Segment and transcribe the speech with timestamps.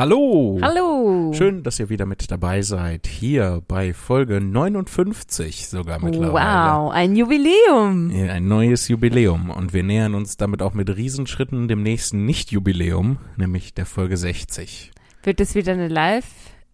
[0.00, 0.58] Hallo!
[0.62, 1.30] Hallo!
[1.34, 3.06] Schön, dass ihr wieder mit dabei seid.
[3.06, 6.32] Hier bei Folge 59 sogar mittlerweile.
[6.32, 8.10] Wow, ein Jubiläum!
[8.10, 9.50] Ja, Ein neues Jubiläum.
[9.50, 14.90] Und wir nähern uns damit auch mit Riesenschritten dem nächsten Nicht-Jubiläum, nämlich der Folge 60.
[15.22, 16.24] Wird es wieder eine Live,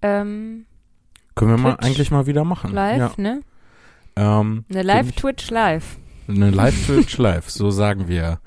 [0.02, 0.66] ähm,
[1.34, 2.72] Können wir mal Twitch eigentlich mal wieder machen.
[2.72, 3.40] Live, ne?
[4.16, 4.40] Ja.
[4.40, 5.96] Ähm, Eine Live-Twitch Live.
[6.28, 8.38] Eine Live-Twitch Live, so sagen wir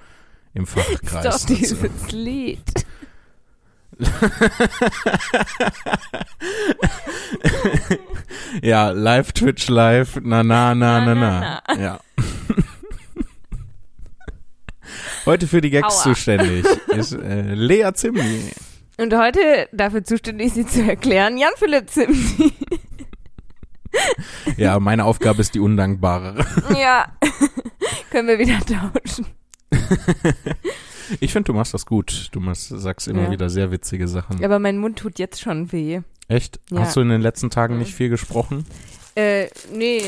[0.53, 1.23] im Fachkreis.
[1.23, 1.53] dazu.
[1.53, 2.85] dieses Lied.
[8.61, 11.61] Ja, live Twitch live, na na na na na.
[11.67, 11.99] Na, Ja.
[15.25, 16.03] Heute für die Gags Aua.
[16.03, 18.51] zuständig ist äh, Lea Zimni.
[18.97, 22.53] Und heute dafür zuständig, sie zu erklären, Jan-Philipp Zimni.
[24.57, 26.45] Ja, meine Aufgabe ist die undankbare.
[26.79, 27.05] ja.
[28.11, 29.25] Können wir wieder tauschen.
[31.19, 32.29] Ich finde, du machst das gut.
[32.31, 33.31] Du machst, sagst immer Ja.
[33.31, 34.43] wieder sehr witzige Sachen.
[34.43, 36.01] Aber mein Mund tut jetzt schon weh.
[36.27, 36.59] Echt?
[36.69, 36.79] Ja.
[36.81, 37.79] Hast du in den letzten Tagen Mhm.
[37.79, 38.65] nicht viel gesprochen?
[39.15, 40.03] Äh, nee.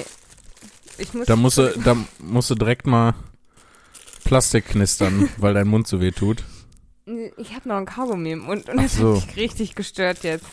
[0.97, 1.25] Ich muss.
[1.25, 3.13] Da musst du, da musst du direkt mal
[4.23, 6.43] Plastik knistern, weil dein Mund so weh tut.
[7.37, 9.15] Ich habe noch ein Kaugummi im Mund und das so.
[9.19, 10.45] hat mich richtig gestört jetzt.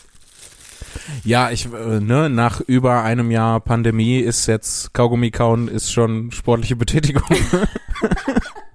[1.23, 6.31] Ja, ich, äh, ne, nach über einem Jahr Pandemie ist jetzt Kaugummi kauen ist schon
[6.31, 7.23] sportliche Betätigung.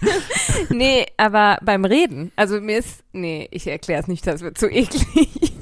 [0.70, 2.32] Nee, aber beim Reden.
[2.36, 3.02] Also mir ist.
[3.12, 5.06] Nee, ich erkläre es nicht, das wird zu eklig.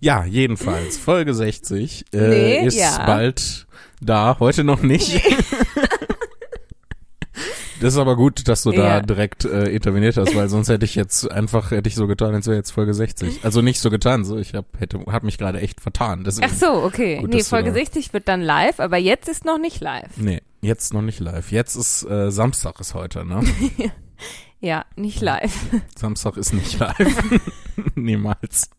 [0.00, 0.96] ja, jedenfalls.
[0.98, 3.04] Folge 60 äh, Nee, ist ja.
[3.06, 3.66] bald
[4.00, 5.20] da, heute noch nicht.
[7.80, 9.00] Das ist aber gut, dass du da Ja.
[9.00, 12.46] direkt äh, interveniert hast, weil sonst hätte ich jetzt einfach, hätte ich so getan, als
[12.46, 13.40] wäre jetzt Folge 60.
[13.44, 16.22] Also nicht so getan, so ich hab, hätte, hab mich gerade echt vertan.
[16.22, 17.16] Deswegen, Ach so, okay.
[17.18, 20.10] Gut, nee, Folge da- 60 wird dann live, aber jetzt ist noch nicht live.
[20.16, 21.52] Nee, jetzt noch nicht live.
[21.52, 23.42] Jetzt ist äh, Samstag ist heute, ne?
[24.64, 25.52] Ja, nicht live.
[25.96, 27.40] Samstag ist nicht live.
[27.96, 28.70] Niemals.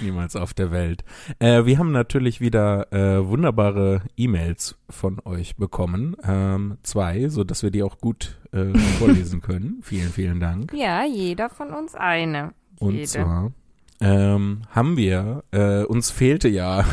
[0.00, 1.02] Niemals auf der Welt.
[1.40, 6.16] Äh, wir haben natürlich wieder äh, wunderbare E-Mails von euch bekommen.
[6.22, 8.66] Ähm, zwei, so dass wir die auch gut äh,
[9.00, 9.80] vorlesen können.
[9.82, 10.72] Vielen, vielen Dank.
[10.72, 12.54] Ja, jeder von uns eine.
[12.78, 13.08] Und Jede.
[13.08, 13.52] zwar
[14.00, 16.84] ähm, haben wir, äh, uns fehlte ja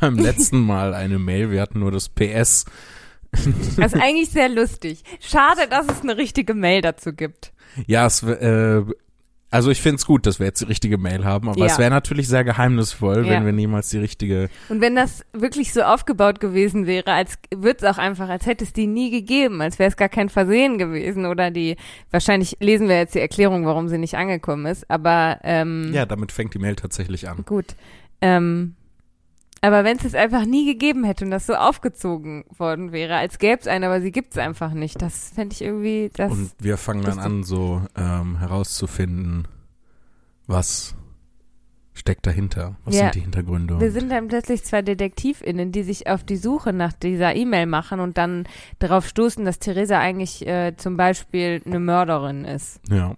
[0.00, 1.52] beim letzten Mal eine Mail.
[1.52, 2.64] Wir hatten nur das PS.
[3.76, 5.02] Das ist eigentlich sehr lustig.
[5.20, 7.52] Schade, dass es eine richtige Mail dazu gibt.
[7.86, 8.82] Ja, es, äh,
[9.50, 11.66] also ich finde es gut, dass wir jetzt die richtige Mail haben, aber Ja.
[11.66, 13.32] es wäre natürlich sehr geheimnisvoll, Ja.
[13.34, 14.48] wenn wir niemals die richtige.
[14.68, 18.64] Und wenn das wirklich so aufgebaut gewesen wäre, als wird es auch einfach, als hätte
[18.64, 21.76] es die nie gegeben, als wäre es gar kein Versehen gewesen oder die,
[22.10, 26.32] wahrscheinlich lesen wir jetzt die Erklärung, warum sie nicht angekommen ist, aber ähm, Ja, damit
[26.32, 27.44] fängt die Mail tatsächlich an.
[27.46, 27.76] gut.
[28.20, 28.74] Ähm,
[29.60, 33.38] aber wenn es es einfach nie gegeben hätte und das so aufgezogen worden wäre, als
[33.38, 36.52] gäbe es eine, aber sie gibt es einfach nicht, das fände ich irgendwie, das Und
[36.58, 39.48] wir fangen dann an, so ähm, herauszufinden,
[40.46, 40.94] was
[41.94, 43.04] steckt dahinter, was Ja.
[43.04, 43.80] sind die Hintergründe.
[43.80, 48.00] Wir sind dann plötzlich zwei DetektivInnen, die sich auf die Suche nach dieser E-Mail machen
[48.00, 48.44] und dann
[48.78, 53.16] darauf stoßen, dass Theresa eigentlich äh, zum Beispiel eine Mörderin ist ja.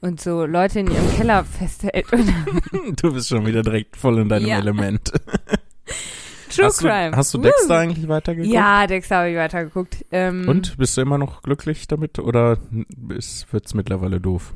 [0.00, 2.06] Und so Leute in ihrem Keller festhält.
[3.00, 4.58] Du bist schon wieder direkt voll in deinem Ja.
[4.58, 5.12] Element.
[6.50, 7.10] True hast Crime.
[7.10, 7.42] Du, hast du Woo.
[7.42, 8.52] Dexter eigentlich weitergeguckt?
[8.52, 10.04] Ja, Dexter habe ich weitergeguckt.
[10.10, 12.58] Ähm, Und bist du immer noch glücklich damit oder
[12.96, 14.54] wird es mittlerweile doof?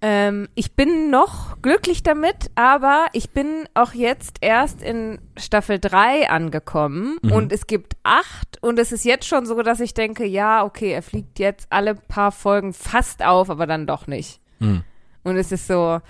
[0.00, 6.30] Ähm, ich bin noch glücklich damit, aber ich bin auch jetzt erst in Staffel 3
[6.30, 7.32] angekommen Mhm.
[7.32, 10.92] und es gibt acht und es ist jetzt schon so, dass ich denke, ja, okay,
[10.92, 14.40] er fliegt jetzt alle paar Folgen fast auf, aber dann doch nicht.
[14.60, 14.82] Hm.
[15.24, 16.00] Und es ist so,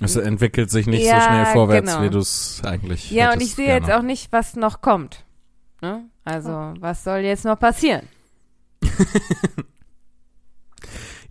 [0.00, 2.04] Es entwickelt sich nicht Ja, so schnell vorwärts, genau.
[2.04, 3.86] wie du es eigentlich ja, und ich sehe gerne.
[3.86, 5.24] jetzt auch nicht, was noch kommt.
[5.80, 6.04] Ne?
[6.24, 8.06] Also, was soll jetzt noch passieren?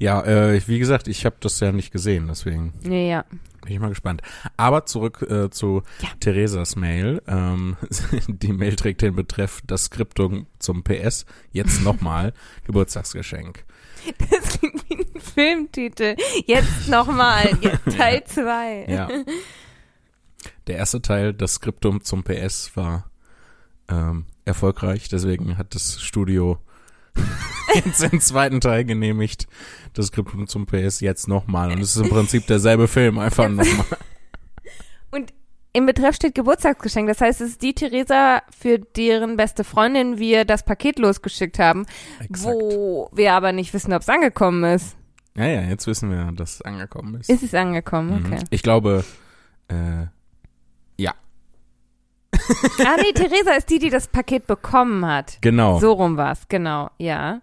[0.02, 3.24] Ja, äh, wie gesagt, ich habe das ja nicht gesehen, deswegen Nee, ja.
[3.62, 4.24] bin ich mal gespannt.
[4.58, 6.10] Aber zurück äh, zu Ja.
[6.20, 7.22] Theresas Mail.
[7.28, 7.78] Ähm,
[8.28, 11.28] die Mail trägt den Betreff das Skriptum zum PS.
[11.52, 12.34] Jetzt nochmal
[12.66, 13.64] Geburtstagsgeschenk.
[14.32, 16.16] Das klingt wie ein Filmtitel.
[16.48, 17.50] Jetzt nochmal,
[17.96, 18.86] Teil 2.
[18.90, 19.08] Ja.
[20.66, 23.12] Der erste Teil, das Skriptum zum PS, war
[23.88, 25.10] ähm, erfolgreich.
[25.10, 26.58] Deswegen hat das Studio
[27.76, 29.48] jetzt den zweiten Teil genehmigt.
[29.94, 31.72] Das Skriptum zum PS jetzt nochmal.
[31.72, 33.86] Und es ist im Prinzip derselbe Film, einfach nochmal.
[35.12, 35.34] Und
[35.74, 37.08] im Betreff steht Geburtstagsgeschenk.
[37.08, 41.86] Das heißt, es ist die Theresa, für deren beste Freundin wir das Paket losgeschickt haben,
[42.20, 42.44] Exakt.
[42.44, 44.96] wo wir aber nicht wissen, ob es angekommen ist.
[45.36, 47.30] Ja, ja, jetzt wissen wir, dass es angekommen ist.
[47.30, 48.20] Ist es angekommen?
[48.20, 48.26] Mhm.
[48.26, 48.44] Okay.
[48.50, 49.06] Ich glaube,
[49.70, 50.08] äh,
[50.98, 51.14] ja,
[52.34, 55.38] ah nee, Theresa ist die, die das Paket bekommen hat.
[55.42, 55.80] genau.
[55.80, 57.42] So rum war's, genau, ja.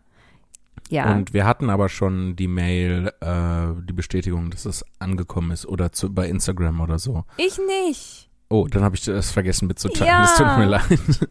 [0.90, 1.12] Ja.
[1.12, 5.92] Und wir hatten aber schon die Mail, äh, die Bestätigung, dass es angekommen ist oder
[5.92, 7.24] zu, bei Instagram oder so.
[7.36, 8.30] ich nicht.
[8.48, 10.06] Oh, dann habe ich das vergessen mitzuteilen.
[10.06, 10.24] Ja.
[10.24, 11.28] Es tut mir leid.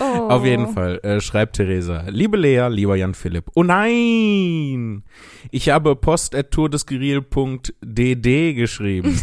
[0.00, 0.28] Oh.
[0.30, 2.04] Auf jeden Fall, äh, schreibt Theresa.
[2.08, 3.50] Liebe Lea, lieber Jan Philipp.
[3.54, 5.04] Oh nein!
[5.50, 9.20] Ich habe post.tourdeskuril.dd geschrieben.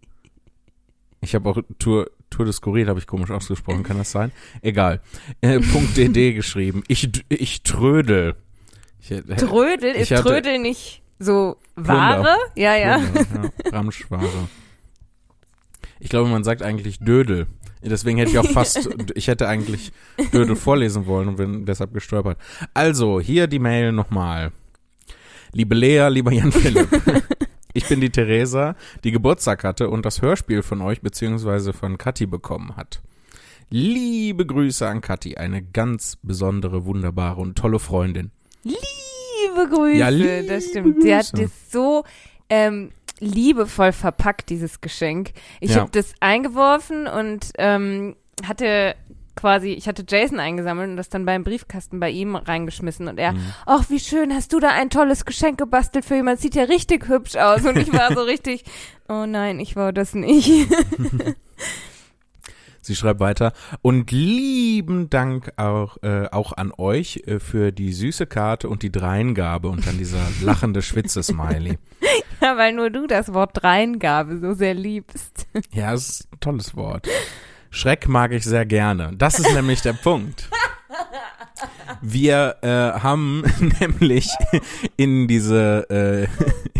[1.20, 4.32] ich habe auch Tour, Tour des Skurril, habe ich komisch ausgesprochen, kann das sein?
[4.62, 5.00] Egal.
[5.40, 6.82] Äh, .dd geschrieben.
[6.88, 8.34] Ich, ich trödel.
[9.00, 12.36] Ich, äh, Trödel, Ich ist hatte- Trödel nicht so Ware?
[12.56, 12.98] Ja, ja.
[12.98, 13.70] Trödel, ja.
[13.70, 14.48] Ramschware.
[16.00, 17.46] Ich glaube, man sagt eigentlich Dödel.
[17.84, 19.92] Deswegen hätte ich auch fast, ich hätte eigentlich
[20.32, 22.38] Dödel vorlesen wollen und bin deshalb gestolpert.
[22.74, 24.52] Also, hier die Mail nochmal.
[25.52, 26.88] Liebe Lea, lieber Jan Philipp.
[27.92, 28.74] Bin die Theresa,
[29.04, 33.02] die Geburtstag hatte und das Hörspiel von euch beziehungsweise von Kathi bekommen hat.
[33.68, 38.30] Liebe Grüße an Kathi, eine ganz besondere, wunderbare und tolle Freundin.
[38.64, 41.02] Liebe Grüße, Ja, liebe das stimmt.
[41.02, 42.04] Sie hat das so
[42.48, 45.32] ähm, liebevoll verpackt, dieses Geschenk.
[45.60, 45.82] Ich Ja.
[45.82, 48.16] habe das eingeworfen und ähm,
[48.48, 48.94] hatte
[49.34, 53.32] quasi, ich hatte Jason eingesammelt und das dann beim Briefkasten bei ihm reingeschmissen und er,
[53.32, 53.40] Mhm.
[53.66, 57.08] ach, wie schön, hast du da ein tolles Geschenk gebastelt für jemanden, sieht ja richtig
[57.08, 58.64] hübsch aus und ich war so richtig,
[59.08, 60.68] oh nein, ich war das nicht.
[62.84, 63.52] Sie schreibt weiter.
[63.80, 68.90] Und lieben Dank auch, äh, auch an euch äh, für die süße Karte und die
[68.90, 71.78] Dreingabe und dann dieser lachende Schwitze-Smiley.
[72.40, 75.46] ja, weil nur du das Wort Dreingabe so sehr liebst.
[75.72, 77.06] Ja, es ist ein tolles Wort.
[77.72, 79.12] Schreck mag ich sehr gerne.
[79.16, 80.48] Das ist nämlich der Punkt.
[82.00, 83.44] Wir äh, haben
[83.80, 84.28] nämlich
[84.96, 86.28] in diese äh,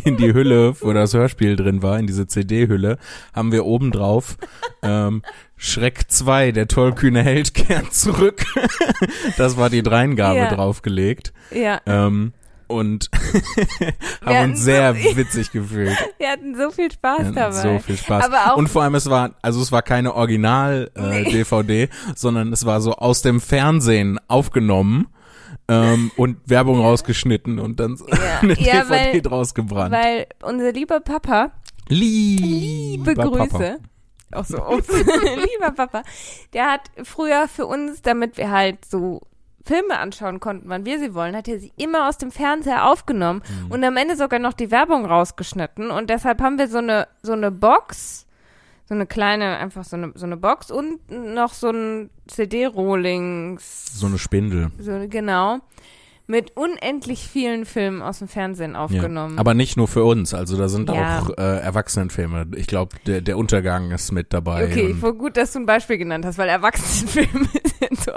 [0.09, 2.99] in die Hülle, wo das Hörspiel drin war, in diese CD-Hülle,
[3.33, 4.37] haben wir obendrauf
[4.83, 5.23] ähm,
[5.57, 8.45] Schreck 2, der tollkühne Held kehrt zurück.
[9.39, 10.55] das war die Dreingabe Ja.
[10.55, 11.33] draufgelegt.
[11.53, 12.33] Ja, Ähm,
[12.73, 13.11] und
[14.25, 15.97] haben uns sehr so- witzig gefühlt.
[16.19, 17.51] wir hatten so viel Spaß dabei.
[17.53, 18.25] So viel Spaß.
[18.25, 22.81] Aber auch- und vor allem, es war, also es war keine Original-DVD, sondern es war
[22.81, 25.09] so aus dem Fernsehen aufgenommen
[25.69, 28.41] ähm, und Werbung rausgeschnitten und dann Ja.
[28.41, 29.93] eine Ja, DVD weil- draus gebrannt.
[29.95, 31.53] Weil unser lieber Papa,
[31.89, 33.47] Liebe liebe Papa.
[33.49, 33.79] Grüße,
[34.31, 36.03] auch so, lieber Papa,
[36.55, 39.21] der hat früher für uns, damit wir halt so
[39.65, 43.43] Filme anschauen konnten, wann wir sie wollen, hat er sie immer aus dem Fernseher aufgenommen
[43.67, 43.71] Mhm.
[43.71, 47.33] und am Ende sogar noch die Werbung rausgeschnitten und deshalb haben wir so eine so
[47.33, 48.27] eine Box,
[48.89, 54.07] so eine kleine, einfach so eine so eine Box und noch so ein CD-Rollings, So
[54.07, 54.71] eine Spindel.
[54.79, 55.59] so genau,
[56.27, 58.85] mit unendlich vielen Filmen aus dem Fernsehen Ja.
[58.85, 59.39] aufgenommen.
[59.39, 61.21] Aber nicht nur für uns, also da sind Ja.
[61.21, 62.47] auch äh, Erwachsenenfilme.
[62.57, 64.65] Ich glaube, der, der Untergang ist mit dabei.
[64.67, 67.47] Okay, voll gut, dass du ein Beispiel genannt hast, weil Erwachsenenfilme
[67.81, 68.13] sind so,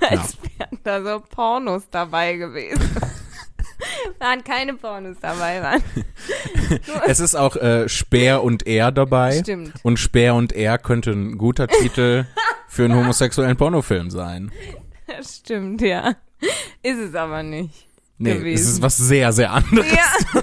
[0.08, 2.80] als wären da so Pornos dabei gewesen.
[4.18, 5.82] waren keine Pornos dabei, waren.
[7.06, 9.40] es ist auch äh, Speer und Er dabei.
[9.40, 9.72] Stimmt.
[9.82, 12.26] Und Speer und Er könnte ein guter Titel
[12.68, 14.52] für einen homosexuellen Pornofilm sein.
[15.06, 16.14] Das stimmt, ja.
[16.82, 17.89] Ist es aber nicht.
[18.22, 18.62] Nee, gewesen.
[18.62, 19.90] es ist was sehr, sehr anderes.
[19.90, 20.42] Ja.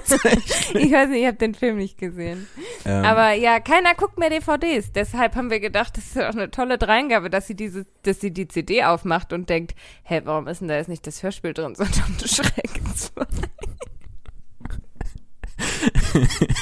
[0.74, 2.48] ich weiß nicht, ich habe den Film nicht gesehen.
[2.84, 4.90] Ähm, Aber ja, keiner guckt mehr DVDs.
[4.92, 8.32] Deshalb haben wir gedacht, das ist doch eine tolle Dreingabe, dass sie diese, dass sie
[8.32, 11.76] die CD aufmacht und denkt, hä, warum ist denn da jetzt nicht das Hörspiel drin,
[11.76, 13.24] sondern Schreck 2?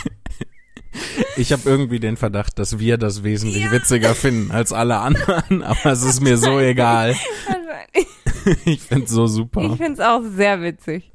[1.37, 5.93] ich habe irgendwie den Verdacht, dass wir das wesentlich witziger finden als alle anderen, aber
[5.93, 7.17] es ist mir so egal.
[8.65, 9.63] Ich find's so super.
[9.63, 11.11] Ich find's auch sehr witzig.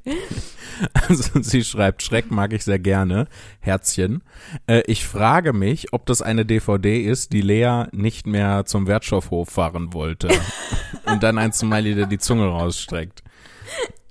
[0.92, 3.28] Also sie schreibt, Schreck mag ich sehr gerne,
[3.60, 4.22] Herzchen.
[4.66, 9.48] Äh, ich frage mich, ob das eine DVD ist, die Lea nicht mehr zum Wertstoffhof
[9.48, 10.28] fahren wollte.
[11.04, 13.22] Und dann ein Smiley, der die Zunge rausstreckt.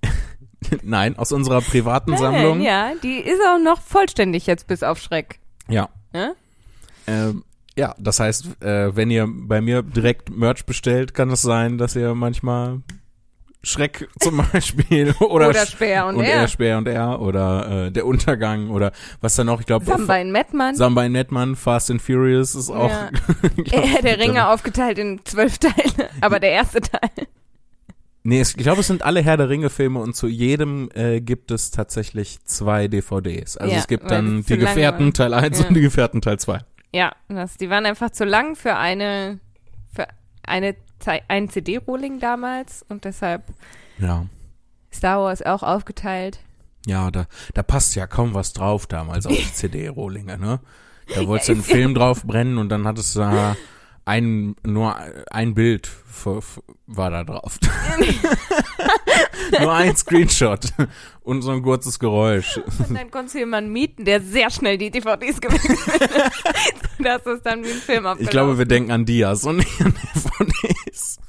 [0.83, 2.62] Nein, aus unserer privaten Sammlung.
[2.62, 5.40] Ja, die ist auch noch vollständig jetzt bis auf Schreck.
[5.67, 5.89] Ja.
[6.13, 6.35] Ne?
[7.07, 7.43] Ähm,
[7.77, 11.95] ja, das heißt, äh, wenn ihr bei mir direkt Merch bestellt, kann es sein, dass
[11.95, 12.81] ihr manchmal
[13.63, 16.41] Schreck zum Beispiel oder, Oder Speer und und Er.
[16.41, 18.91] er, Speer und er oder äh, der Untergang oder
[19.21, 20.75] was da noch, ich glaube Samba in Mettmann.
[20.75, 23.09] Samba in Netman, Fast and Furious ist auch Ja.
[23.63, 27.27] glaub, Er der Ringe aufgeteilt in zwölf Teile, aber der erste Teil.
[28.23, 31.21] Nee, es, ich glaube, es sind alle Herr der Ringe Filme und zu jedem äh,
[31.21, 33.57] gibt es tatsächlich zwei DVDs.
[33.57, 35.13] Also Ja, es gibt dann die Gefährten.
[35.13, 35.67] Teil 1 Ja.
[35.67, 36.59] und die Gefährten Teil 2.
[36.93, 39.39] Ja, das, die waren einfach zu lang für eine,
[39.93, 40.05] für
[40.43, 40.75] eine,
[41.29, 43.43] ein CD-Rolling damals und deshalb
[43.97, 44.25] Ja.
[44.93, 46.39] Star Wars auch aufgeteilt.
[46.85, 50.59] Ja, da, da passt ja kaum was drauf damals auf die CD-Rohlinge, ne?
[51.15, 53.55] Da wolltest du einen Film drauf brennen und dann hattest du da
[54.11, 54.95] ein, nur
[55.31, 57.57] ein Bild f- f- war da drauf.
[59.59, 60.65] nur ein Screenshot
[61.21, 62.57] und so ein kurzes Geräusch.
[62.57, 66.33] Und dann konntest du jemanden mieten, der sehr schnell die DVDs gewechselt hat.
[66.99, 69.93] Das ist dann wie ein Film Ich glaube, wir denken an Dias und nicht an
[69.93, 71.19] DVDs.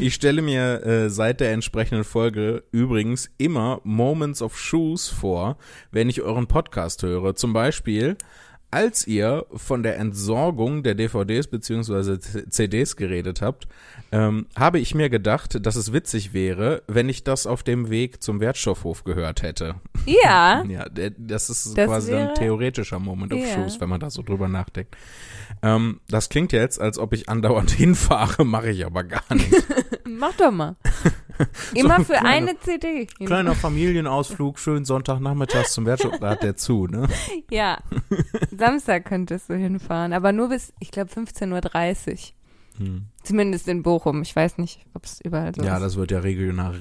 [0.00, 5.56] Ich stelle mir äh, seit der entsprechenden Folge übrigens immer Moments of Shoes vor,
[5.90, 7.34] wenn ich euren Podcast höre.
[7.36, 8.16] Zum Beispiel,
[8.70, 12.18] als ihr von der Entsorgung der DVDs bzw.
[12.50, 13.66] CDs geredet habt,
[14.12, 18.22] ähm, habe ich mir gedacht, dass es witzig wäre, wenn ich das auf dem Weg
[18.22, 19.76] zum Wertstoffhof gehört hätte.
[20.06, 20.86] Ja, Ja,
[21.18, 23.40] das ist Das quasi wäre- ein theoretischer Moment of.
[23.54, 24.96] Shoes, wenn man da so drüber nachdenkt.
[25.62, 29.52] Ähm, das klingt jetzt, als ob ich andauernd hinfahre, mache ich aber gar nicht.
[30.06, 30.76] mach doch mal.
[31.74, 33.06] Immer ein für kleiner- eine CD.
[33.06, 37.08] Kleiner Familienausflug, schön Sonntagnachmittags zum Wertstoff, da hat der zu, ne?
[37.50, 37.78] Ja,
[38.56, 42.16] Samstag könntest du hinfahren, aber nur bis, ich glaube, 15.30 Uhr.
[42.78, 43.06] Hm.
[43.24, 44.22] Zumindest in Bochum.
[44.22, 45.82] Ich weiß nicht, ob es überall so Ja, ist.
[45.82, 46.78] das wird ja regional.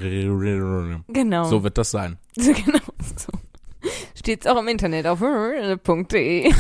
[1.07, 1.43] Genau.
[1.45, 2.17] So wird das sein.
[2.35, 2.79] So, genau
[3.17, 3.31] so.
[4.15, 6.53] Steht's auch im Internet auf .de.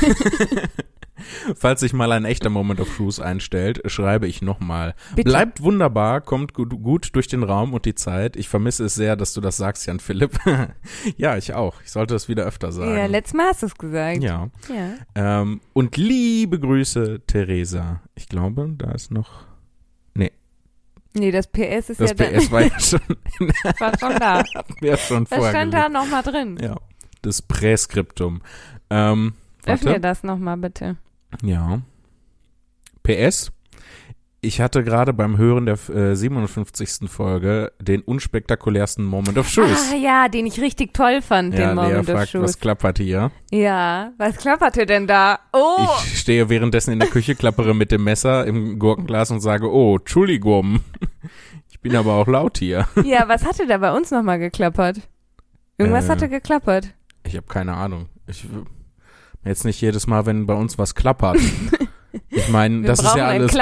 [1.55, 4.95] Falls sich mal ein echter Moment of Shoes einstellt, schreibe ich nochmal.
[5.15, 8.35] Bleibt wunderbar, kommt gut, durch den Raum und die Zeit.
[8.35, 10.39] Ich vermisse es sehr, dass du das sagst, Jan Philipp.
[11.17, 11.81] ja, ich auch.
[11.83, 12.95] Ich sollte es wieder öfter sagen.
[12.95, 14.23] Ja, letztes Mal hast du es gesagt.
[14.23, 14.49] ja.
[14.67, 15.41] Ja.
[15.41, 18.01] Ähm, und liebe Grüße, Theresa.
[18.15, 19.47] Ich glaube, da ist noch.
[21.17, 22.99] Nee, das PS ist Das ja da, PS war ja schon,
[23.79, 24.43] war schon da.
[24.81, 25.49] ja schon Das vorher.
[25.49, 26.57] stand da nochmal drin.
[26.61, 26.75] Ja,
[27.21, 28.41] das Präskriptum.
[28.89, 29.33] Ähm,
[29.65, 30.97] Öffne das nochmal bitte.
[31.43, 31.81] Ja.
[33.03, 33.51] PS.
[34.39, 37.09] Ich hatte gerade beim Hören der äh, 57.
[37.09, 39.91] Folge den unspektakulärsten Moment of Shoes.
[39.91, 42.43] Ah ja, den ich richtig toll fand, ja, den Lea Moment of fragt, Shoes.
[42.43, 43.31] was klappert hier?
[43.51, 45.39] Ja, was klapperte denn da?
[45.53, 45.87] Oh!
[46.05, 49.97] Ich stehe währenddessen in der Küche, klappere mit dem Messer im Gurkenglas und sage, oh,
[49.97, 50.81] Entschuldigung.
[51.69, 52.87] Ich bin aber auch laut hier.
[53.05, 55.07] Ja, was hatte da bei uns nochmal geklappert?
[55.77, 56.93] Irgendwas Äh, hatte geklappert.
[57.23, 58.07] Ich habe keine Ahnung.
[58.25, 58.45] Ich
[59.47, 61.37] jetzt nicht jedes Mal, wenn bei uns was klappert.
[62.29, 63.53] Ich meine, das ist ja alles.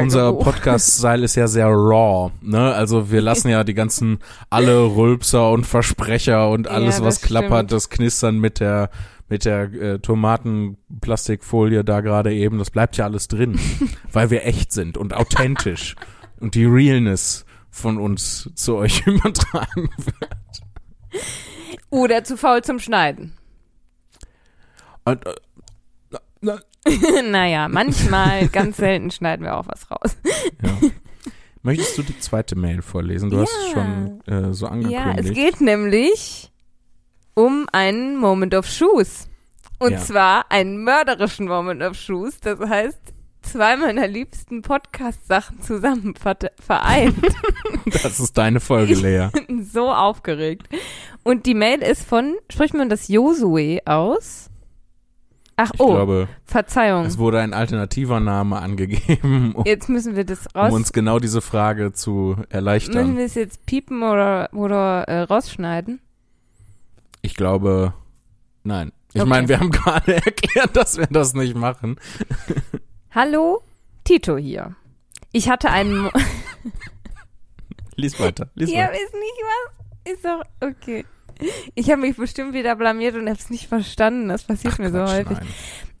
[0.00, 2.74] Unser Podcast-Style ist ja sehr raw, ne?
[2.74, 4.18] Also wir lassen ja die ganzen
[4.50, 7.72] alle Rülpser und Versprecher und Ja, alles, was das klappert, stimmt.
[7.72, 8.90] das Knistern mit der
[9.28, 13.58] mit der äh, Tomatenplastikfolie da gerade eben, das bleibt ja alles drin,
[14.12, 15.96] weil wir echt sind und authentisch
[16.38, 21.22] und die Realness von uns zu euch übertragen wird.
[21.88, 23.32] Oder zu faul zum Schneiden.
[25.04, 25.16] Äh,
[26.40, 26.58] na,
[27.30, 30.16] naja, manchmal, ganz selten schneiden wir auch was raus.
[30.62, 30.70] ja.
[31.64, 33.30] Möchtest du die zweite Mail vorlesen?
[33.30, 33.72] Du hast es Ja.
[33.74, 35.28] schon äh, so Ja, angekündigt.
[35.28, 36.50] es geht nämlich
[37.34, 39.28] um einen Moment of Shoes.
[39.78, 39.98] Und Ja.
[39.98, 42.40] zwar einen mörderischen Moment of Shoes.
[42.40, 42.98] Das heißt,
[43.42, 47.14] zwei meiner liebsten Podcast-Sachen zusammen ver vereint.
[48.02, 49.28] Das ist deine Folge, Lea.
[49.46, 50.68] bin so aufgeregt.
[51.24, 54.50] Und die Mail ist von, spricht man das Josue aus?
[55.56, 57.04] Ach, Ich oh, glaube, Verzeihung.
[57.04, 60.72] es wurde ein alternativer Name angegeben, um, Jetzt müssen wir das um raus.
[60.72, 63.16] uns genau diese Frage zu müssen erleichtern.
[63.16, 66.00] wir es jetzt piepen oder, oder äh, rausschneiden?
[67.20, 67.92] Ich glaube,
[68.64, 68.92] nein.
[69.14, 69.28] Ich Okay.
[69.28, 71.96] meine, wir haben gerade erklärt, dass wir das nicht machen.
[73.10, 73.62] Hallo,
[74.04, 74.74] Tito hier.
[75.32, 75.96] Ich hatte einen.
[76.04, 76.10] Mo
[77.96, 78.48] Lies weiter.
[78.54, 78.92] Lies ja, weiter.
[78.94, 80.12] ist nicht was.
[80.14, 81.04] Ist doch okay.
[81.74, 84.28] Ich habe mich bestimmt wieder blamiert und habe es nicht verstanden.
[84.28, 85.38] Das passiert mir so Quatsch, häufig.
[85.38, 85.48] nein.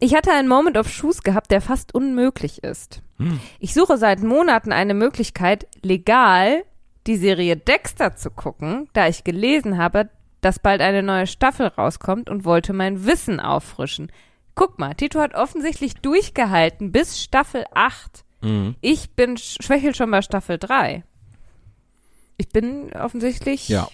[0.00, 3.02] Ich hatte einen Moment of Shoes gehabt, der fast unmöglich ist.
[3.18, 3.38] Hm.
[3.60, 6.64] Ich suche seit Monaten eine Möglichkeit, legal
[7.06, 10.08] die Serie Dexter zu gucken, da ich gelesen habe,
[10.40, 14.10] dass bald eine neue Staffel rauskommt und wollte mein Wissen auffrischen.
[14.54, 18.24] Guck mal, Tito hat offensichtlich durchgehalten bis Staffel 8.
[18.42, 18.74] Mhm.
[18.80, 21.04] Ich bin sch- schwächel schon bei Staffel 3.
[22.36, 23.88] Ich bin offensichtlich Ja.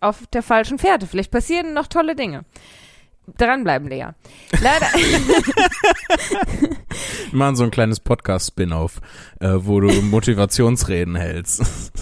[0.00, 1.06] Auf der falschen Fährte.
[1.06, 2.44] Vielleicht passieren noch tolle Dinge.
[3.38, 4.08] Dranbleiben, Lea.
[4.60, 4.86] Leider.
[7.30, 9.00] Wir machen so ein kleines Podcast-Spin-off,
[9.40, 11.92] äh, wo du Motivationsreden hältst.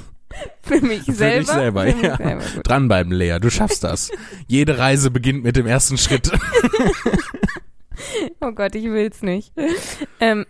[0.62, 1.38] Für mich Für selber.
[1.38, 2.16] dich selber, Für ja.
[2.16, 2.42] selber.
[2.64, 4.10] Dranbleiben, Lea, du schaffst das.
[4.48, 6.32] Jede Reise beginnt mit dem ersten Schritt.
[8.40, 9.52] Oh Gott, ich will's nicht.
[10.18, 10.44] Ähm,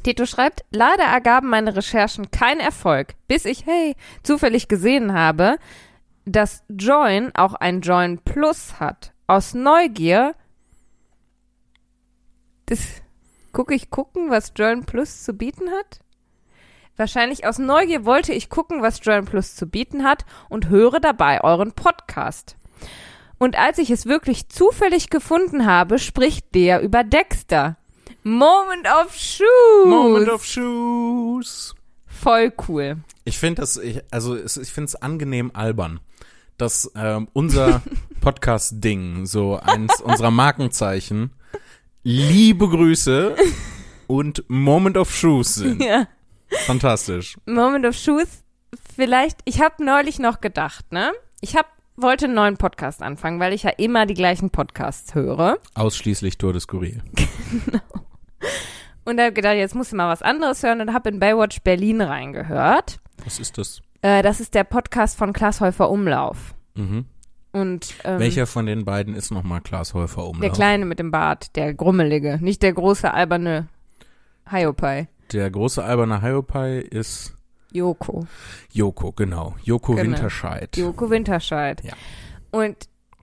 [0.00, 5.58] Tito schreibt, leider ergaben meine Recherchen keinen Erfolg, bis ich, hey, zufällig gesehen habe,
[6.24, 9.12] dass Join auch ein Join Plus hat.
[9.26, 10.34] Aus Neugier,
[12.66, 12.80] das
[13.52, 16.00] gucke ich gucken, was Join Plus zu bieten hat?
[16.96, 21.42] Wahrscheinlich aus Neugier wollte ich gucken, was Join Plus zu bieten hat und höre dabei
[21.42, 22.56] euren Podcast.
[23.38, 27.78] Und als ich es wirklich zufällig gefunden habe, spricht der über Dexter.
[28.22, 29.46] Moment of Shoes.
[29.86, 31.74] Moment of Shoes.
[32.06, 32.98] Voll cool.
[33.24, 36.00] Ich finde das, ich, also es, ich finde es angenehm albern,
[36.58, 37.82] dass ähm, unser
[38.20, 41.30] Podcast-Ding, so eins unserer Markenzeichen,
[42.02, 43.36] liebe Grüße
[44.06, 45.82] und Moment of Shoes sind.
[45.82, 46.06] Ja.
[46.66, 47.38] Fantastisch.
[47.46, 48.28] Moment of Shoes.
[48.94, 51.12] Vielleicht, ich habe neulich noch gedacht, ne?
[51.40, 51.66] Ich hab,
[51.96, 55.58] wollte einen neuen Podcast anfangen, weil ich ja immer die gleichen Podcasts höre.
[55.74, 57.02] Ausschließlich Tour de Skurril.
[59.04, 61.62] Und da hab gedacht, jetzt muss ich mal was anderes hören und habe in Baywatch
[61.62, 63.00] Berlin reingehört.
[63.24, 63.80] Was ist das?
[64.02, 66.54] Äh, das ist der Podcast von Klaas Häufer Umlauf.
[66.74, 67.06] Mhm.
[67.52, 70.40] Und ähm, Welcher von den beiden ist nochmal Klaas Häufer Umlauf?
[70.40, 73.68] der Kleine mit dem Bart, der grummelige, nicht der große alberne
[74.48, 75.08] Hiopai.
[75.32, 77.34] Der große alberne Hiopai ist
[77.72, 78.26] Joko.
[78.72, 79.54] Joko, genau.
[79.62, 80.10] Joko Genau.
[80.10, 80.76] Winterscheid.
[80.76, 81.82] Joko Winterscheid.
[81.84, 81.92] Ja.
[82.50, 82.76] Und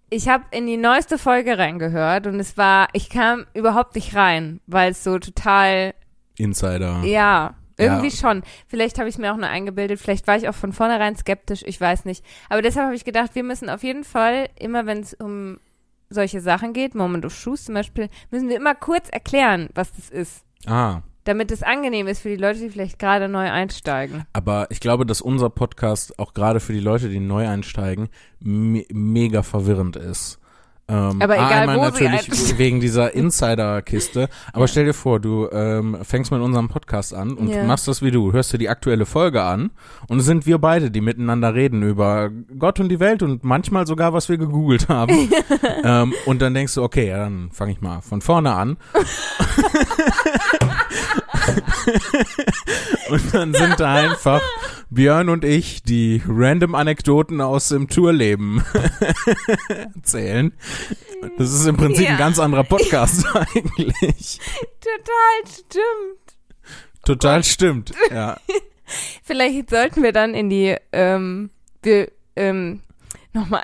[0.10, 4.62] ich habe in die neueste Folge reingehört und es war, ich kam überhaupt nicht rein,
[4.68, 5.94] weil es so total,
[6.38, 7.02] Insider.
[7.04, 8.16] ja, irgendwie Ja.
[8.16, 8.44] schon.
[8.68, 11.62] Vielleicht habe ich es mir auch nur eingebildet, vielleicht war ich auch von vornherein skeptisch,
[11.66, 12.24] ich weiß nicht.
[12.50, 15.60] Aber deshalb habe ich gedacht, wir müssen auf jeden Fall, immer wenn es um
[16.10, 20.10] solche Sachen geht, Moment of Shoes zum Beispiel, müssen wir immer kurz erklären, was das
[20.10, 20.46] ist.
[20.66, 24.24] Ah, Damit es angenehm ist für die Leute, die vielleicht gerade neu einsteigen.
[24.32, 28.08] aber ich glaube, dass unser Podcast auch gerade für die Leute, die neu einsteigen,
[28.40, 30.40] me mega verwirrend ist.
[30.90, 34.30] Ähm, Aber egal, einmal wo sie natürlich ein- wegen dieser Insider-Kiste.
[34.54, 37.66] Aber stell dir vor, du ähm, fängst mit unserem Podcast an und Ja.
[37.66, 39.72] machst das wie du, hörst dir die aktuelle Folge an
[40.08, 44.14] und sind wir beide, die miteinander reden über Gott und die Welt und manchmal sogar,
[44.14, 45.30] was wir gegoogelt haben.
[45.84, 48.78] ähm, und dann denkst du, okay, ja, dann fange ich mal von vorne an.
[53.10, 54.42] Und dann sind da einfach
[54.90, 58.64] Björn und ich, die random Anekdoten aus dem Tourleben
[59.96, 60.52] erzählen.
[61.38, 62.12] Das ist im Prinzip Ja.
[62.12, 64.40] ein ganz anderer Podcast eigentlich.
[64.82, 66.38] Total stimmt.
[67.06, 67.94] Total stimmt.
[68.12, 68.38] Ja.
[69.24, 71.50] Vielleicht sollten wir dann in die, ähm,
[71.84, 72.82] wir, ähm,
[73.34, 73.64] nochmal,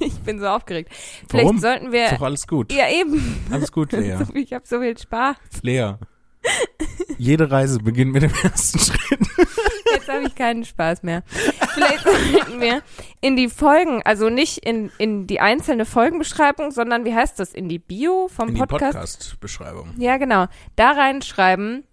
[0.00, 0.90] ich bin so aufgeregt.
[1.28, 1.58] Vielleicht Warum?
[1.58, 2.72] sollten Ist wir, doch alles gut.
[2.72, 4.16] ja eben, Alles gut, Lea.
[4.34, 5.36] ich habe so viel Spaß.
[5.62, 5.94] Lea.
[7.18, 9.20] Jede Reise beginnt mit dem ersten Schritt.
[9.92, 11.22] Jetzt habe ich keinen Spaß mehr.
[11.26, 12.82] Vielleicht sollten wir
[13.20, 17.68] in die Folgen, also nicht in, in die einzelne Folgenbeschreibung, sondern wie heißt das, in
[17.68, 18.94] die Bio vom In die Podcast?
[18.94, 19.94] Podcast-Beschreibung.
[19.96, 20.46] Ja, genau.
[20.76, 21.84] Da reinschreiben,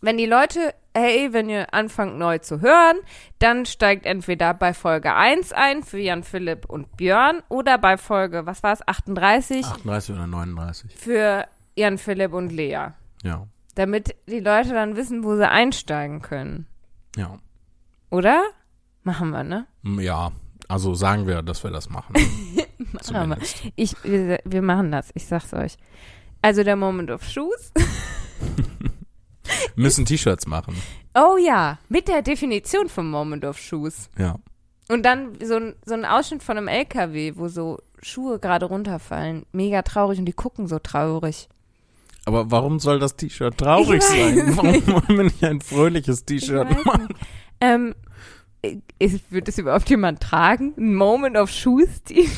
[0.00, 2.96] wenn die Leute, hey, wenn ihr anfangt neu zu hören,
[3.38, 8.46] dann steigt entweder bei Folge 1 ein für Jan Philipp und Björn oder bei Folge,
[8.46, 10.94] was war es, 38 38 oder 39.
[10.96, 12.88] für Jan Philipp und Lea.
[13.22, 13.46] Ja.
[13.78, 16.66] Damit die Leute dann wissen, wo sie einsteigen können.
[17.16, 17.38] Ja.
[18.10, 18.42] Oder?
[19.04, 19.68] Machen wir, ne?
[20.00, 20.32] Ja.
[20.66, 22.12] Also sagen wir, dass wir das machen.
[23.12, 23.38] Machen wir.
[23.76, 25.76] Ich, wir, wir machen das, ich sag's euch.
[26.42, 27.72] Also der Moment of Shoes.
[29.76, 30.76] Müssen T-Shirts machen.
[31.14, 34.10] Oh ja, mit der Definition vom Moment of Shoes.
[34.18, 34.40] Ja.
[34.88, 39.46] Und dann so ein, so ein Ausschnitt von einem LKW, wo so Schuhe gerade runterfallen.
[39.52, 41.48] Mega traurig und die gucken so traurig.
[42.28, 44.56] Aber warum soll das T-Shirt traurig sein?
[44.56, 44.86] Warum nicht.
[44.86, 47.08] wollen wir nicht ein fröhliches Ich T-Shirt machen?
[47.60, 47.94] Ähm,
[48.98, 50.74] ist, wird es überhaupt jemand tragen?
[50.76, 52.02] Ein Moment of Shoes?
[52.04, 52.28] Die,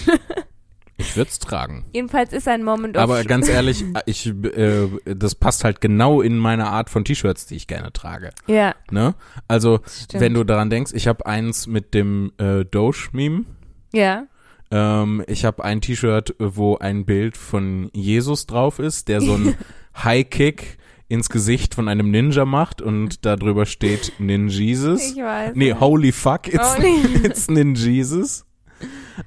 [0.97, 1.87] Ich würde es tragen.
[1.95, 3.27] jedenfalls ist ein Moment of Aber Shoes.
[3.27, 7.67] ganz ehrlich, ich, äh, das passt halt genau in meine Art von T-Shirts, die ich
[7.67, 8.31] gerne trage.
[8.47, 9.15] Ja, Ne?
[9.49, 10.21] Also, stimmt.
[10.23, 13.45] wenn du daran denkst, ich habe eins mit dem äh, Doge-Meme.
[13.93, 14.27] ja,
[14.71, 19.37] Ähm, ich habe ein T-Shirt, wo ein Bild von Jesus drauf ist, der so
[20.01, 25.13] einen High-Kick ins Gesicht von einem Ninja macht und da drüber steht Ninjesus.
[25.13, 25.53] ich weiß.
[25.57, 28.45] Nee, holy fuck, it's, Holy- it's Ninjesus.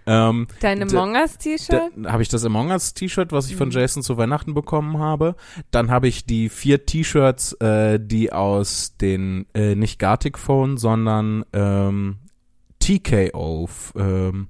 [0.07, 1.91] Ähm, Deine da- Mongas da T-Shirt?
[2.07, 3.57] habe ich das Among Us T-Shirt, was ich Mhm.
[3.57, 5.35] von Jason zu Weihnachten bekommen habe.
[5.69, 11.45] Dann habe ich die vier T-Shirts, äh, die aus den, äh, nicht Gartic Phone, sondern
[11.53, 12.15] ähm,
[12.79, 14.47] TKO, ähm,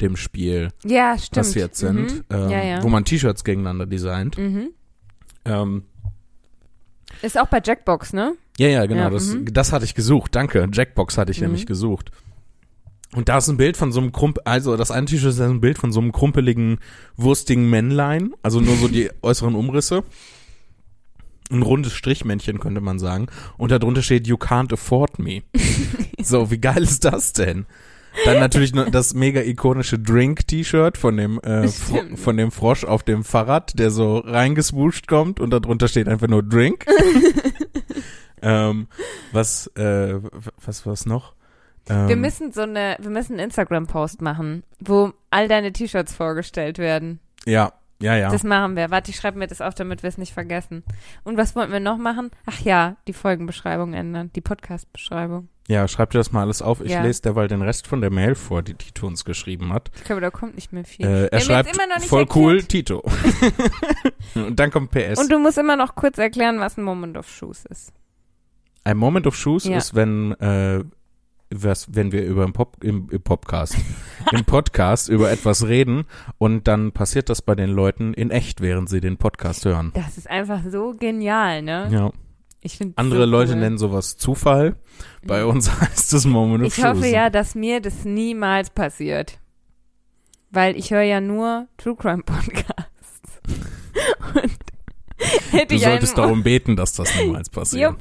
[0.00, 1.34] dem Spiel Ja, stimmt.
[1.36, 2.24] passiert sind, Mhm.
[2.30, 2.82] ähm, ja, ja.
[2.82, 4.36] wo man T-Shirts gegeneinander designt.
[4.36, 4.70] Mhm.
[5.44, 5.84] Ähm,
[7.22, 8.34] Ist auch bei Jackbox, ne?
[8.58, 9.52] ja, ja, genau, Ja, das, mhm.
[9.52, 10.34] das hatte ich gesucht.
[10.34, 10.68] Danke.
[10.72, 11.46] Jackbox hatte ich Mhm.
[11.46, 12.10] nämlich gesucht.
[13.14, 15.60] Und da ist ein Bild von so einem Krump, also das eine T-Shirt ist ein
[15.60, 16.78] Bild von so einem krumpeligen,
[17.16, 20.02] wurstigen Männlein, also nur so die äußeren Umrisse.
[21.50, 23.26] Ein rundes Strichmännchen könnte man sagen.
[23.58, 25.42] Und darunter steht, you can't afford me.
[26.22, 27.66] so, wie geil ist das denn?
[28.24, 33.24] Dann natürlich noch das mega ikonische Drink-T-Shirt von dem äh, von dem Frosch auf dem
[33.24, 36.86] Fahrrad, der so reingeswuscht kommt und darunter steht einfach nur Drink.
[38.42, 38.86] ähm,
[39.32, 40.18] was äh,
[40.64, 41.34] was was noch?
[41.88, 46.78] Ähm, Wir müssen so eine, wir müssen einen Instagram-Post machen, wo all deine T-Shirts vorgestellt
[46.78, 47.20] werden.
[47.44, 48.30] ja, ja, ja.
[48.30, 48.90] Das machen wir.
[48.90, 50.82] Warte, ich schreibe mir das auf, damit wir es nicht vergessen.
[51.22, 52.32] Und was wollten wir noch machen?
[52.46, 55.48] Ach ja, die Folgenbeschreibung ändern, die Podcast-Beschreibung.
[55.68, 56.80] Ja, schreib dir das mal alles auf.
[56.80, 57.02] Ich Ja.
[57.02, 59.90] lese derweil den Rest von der Mail vor, die Tito uns geschrieben hat.
[59.94, 61.06] Ich glaube, da kommt nicht mehr viel.
[61.06, 62.68] Äh, er schreibt, immer noch nicht voll cool, erklärt.
[62.68, 63.02] Tito.
[64.34, 65.18] Und dann kommt PS.
[65.20, 67.92] Und du musst immer noch kurz erklären, was ein Moment of Shoes ist.
[68.84, 69.76] Ein Moment of Shoes Ja.
[69.76, 70.82] ist, wenn, äh,
[71.54, 73.76] was, wenn wir über im, Pop, im, im Podcast,
[74.32, 76.04] im Podcast über etwas reden
[76.38, 79.92] und dann passiert das bei den Leuten in echt, während sie den Podcast hören.
[79.94, 81.88] Das ist einfach so genial, ne?
[81.92, 82.10] Ja.
[82.64, 83.58] Ich finde Andere so Leute cool.
[83.58, 84.76] nennen sowas Zufall.
[85.26, 89.40] Bei uns heißt es Moment of Ich hoffe ja, dass mir das niemals passiert.
[90.50, 93.40] Weil ich höre ja nur True Crime Podcasts.
[94.34, 94.52] Und
[95.50, 97.96] hätte Du solltest darum beten, dass das niemals passiert.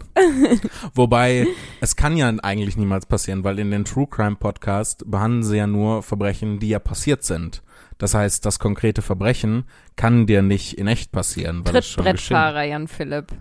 [0.94, 1.48] Wobei,
[1.80, 5.68] es kann ja eigentlich niemals passieren, weil in den True Crime Podcast behandeln sie ja
[5.68, 7.64] nur Verbrechen, die ja passiert sind.
[7.98, 11.82] Das heißt, das konkrete Verbrechen kann dir nicht in echt passieren, weil.
[11.82, 13.34] Trittbrettfahrer Jan Philipp.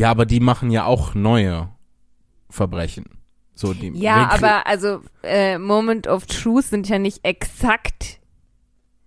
[0.00, 1.68] Ja, aber die machen ja auch neue
[2.48, 3.04] Verbrechen.
[3.54, 8.18] So die Ja, rekre- aber also äh, Moment of Truth sind ja nicht exakt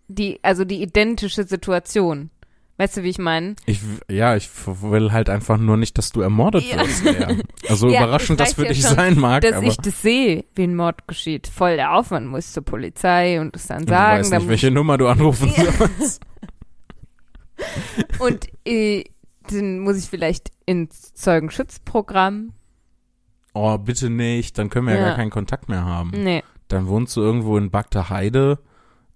[0.08, 2.30] die, also die identische Situation.
[2.78, 3.56] Weißt du, wie ich meine?
[3.68, 3.80] ich
[4.10, 6.78] ja, ich will halt einfach nur nicht, dass du ermordet Ja.
[6.82, 7.04] wirst.
[7.06, 7.28] Ja.
[7.70, 10.46] Also Ja, überraschend das für ja dich schon, sein mag, Dass aber ich das sehe,
[10.56, 11.48] wie ein Mord geschieht.
[11.48, 14.20] Voll der Aufwand muss zur Polizei und es dann sagen.
[14.20, 16.22] weißt da nicht, welche Nummer du anrufen sollst.
[18.20, 19.04] Und äh,
[19.54, 22.54] dann muss ich vielleicht ins Zeugenschutzprogramm.
[23.54, 25.08] Oh, bitte nicht, dann können wir ja, Ja.
[25.10, 26.12] gar keinen Kontakt mehr haben.
[26.12, 26.44] Nee.
[26.68, 28.60] Dann wohnst du irgendwo in Bagda Heide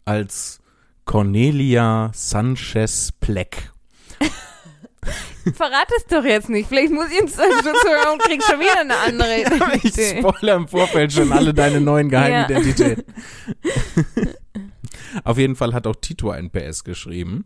[0.06, 0.60] als
[1.06, 3.72] Cornelia Sanchez Pleck.
[5.54, 6.68] Verrat es doch jetzt nicht.
[6.68, 10.20] Vielleicht muss ich ins Zeugenschutzprogramm und krieg schon wieder eine andere ich Idee.
[10.20, 13.04] spoiler im Vorfeld schon alle deine neuen Geheimidentitäten.
[15.24, 17.46] Auf jeden Fall hat auch Tito ein PS geschrieben.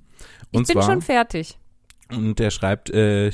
[0.51, 1.57] Und Ich bin zwar, schon fertig.
[2.13, 3.31] Und der schreibt, äh,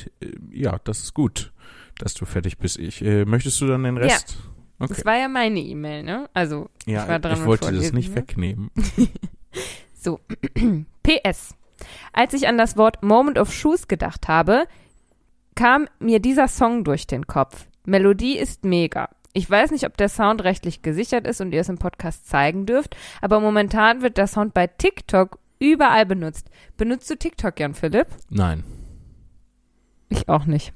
[0.51, 1.51] ja, das ist gut,
[1.97, 2.79] dass du fertig bist.
[2.79, 4.37] Ich, äh, möchtest du dann den Rest?
[4.79, 4.93] Okay.
[4.93, 6.29] Das war ja meine E-Mail, ne?
[6.33, 8.15] Also, Ja, ich war dran ich wollte das nicht ne?
[8.17, 8.71] wegnehmen.
[9.99, 10.19] So.
[11.03, 11.55] PS.
[12.13, 14.67] Als ich an das Wort Moment of Shoes gedacht habe,
[15.55, 17.65] kam mir dieser Song durch den Kopf.
[17.83, 19.09] Melodie ist mega.
[19.33, 22.65] Ich weiß nicht, ob der Sound rechtlich gesichert ist und ihr es im Podcast zeigen
[22.65, 26.50] dürft, aber momentan wird der Sound bei TikTok überall benutzt.
[26.78, 28.08] Benutzt du TikTok, Jan Philipp?
[28.30, 28.63] Nein.
[30.10, 30.74] Ich auch nicht.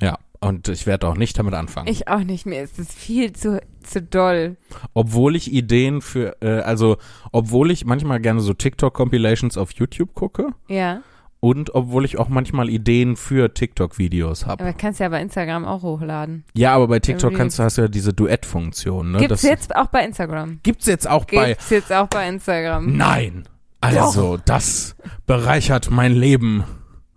[0.00, 1.88] Ja, und ich werde auch nicht damit anfangen.
[1.88, 2.46] Ich auch nicht.
[2.46, 4.56] Mir ist es viel zu, zu doll.
[4.94, 6.96] obwohl ich Ideen für, äh, also,
[7.32, 11.02] obwohl ich manchmal gerne so TikTok-Compilations auf YouTube gucke Ja.
[11.40, 14.64] und obwohl ich auch manchmal Ideen für TikTok-Videos habe.
[14.64, 16.44] Aber kannst ja bei Instagram auch hochladen.
[16.54, 19.18] Ja, aber bei TikTok kannst du, hast du ja diese Duett-Funktion, ne?
[19.18, 20.58] Gibt's Das- jetzt auch bei Instagram.
[20.62, 22.96] Gibt's jetzt auch bei, Gibt's jetzt auch bei Instagram.
[22.96, 23.44] nein!
[23.80, 24.94] Also, das
[25.26, 26.64] bereichert mein Leben.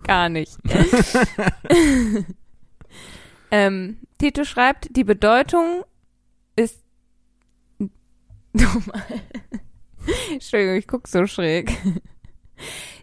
[0.04, 0.58] Gar nicht.
[3.52, 5.84] ähm, Tito schreibt, die Bedeutung
[6.56, 6.80] ist.
[8.54, 9.04] Nochmal.
[10.32, 11.72] Entschuldigung, ich guck so schräg.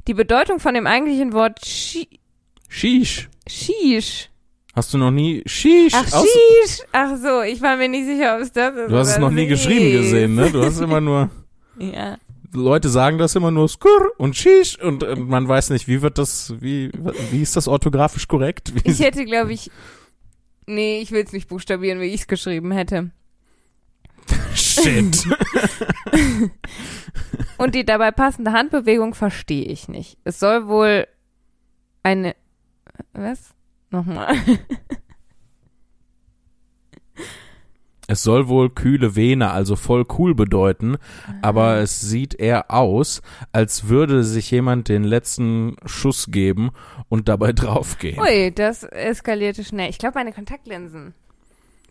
[0.07, 2.21] Die Bedeutung von dem eigentlichen Wort Shi
[2.69, 3.29] Sheesh.
[3.47, 4.31] Shish.
[4.75, 5.93] Hast du noch nie Sheesh?
[5.95, 6.81] Ach, Shish.
[6.93, 8.91] Ach so, ich war mir nicht sicher, ob es das ist.
[8.91, 10.51] Du hast es noch nie geschrieben gesehen, ne?
[10.51, 11.31] Du hast immer nur,
[11.79, 12.17] Ja.
[12.53, 16.19] Leute sagen das immer nur Skur und Sheesh und, und man weiß nicht, wie wird
[16.19, 16.91] das, wie,
[17.31, 18.73] wie ist das orthografisch korrekt?
[18.75, 19.71] Wie Ich hätte, glaube ich.
[20.67, 23.11] Nee, ich will es nicht buchstabieren, wie ich es geschrieben hätte.
[24.55, 25.25] Shit.
[27.59, 30.19] Und die dabei passende Handbewegung verstehe ich nicht.
[30.25, 31.07] Es soll wohl
[32.03, 32.35] eine.
[33.13, 33.55] Was?
[33.91, 34.35] Nochmal.
[38.11, 40.97] Es soll wohl kühle Vene, also voll cool bedeuten,
[41.43, 46.71] aber es sieht eher aus, als würde sich jemand den letzten Schuss geben
[47.09, 48.19] und dabei draufgehen.
[48.21, 49.91] Ui, das eskalierte schnell.
[49.91, 51.15] Ich glaube, meine Kontaktlinsen.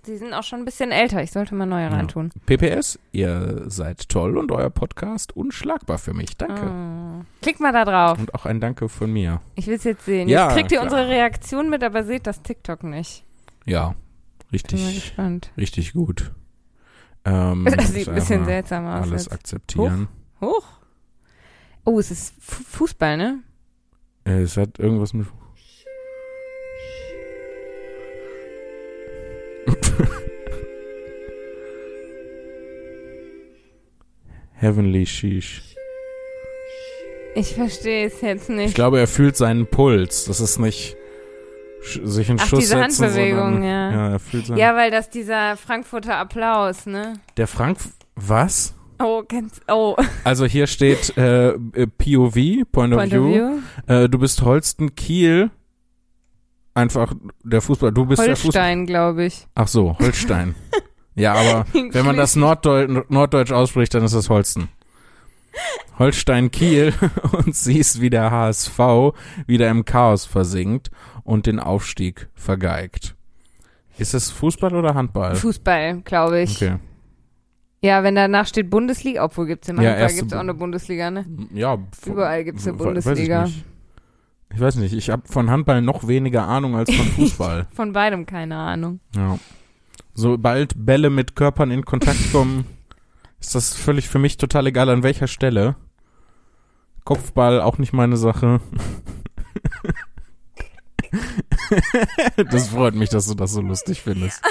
[0.04, 1.24] Sie sind auch schon ein bisschen älter.
[1.24, 1.90] Ich sollte mal neue Ja.
[1.96, 2.32] reintun.
[2.46, 6.36] PPS, ihr seid toll und euer Podcast unschlagbar für mich.
[6.36, 6.64] Danke.
[6.70, 7.24] Oh.
[7.42, 8.20] Klick mal da drauf.
[8.20, 9.40] Und auch ein Danke von mir.
[9.56, 10.28] Ich will es jetzt sehen.
[10.28, 10.84] Ja, jetzt kriegt ihr klar.
[10.92, 13.24] unsere Reaktion mit, aber seht das TikTok nicht.
[13.66, 13.94] Ja,
[14.52, 15.14] richtig,
[15.58, 16.32] richtig gut.
[17.26, 19.04] Ähm, Das sieht ein bisschen seltsam aus.
[19.04, 19.34] Alles Jetzt.
[19.34, 20.08] akzeptieren.
[20.42, 20.66] Hoch.
[21.86, 23.40] Oh, es ist Fu- Fußball, ne?
[24.26, 25.28] Es hat irgendwas mit.
[34.54, 35.62] Heavenly Sheesh.
[37.36, 38.76] Ich verstehe es jetzt Ich nicht.
[38.76, 40.26] glaube, er fühlt seinen Puls.
[40.26, 40.98] Das ist nicht.
[41.82, 43.06] Sich einen Ach, Schuss diese setzen.
[43.06, 43.92] Handbewegung, sondern, ja.
[43.92, 47.14] ja er fühlt Ja, weil das dieser Frankfurter Applaus, ne?
[47.38, 47.78] Der Frank,
[48.16, 48.76] was?
[49.02, 53.28] Oh, kennst, oh, Also hier steht äh, äh, POV, Point, of Point View.
[53.28, 53.62] of View.
[53.88, 55.52] Äh, du bist Holsten Kiel.
[56.74, 57.14] Einfach
[57.44, 57.92] der Fußball.
[57.92, 58.62] Du bist der Fußball.
[58.62, 59.48] Holstein, glaube ich.
[59.56, 60.56] Ach so, Holstein.
[61.16, 64.70] ja, aber wenn man das Norddeutsch, Norddeutsch ausspricht, dann ist das Holsten.
[65.98, 66.94] Holstein Kiel
[67.32, 68.80] und siehst, wie der HSV
[69.48, 70.92] wieder im Chaos versinkt
[71.30, 73.16] und den Aufstieg vergeigt.
[73.98, 75.36] Ist es Fußball oder Handball?
[75.36, 76.56] Fußball, glaube ich.
[76.56, 76.78] Okay.
[77.82, 81.26] Ja, wenn danach steht Bundesliga, obwohl gibt's im Ja, Handball gibt's auch eine Bundesliga, ne?
[81.54, 83.48] Ja, Überall gibt's eine we- weiß ich Bundesliga.
[84.52, 87.68] Ich weiß nicht, ich habe von Handball noch weniger Ahnung als von Fußball.
[87.74, 89.00] Von beidem keine Ahnung.
[89.16, 89.38] ja.
[90.16, 92.66] Sobald Bälle mit Körpern in Kontakt kommen,
[93.40, 95.76] ist das völlig für mich total egal an welcher Stelle.
[97.06, 98.60] Kopfball auch nicht meine Sache.
[102.52, 104.42] das freut mich, dass du das so lustig findest.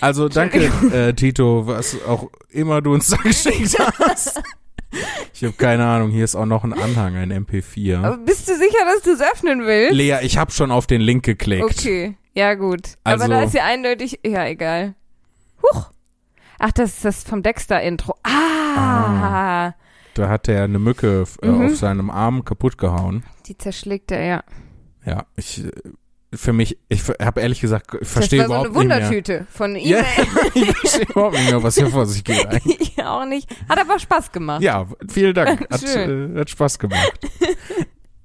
[0.00, 4.40] Also danke, äh, Tito, was auch immer du uns da geschickt hast.
[5.34, 8.02] Ich habe keine Ahnung, hier ist auch noch ein Anhang, ein MP4.
[8.02, 9.92] Aber bist du sicher, dass du es öffnen willst?
[9.94, 11.64] Lea, ich habe schon auf den Link geklickt.
[11.64, 12.96] Okay, ja gut.
[13.04, 14.94] Also- Aber da ist ja eindeutig, ja egal.
[15.62, 15.90] Huch.
[16.58, 18.16] Ach, das ist das vom Dexter-Intro.
[18.22, 19.72] Ah,
[20.14, 21.66] Da hat er eine Mücke äh, Mhm.
[21.66, 23.22] auf seinem Arm kaputt gehauen.
[23.46, 24.44] die zerschlägt er, ja.
[25.06, 25.64] Ja, ich
[26.34, 29.08] für mich, ich habe ehrlich gesagt, ich verstehe das war so überhaupt eine nicht mehr.
[29.08, 29.88] Wundertüte von ihm.
[29.88, 30.04] Ja,
[30.54, 32.46] ich verstehe überhaupt nicht mehr, was hier vor sich geht.
[32.48, 32.96] Eigentlich.
[32.96, 33.48] ich auch nicht.
[33.68, 34.62] Hat aber Spaß gemacht.
[34.62, 35.60] Ja, vielen Dank.
[35.70, 37.20] Hat, äh, hat Spaß gemacht.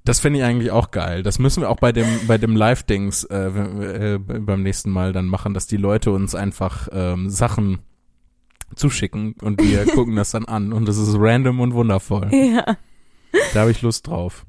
[0.04, 1.22] Das finde ich eigentlich auch geil.
[1.22, 5.26] Das müssen wir auch bei dem bei dem Live-Dings äh, äh, beim nächsten Mal dann
[5.26, 7.78] machen, dass die Leute uns einfach ähm, Sachen
[8.74, 12.28] zuschicken und wir gucken das dann an und das ist random und wundervoll.
[12.32, 12.76] Ja.
[13.54, 14.44] Da habe ich Lust drauf.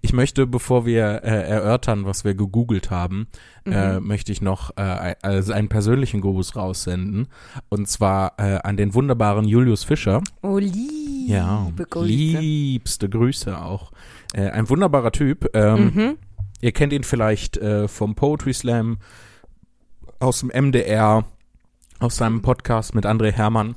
[0.00, 3.26] Ich möchte, bevor wir äh, erörtern, was wir gegoogelt haben,
[3.66, 4.06] äh, Mhm.
[4.06, 7.28] möchte ich noch äh, also einen persönlichen Gruß raussenden.
[7.68, 10.22] Und zwar äh, an den wunderbaren Julius Fischer.
[10.42, 12.06] Oh, liebe Ja, Grüße.
[12.12, 13.92] liebste Grüße auch.
[14.34, 15.50] Äh, ein wunderbarer Typ.
[15.54, 16.16] Ähm, Mhm.
[16.60, 18.98] Ihr kennt ihn vielleicht äh, vom Poetry Slam,
[20.18, 21.24] aus dem MDR,
[22.00, 23.76] aus seinem Podcast mit André Hermann.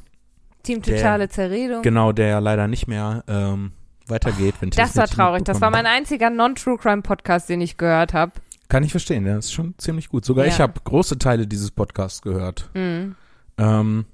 [0.64, 1.82] Team Totale Zerredung.
[1.84, 3.72] Genau, der leider nicht mehr ähm,
[4.12, 4.54] weitergeht.
[4.60, 5.44] Wenn Das war traurig.
[5.44, 8.34] Das war mein einziger Non-True-Crime-Podcast, den ich gehört habe.
[8.70, 10.24] Kann ich verstehen, ja, ist schon ziemlich gut.
[10.24, 10.52] Sogar Ja.
[10.52, 12.70] ich habe große Teile dieses Podcasts gehört.
[12.74, 13.16] Mhm.
[13.58, 14.06] Ähm,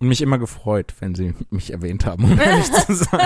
[0.00, 3.20] und mich immer gefreut, wenn sie mich erwähnt haben, um ehrlich zu sein.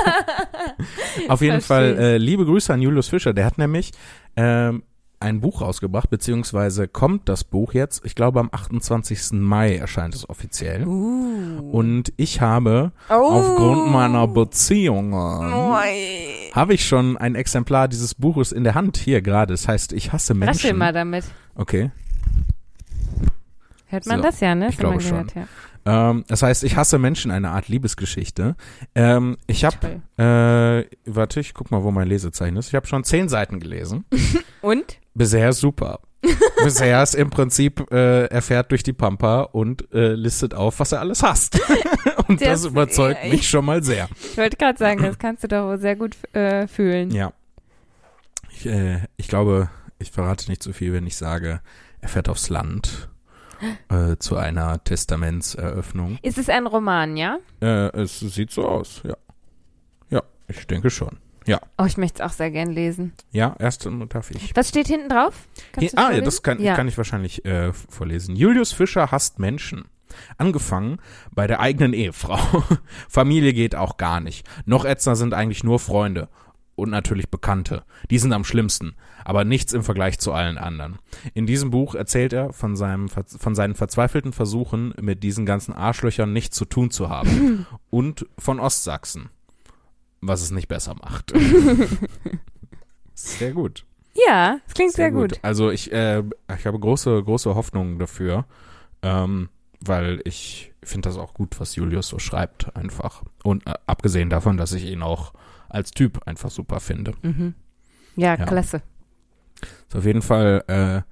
[1.29, 3.33] Auf jeden Fall äh, liebe Grüße an Julius Fischer.
[3.33, 3.90] Der hat nämlich
[4.37, 4.83] ähm,
[5.20, 9.33] ein Buch rausgebracht, beziehungsweise kommt das Buch jetzt, ich glaube am 28.
[9.33, 10.87] Mai erscheint es offiziell.
[10.87, 11.70] Uh.
[11.70, 13.12] Und ich habe oh.
[13.12, 19.52] aufgrund meiner Beziehungen habe ich schon ein Exemplar dieses Buches in der Hand hier gerade.
[19.52, 20.54] Das heißt, ich hasse Menschen.
[20.54, 21.24] Raschel mal damit.
[21.54, 21.90] Okay.
[23.87, 24.68] Hört man So, das ja, ne?
[24.68, 25.11] ich glaube schon.
[25.11, 25.48] gehört, ja.
[25.87, 28.55] Ähm, das heißt, ich hasse Menschen, eine Art Liebesgeschichte.
[28.95, 32.69] Ähm, ich habe, äh, warte, ich guck mal, wo mein Lesezeichen ist.
[32.69, 34.05] Ich habe schon zehn Seiten gelesen.
[34.62, 34.99] Und?
[35.14, 36.01] Bisher ist super.
[36.62, 40.93] Bisher ist im Prinzip, äh, er fährt durch die Pampa und äh, listet auf, was
[40.93, 41.59] er alles hasst.
[42.29, 44.07] und Das- das überzeugt mich ich- schon mal sehr.
[44.31, 47.11] Ich wollte gerade sagen, das kannst du doch wohl sehr gut äh, fühlen.
[47.11, 47.33] Ja.
[48.51, 51.61] Ich, äh, ich glaube, ich verrate nicht zu viel, wenn ich sage,
[52.03, 53.09] er fährt aufs Land
[53.88, 56.18] äh, zu einer Testamentseröffnung.
[56.23, 57.38] Ist es ein Roman, ja?
[57.61, 59.16] Äh, es sieht so aus, ja.
[60.11, 61.18] Ja, ich denke schon.
[61.79, 63.12] Oh, ich möchte es auch sehr gern lesen.
[63.33, 64.55] Ja, erst darf ich.
[64.55, 65.49] Was steht hinten drauf?
[65.73, 66.75] Kannst ah, ja, das kann, ja.
[66.75, 68.37] kann ich wahrscheinlich äh, vorlesen.
[68.37, 69.87] Julius Fischer hasst Menschen.
[70.38, 70.99] Angefangen
[71.33, 72.38] bei der eigenen Ehefrau.
[73.09, 74.46] Familie geht auch gar nicht.
[74.66, 76.29] Noch ätzender sind eigentlich nur Freunde.
[76.81, 77.85] Und natürlich Bekannte.
[78.11, 78.95] Die sind am schlimmsten.
[79.23, 80.99] Aber nichts im Vergleich zu allen anderen.
[81.35, 86.33] In diesem Buch erzählt er von, seinem, von seinen verzweifelten Versuchen, mit diesen ganzen Arschlöchern
[86.33, 87.66] nichts zu tun zu haben.
[87.90, 89.29] Und von Ostsachsen.
[90.23, 91.35] Was es nicht besser macht.
[93.14, 93.85] Sehr gut.
[94.14, 95.38] Ja, es klingt sehr, gut.
[95.43, 96.23] Also ich, äh,
[96.57, 98.45] ich habe große, große Hoffnungen dafür,
[99.03, 103.23] ähm, weil ich finde das auch gut, was Julius so schreibt, einfach.
[103.45, 105.33] Und äh, abgesehen davon, dass ich ihn auch
[105.70, 107.12] als Typ einfach super finde.
[107.22, 107.54] Mhm.
[108.16, 108.44] Ja, Ja.
[108.46, 108.83] klasse.
[109.88, 111.02] Ist auf jeden Fall äh,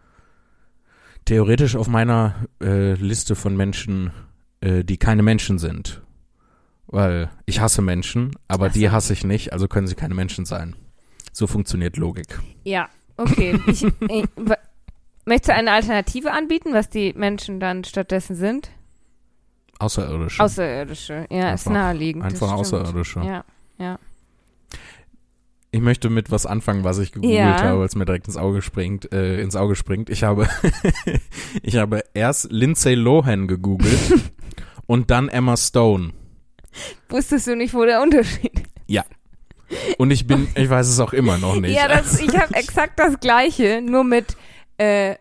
[1.25, 4.11] theoretisch auf meiner äh, Liste von Menschen,
[4.61, 6.03] äh, die keine Menschen sind.
[6.87, 8.93] Weil ich hasse Menschen, aber Ach die so.
[8.93, 10.75] hasse ich nicht, also können sie keine Menschen sein.
[11.33, 12.41] So funktioniert Logik.
[12.65, 13.61] Ja, okay.
[13.67, 13.93] Ich, ich,
[14.37, 14.57] wa-
[15.27, 18.71] möchtest du eine Alternative anbieten, was die Menschen dann stattdessen sind?
[19.79, 20.43] Außerirdische.
[20.43, 21.27] Außerirdische.
[21.31, 22.25] Ja, ist Einfach- naheliegend.
[22.25, 22.53] das Einfach.
[22.55, 23.21] Außerirdische.
[23.21, 23.45] Ja,
[23.79, 23.99] ja.
[25.71, 27.63] Ich möchte mit was anfangen, was ich gegoogelt Ja.
[27.63, 30.09] habe, weil es mir direkt ins Auge springt, äh, ins Auge springt.
[30.11, 30.49] Ich habe,
[31.63, 33.99] ich habe erst Lindsay Lohan gegoogelt
[34.87, 36.13] und dann Emma Stone.
[37.09, 38.69] Wusstest du nicht, wo der Unterschied ist?
[39.99, 41.77] Und ich bin, ich weiß es auch immer noch nicht.
[41.77, 44.35] Ja, das, ich habe exakt das Gleiche, nur mit
[44.79, 45.17] äh,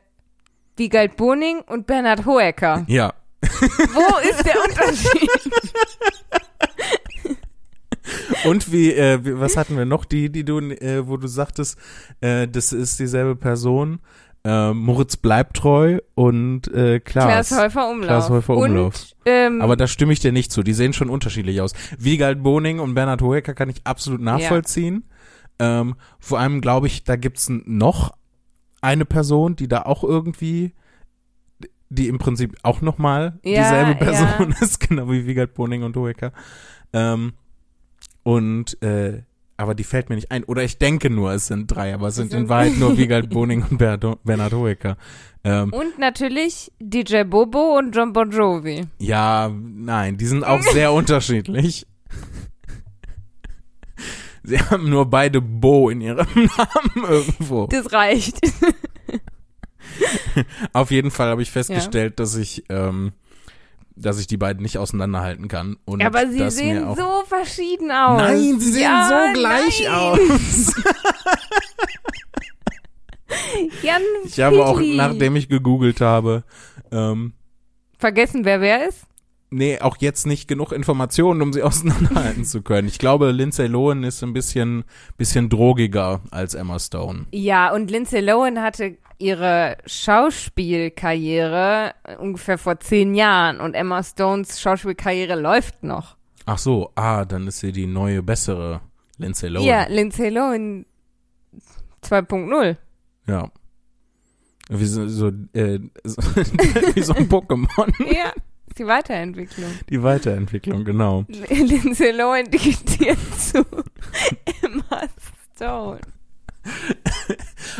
[0.78, 2.86] Wiegald Boning und Bernhard Hoecker.
[2.88, 3.14] ja.
[3.42, 5.30] Wo ist der Unterschied?
[8.50, 10.06] Und wie, äh, wie, was hatten wir noch?
[10.06, 11.78] Die, die du, äh, wo du sagtest,
[12.22, 14.00] äh, das ist dieselbe Person.
[14.44, 17.50] Äh, Moritz bleibt treu und äh, Klaas.
[17.50, 18.08] Klaas Häufer Umlauf.
[18.08, 18.94] Klaas Häufer Umlauf.
[18.94, 20.64] Und, ähm, Aber da stimme ich dir nicht zu.
[20.64, 21.74] Die sehen schon unterschiedlich aus.
[21.98, 25.04] Wiegald Boning und Bernhard Hoeker kann ich absolut nachvollziehen.
[25.60, 28.14] Ähm, vor allem glaube ich, da gibt's noch
[28.82, 30.74] eine Person, die da auch irgendwie,
[31.90, 34.58] die im Prinzip auch nochmal Ja, dieselbe Person ja.
[34.62, 36.32] ist, genau wie Wiegald Boning und Hoeker.
[36.94, 37.34] Ähm,
[38.28, 39.22] und äh,
[39.56, 40.44] aber die fällt mir nicht ein.
[40.44, 43.30] Oder ich denke nur, es sind drei, aber es sind in sind- Wahrheit nur Wiegald
[43.30, 44.98] Boning und Bernhard Hoeker.
[45.46, 48.86] Ähm, und natürlich DJ Bobo und John Bon Jovi.
[49.00, 51.88] Ja, nein, die sind auch sehr unterschiedlich.
[54.44, 57.68] Sie haben nur beide Bo in ihrem Namen irgendwo.
[57.68, 58.40] Das reicht.
[60.74, 63.13] Auf jeden Fall habe ich festgestellt, dass ich, ähm,
[63.98, 65.78] dass ich die beiden nicht auseinanderhalten kann.
[65.86, 68.22] Und Aber sie dass sehen mir auch so verschieden aus.
[68.22, 69.94] Nein, sie sehen ja, so gleich nein.
[69.94, 70.74] aus.
[73.82, 76.44] Jan Ich habe auch, nachdem ich gegoogelt habe,
[76.92, 77.34] ähm,
[77.98, 79.08] Vergessen, wer wer ist?
[79.50, 82.88] nee, auch jetzt nicht genug Informationen, um sie auseinanderhalten zu können.
[82.88, 84.84] Ich glaube, Lindsay Lohan ist ein bisschen,
[85.18, 87.26] bisschen drogiger als Emma Stone.
[87.32, 95.40] Ja, und Lindsay Lohan hatte ihre Schauspielkarriere ungefähr vor zehn Jahren und Emma Stones Schauspielkarriere
[95.40, 96.16] läuft noch.
[96.46, 98.82] Ach so, ah, dann ist sie die neue, bessere
[99.18, 99.68] Lindsay Lohan.
[99.68, 100.86] Ja, Lindsay Lohan
[102.04, 102.78] 2.0.
[103.28, 103.52] Ja.
[104.70, 106.22] Wie so, so, äh, so,
[106.96, 107.92] wie so ein Pokémon.
[108.14, 108.32] Ja,
[108.78, 109.72] die Weiterentwicklung.
[109.90, 111.26] Die Weiterentwicklung, genau.
[111.50, 113.66] Lindsay Lohan digitiert zu
[114.62, 115.08] Emma
[115.56, 116.02] Stone.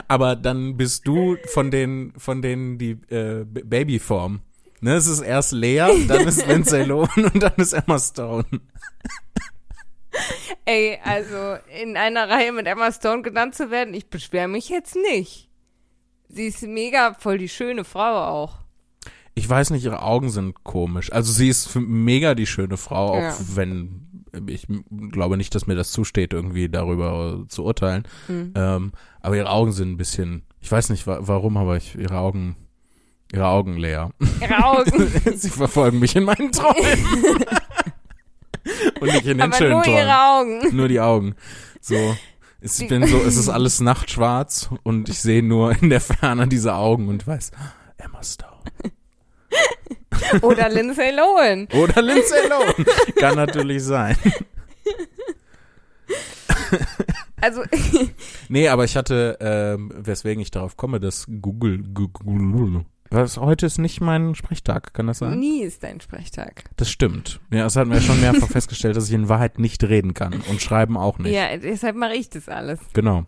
[0.08, 4.42] Aber dann bist du von den, von denen die äh, Babyform.
[4.80, 8.46] Ne, es ist erst Lea, dann ist Lindsay Lohan und dann ist Emma Stone.
[10.66, 14.96] Ey, also in einer Reihe mit Emma Stone genannt zu werden, ich beschwere mich jetzt
[14.96, 15.50] nicht.
[16.30, 18.56] Sie ist mega voll die schöne Frau auch.
[19.34, 21.12] Ich weiß nicht, ihre Augen sind komisch.
[21.12, 23.36] Also sie ist mega die schöne Frau, auch Ja.
[23.54, 24.07] wenn
[24.48, 24.68] ich
[25.12, 28.04] glaube nicht, dass mir das zusteht, irgendwie darüber zu urteilen.
[28.28, 28.54] Mhm.
[28.56, 32.18] Ähm, aber ihre Augen sind ein bisschen, ich weiß nicht wa warum, aber ich, ihre
[32.18, 32.56] Augen,
[33.34, 34.12] ihre Augen leer.
[34.42, 35.12] Ihre Augen.
[35.36, 37.44] Sie verfolgen mich in meinen Träumen.
[39.00, 40.00] Und nicht in den Aber schönen nur Träumen.
[40.00, 40.76] ihre Augen.
[40.76, 41.36] Nur die Augen.
[41.82, 41.96] So.
[42.60, 46.48] Ich Die- bin so, es ist alles nachtschwarz und ich sehe nur in der Ferne
[46.48, 47.52] diese Augen und weiß,
[47.98, 48.52] Emma Stone.
[50.42, 51.68] Oder Lindsay Lohan.
[51.74, 52.86] Oder Lindsay Lohan.
[53.16, 54.16] Kann natürlich sein.
[57.40, 57.62] Also,
[58.50, 63.78] Nee, aber ich hatte, ähm, weswegen ich darauf komme, dass Google, Google, was, heute ist
[63.78, 65.40] nicht mein Sprechtag, kann das sein?
[65.40, 66.66] nie ist dein Sprechtag.
[66.76, 67.40] Das stimmt.
[67.52, 70.62] Ja, das hatten wir schon mehrfach festgestellt, dass ich in Wahrheit nicht reden kann und
[70.62, 71.34] schreiben auch nicht.
[71.34, 72.80] Ja, deshalb mache ich das alles.
[72.94, 73.26] Genau.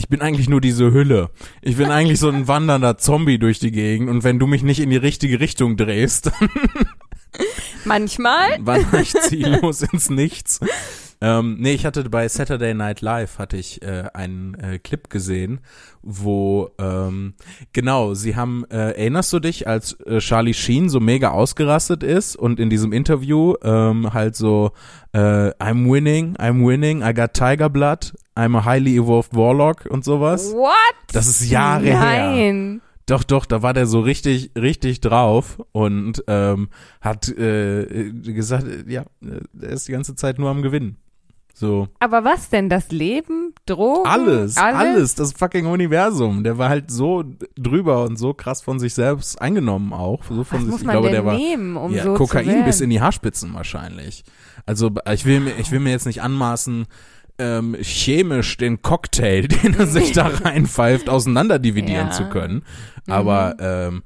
[0.00, 1.28] Ich bin eigentlich nur diese Hülle.
[1.60, 4.80] Ich bin eigentlich so ein wandernder Zombie durch die Gegend und wenn du mich nicht
[4.80, 6.32] in die richtige Richtung drehst,
[7.84, 8.48] Manchmal.
[8.60, 10.60] wandere ich ziellos ins Nichts.
[11.20, 15.60] Ähm, nee, ich hatte bei Saturday Night Live hatte ich äh, einen äh, Clip gesehen,
[16.00, 17.34] wo ähm,
[17.74, 22.36] genau, sie haben, äh, erinnerst du dich, als äh, Charlie Sheen so mega ausgerastet ist
[22.36, 24.72] und in diesem Interview ähm, halt so
[25.12, 30.04] äh, I'm winning, I'm winning, I got Tiger Blood, I'm a highly evolved Warlock und
[30.04, 30.52] sowas.
[30.52, 30.72] What?
[31.12, 32.00] Das ist Jahre her.
[32.00, 32.80] Nein.
[33.06, 36.68] Doch, doch, da war der so richtig, richtig drauf und ähm,
[37.00, 39.04] hat äh, gesagt, äh, ja,
[39.60, 40.96] er ist die ganze Zeit nur am Gewinnen.
[41.52, 42.70] So, Aber was denn?
[42.70, 43.52] Das Leben?
[43.66, 44.08] Drogen?
[44.08, 45.14] alles, alles, Alles?
[45.16, 46.42] das fucking Universum.
[46.42, 47.22] Der war halt so
[47.56, 50.22] drüber und so krass von sich selbst eingenommen auch.
[50.24, 52.14] So von Was sich, muss ich man glaube, denn der war nehmen, um ja, so
[52.14, 54.24] Kokain bis in die Haarspitzen wahrscheinlich.
[54.64, 56.86] Also ich will mir, ich will mir jetzt nicht anmaßen,
[57.40, 62.12] ähm, chemisch den Cocktail, den er sich da reinpfeift, auseinanderdividieren Ja.
[62.12, 62.62] zu können.
[63.08, 63.64] Aber Mhm.
[63.96, 64.02] ähm,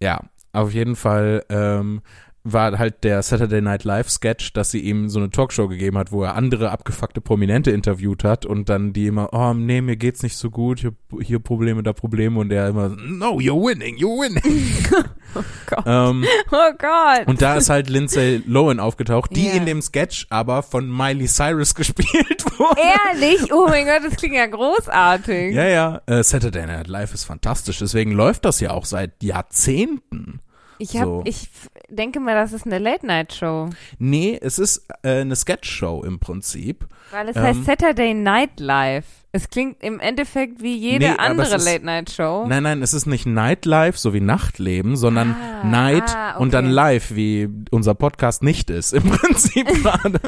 [0.00, 0.20] ja,
[0.52, 2.02] auf jeden Fall ähm,
[2.46, 6.12] war halt der Saturday Night Live Sketch, dass sie ihm so eine Talkshow gegeben hat,
[6.12, 10.22] wo er andere abgefuckte Prominente interviewt hat und dann die immer, oh nee, mir geht's
[10.22, 10.92] nicht so gut, hier,
[11.22, 14.70] hier Probleme, da Probleme und er immer, no, you're winning, you're winning.
[15.36, 15.82] Oh Gott.
[15.84, 17.26] ähm, Oh Gott.
[17.26, 19.54] und da ist halt Lindsay Lohan aufgetaucht, die Ja.
[19.54, 22.80] in dem Sketch aber von Miley Cyrus gespielt wurde.
[23.10, 23.52] Ehrlich?
[23.52, 25.52] Oh mein Gott, das klingt ja großartig.
[25.52, 30.40] Ja, ja, äh, Saturday Night Live ist fantastisch, deswegen läuft das ja auch seit Jahrzehnten.
[30.78, 31.22] Ich hab, So.
[31.24, 31.48] ich
[31.88, 33.70] denke mal, das ist eine Late-Night-Show.
[33.98, 36.86] Nee, es ist äh, eine Sketch-Show im Prinzip.
[37.10, 37.42] Weil es Ähm.
[37.42, 39.04] heißt Saturday Night Live.
[39.32, 42.46] Es klingt im Endeffekt wie jede Nee, andere es Late-Night-Show.
[42.46, 46.66] Nein, nein, es ist nicht Nightlife, so wie Nachtleben, sondern Ah, Night ah, und dann
[46.66, 46.74] okay.
[46.74, 50.20] Live, wie unser Podcast nicht ist, im Prinzip gerade.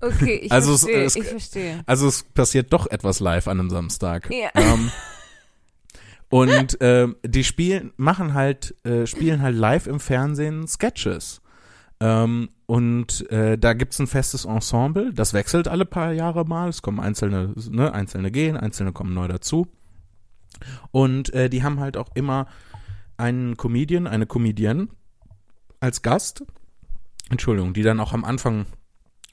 [0.00, 1.80] Okay, ich Also es- verstehe, es- ich verstehe.
[1.86, 4.28] Also es passiert doch etwas live an einem Samstag.
[4.30, 4.50] Ja.
[4.54, 4.90] Ähm,
[6.28, 11.40] und ähm, die spielen, machen halt, äh, spielen halt live im Fernsehen Sketches.
[12.00, 16.68] Ähm, und äh, da gibt's ein festes Ensemble, das wechselt alle paar Jahre mal.
[16.68, 19.68] Es kommen einzelne, ne, einzelne gehen, einzelne kommen neu dazu.
[20.90, 22.46] Und äh, die haben halt auch immer
[23.16, 24.88] einen Comedian, eine Comedienne
[25.80, 26.44] als Gast.
[27.30, 28.66] Entschuldigung, die dann auch am Anfang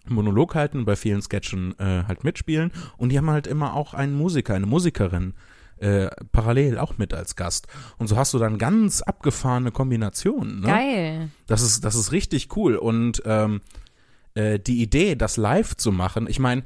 [0.08, 2.72] Monolog halten, bei vielen Sketchen äh, halt mitspielen.
[2.98, 5.34] Und die haben halt immer auch einen Musiker, eine Musikerin
[5.84, 7.68] äh, parallel auch mit als Gast.
[7.98, 10.62] Und so hast du dann ganz abgefahrene Kombinationen.
[10.62, 10.68] Ne?
[10.68, 11.30] Geil.
[11.46, 12.76] Das ist, das ist richtig cool.
[12.78, 13.62] Und ähm,
[14.36, 16.64] äh, die Idee, das live zu machen, ich meine,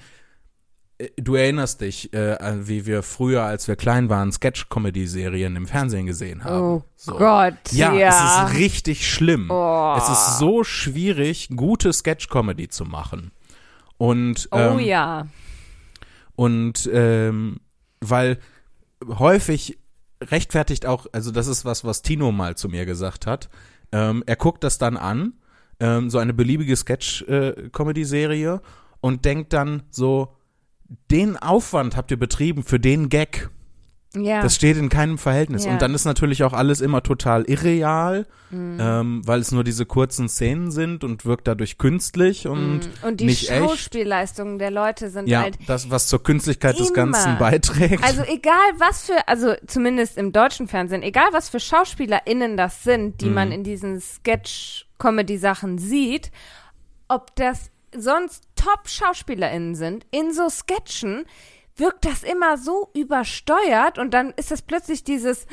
[1.00, 2.38] äh, du erinnerst dich, äh,
[2.68, 6.62] wie wir früher, als wir klein waren, Sketch-Comedy-Serien im Fernsehen gesehen haben.
[6.62, 7.14] Oh So.
[7.18, 7.56] Gott.
[7.72, 8.10] Ja, Ja,
[8.46, 9.50] es ist richtig schlimm.
[9.50, 9.96] Oh.
[9.98, 13.32] Es ist so schwierig, gute Sketch-Comedy zu machen.
[13.98, 15.26] Und, Oh ähm, ja.
[16.36, 17.58] und ähm,
[18.00, 18.38] weil
[19.06, 19.78] häufig
[20.22, 23.50] rechtfertigt auch, also das ist was, was Tino mal zu mir gesagt hat.
[23.92, 25.34] Ähm, er guckt das dann an,
[25.80, 28.62] ähm, so eine beliebige Sketch-Comedy-Serie
[29.00, 30.36] und denkt dann so,
[31.12, 33.50] den Aufwand habt ihr betrieben für den Gag.
[34.16, 34.42] Ja.
[34.42, 35.66] Das steht in keinem Verhältnis.
[35.66, 35.72] Ja.
[35.74, 38.78] Und dann ist natürlich auch alles immer total irreal, Mhm.
[38.80, 42.92] ähm, weil es nur diese kurzen Szenen sind und wirkt dadurch künstlich und Mhm.
[43.08, 43.60] und die nicht echt.
[43.60, 46.96] Schauspielleistungen der Leute sind ja, halt das, was zur Künstlichkeit des Immer.
[46.96, 48.02] Ganzen beiträgt.
[48.04, 53.20] Also egal was für, also zumindest im deutschen Fernsehen, egal was für SchauspielerInnen das sind,
[53.20, 53.34] die Mhm.
[53.34, 56.32] man in diesen Sketch-Comedy-Sachen sieht,
[57.08, 61.26] ob das sonst Top-SchauspielerInnen sind, in so Sketchen
[61.80, 65.46] wirkt das immer so übersteuert und dann ist das plötzlich dieses,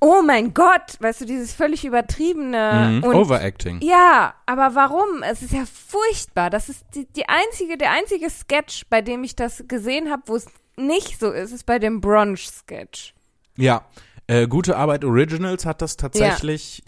[0.00, 3.04] oh mein Gott, weißt du, dieses völlig übertriebene Mhm.
[3.04, 3.80] und Overacting.
[3.82, 5.22] ja, aber warum?
[5.22, 6.50] Es ist ja furchtbar.
[6.50, 10.36] Das ist die, die einzige, der einzige Sketch, bei dem ich das gesehen habe, wo
[10.36, 13.14] es nicht so ist, ist bei dem Brunch-Sketch.
[13.56, 13.84] Ja,
[14.26, 16.82] äh, gute Arbeit Originals hat das tatsächlich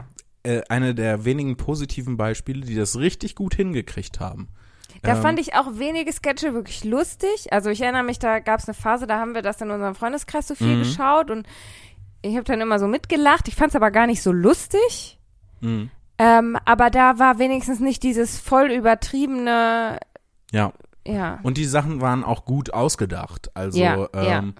[0.44, 4.48] äh, eine der wenigen positiven Beispiele, die das richtig gut hingekriegt haben.
[5.04, 7.52] Da Ähm, fand ich auch wenige Sketche wirklich lustig.
[7.52, 9.94] Also ich erinnere mich, da gab es eine Phase, da haben wir das in unserem
[9.94, 10.78] Freundeskreis so viel Mhm.
[10.80, 11.46] geschaut und
[12.22, 13.46] ich habe dann immer so mitgelacht.
[13.48, 15.18] Ich fand es aber gar nicht so lustig.
[15.60, 15.88] mh,
[16.18, 19.98] Ähm, aber da war wenigstens nicht dieses voll übertriebene,
[20.52, 20.72] ja,
[21.06, 21.38] ja.
[21.42, 23.50] und die Sachen waren auch gut ausgedacht.
[23.54, 24.38] Also, Ja, ja.
[24.38, 24.54] ähm,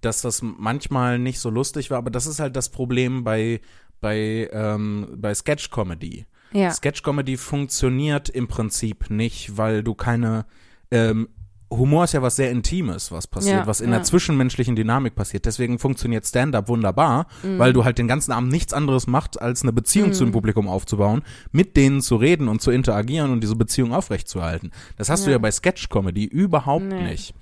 [0.00, 3.60] dass das manchmal nicht so lustig war, aber das ist halt das Problem bei,
[4.00, 6.26] bei, ähm, bei Sketch-Comedy.
[6.52, 6.70] Ja.
[6.70, 10.46] Sketch-Comedy funktioniert im Prinzip nicht, weil du keine
[10.90, 11.28] ähm,
[11.70, 13.96] Humor ist ja was sehr Intimes, was passiert, Ja, was in ja.
[13.96, 15.44] der zwischenmenschlichen Dynamik passiert.
[15.44, 17.58] Deswegen funktioniert Stand-up wunderbar, Mhm.
[17.58, 20.66] weil du halt den ganzen Abend nichts anderes machst, als eine Beziehung zu dem Publikum
[20.66, 21.20] aufzubauen,
[21.52, 24.70] mit denen zu reden und zu interagieren und diese Beziehung aufrechtzuerhalten.
[24.96, 25.32] Das hast du Ja.
[25.32, 27.02] ja bei Sketch-Comedy überhaupt Nee.
[27.02, 27.34] nicht.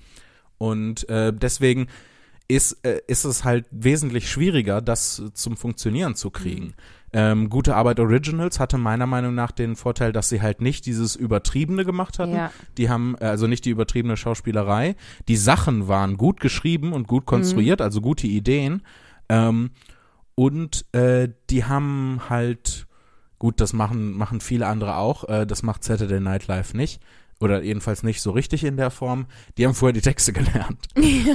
[0.58, 1.86] Und äh, deswegen
[2.48, 6.74] ist, äh, ist es halt wesentlich schwieriger, das zum Funktionieren zu kriegen.
[7.16, 11.16] Ähm, Gute Arbeit Originals hatte meiner Meinung nach den Vorteil, dass sie halt nicht dieses
[11.16, 12.34] Übertriebene gemacht hatten.
[12.34, 12.50] Ja.
[12.76, 14.96] Die haben, äh, also nicht die übertriebene Schauspielerei.
[15.26, 18.82] Die Sachen waren gut geschrieben und gut konstruiert, also gute Ideen.
[19.30, 19.70] Ähm,
[20.34, 22.86] und äh, die haben halt,
[23.38, 27.00] gut, das machen, machen viele andere auch, äh, das macht Saturday Night Live nicht.
[27.38, 29.26] Oder jedenfalls nicht so richtig in der Form.
[29.58, 30.86] Die haben vorher die Texte gelernt.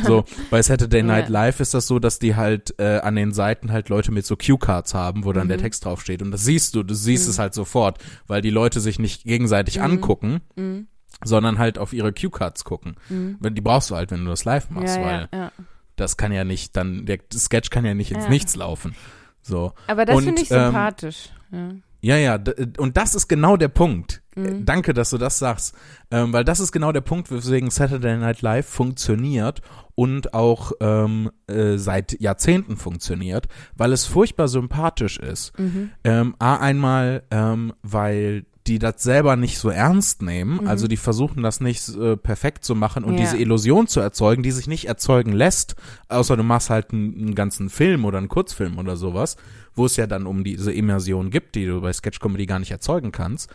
[0.03, 1.31] So, bei Saturday Night Ja.
[1.31, 4.35] Live ist das so, dass die halt äh, an den Seiten halt Leute mit so
[4.35, 5.49] Cue-Cards haben, wo dann Mhm.
[5.49, 6.23] der Text draufsteht.
[6.23, 9.79] Und das siehst du, du siehst es halt sofort, weil die Leute sich nicht gegenseitig
[9.81, 10.87] angucken, Mhm.
[11.23, 12.95] sondern halt auf ihre Cue-Cards gucken.
[13.09, 13.37] Mhm.
[13.53, 15.51] Die brauchst du halt, wenn du das live machst, Ja, weil ja, ja.
[15.97, 18.29] das kann ja nicht dann, der Sketch kann ja nicht ins Ja.
[18.31, 18.95] Nichts laufen.
[19.43, 19.73] So.
[19.85, 21.29] Aber das finde ich ähm, sympathisch.
[21.51, 21.69] Ja.
[22.03, 22.39] Ja, ja,
[22.79, 24.20] und das ist genau der Punkt.
[24.36, 24.65] Mhm.
[24.65, 25.75] Danke, dass du das sagst.
[26.09, 29.61] Ähm, weil das ist genau der Punkt, weswegen Saturday Night Live funktioniert
[29.95, 35.57] und auch ähm, äh, seit Jahrzehnten funktioniert, weil es furchtbar sympathisch ist.
[35.59, 35.89] Mhm.
[36.03, 40.67] Ähm, A, einmal, ähm, weil die das selber nicht so ernst nehmen, Mhm.
[40.67, 43.21] also die versuchen das nicht äh, perfekt zu machen und Ja.
[43.21, 45.75] diese Illusion zu erzeugen, die sich nicht erzeugen lässt,
[46.09, 49.36] außer du machst halt einen, einen ganzen Film oder einen Kurzfilm oder sowas,
[49.73, 52.71] wo es ja dann um diese Immersion gibt, die du bei Sketch Comedy gar nicht
[52.71, 53.49] erzeugen kannst.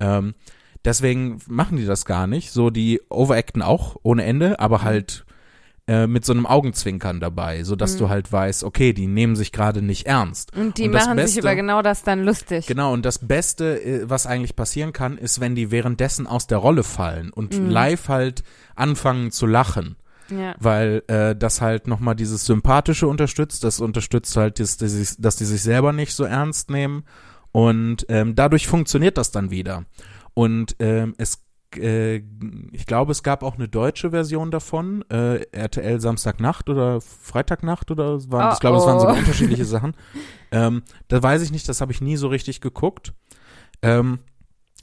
[0.00, 0.34] Ähm,
[0.84, 2.50] deswegen machen die das gar nicht.
[2.50, 5.24] So, die overacten auch ohne Ende, aber halt
[5.86, 7.98] äh, mit so einem Augenzwinkern dabei, so dass Mhm.
[7.98, 10.56] du halt weißt, okay, die nehmen sich gerade nicht ernst.
[10.56, 12.66] Und die Und machen sich Beste- über genau das dann lustig.
[12.66, 16.56] Genau, und das Beste, äh, was eigentlich passieren kann, ist, wenn die währenddessen aus der
[16.56, 17.68] Rolle fallen und Mhm.
[17.68, 19.96] live halt anfangen zu lachen,
[20.30, 20.54] Ja.
[20.58, 25.36] weil äh, das halt nochmal dieses Sympathische unterstützt, das unterstützt halt, dass die, sich, dass
[25.36, 27.04] die sich selber nicht so ernst nehmen
[27.54, 29.84] und ähm, dadurch funktioniert das dann wieder.
[30.34, 31.44] Und ähm, es
[31.76, 32.16] äh,
[32.72, 38.14] ich glaube, es gab auch eine deutsche Version davon, äh, RTL Samstagnacht oder Freitagnacht oder
[38.14, 39.18] es waren, Oh, ich glaube, es waren sogar oh.
[39.18, 39.94] unterschiedliche Sachen.
[40.52, 43.12] Ähm, da weiß ich nicht, das habe ich nie so richtig geguckt.
[43.82, 44.20] Ähm,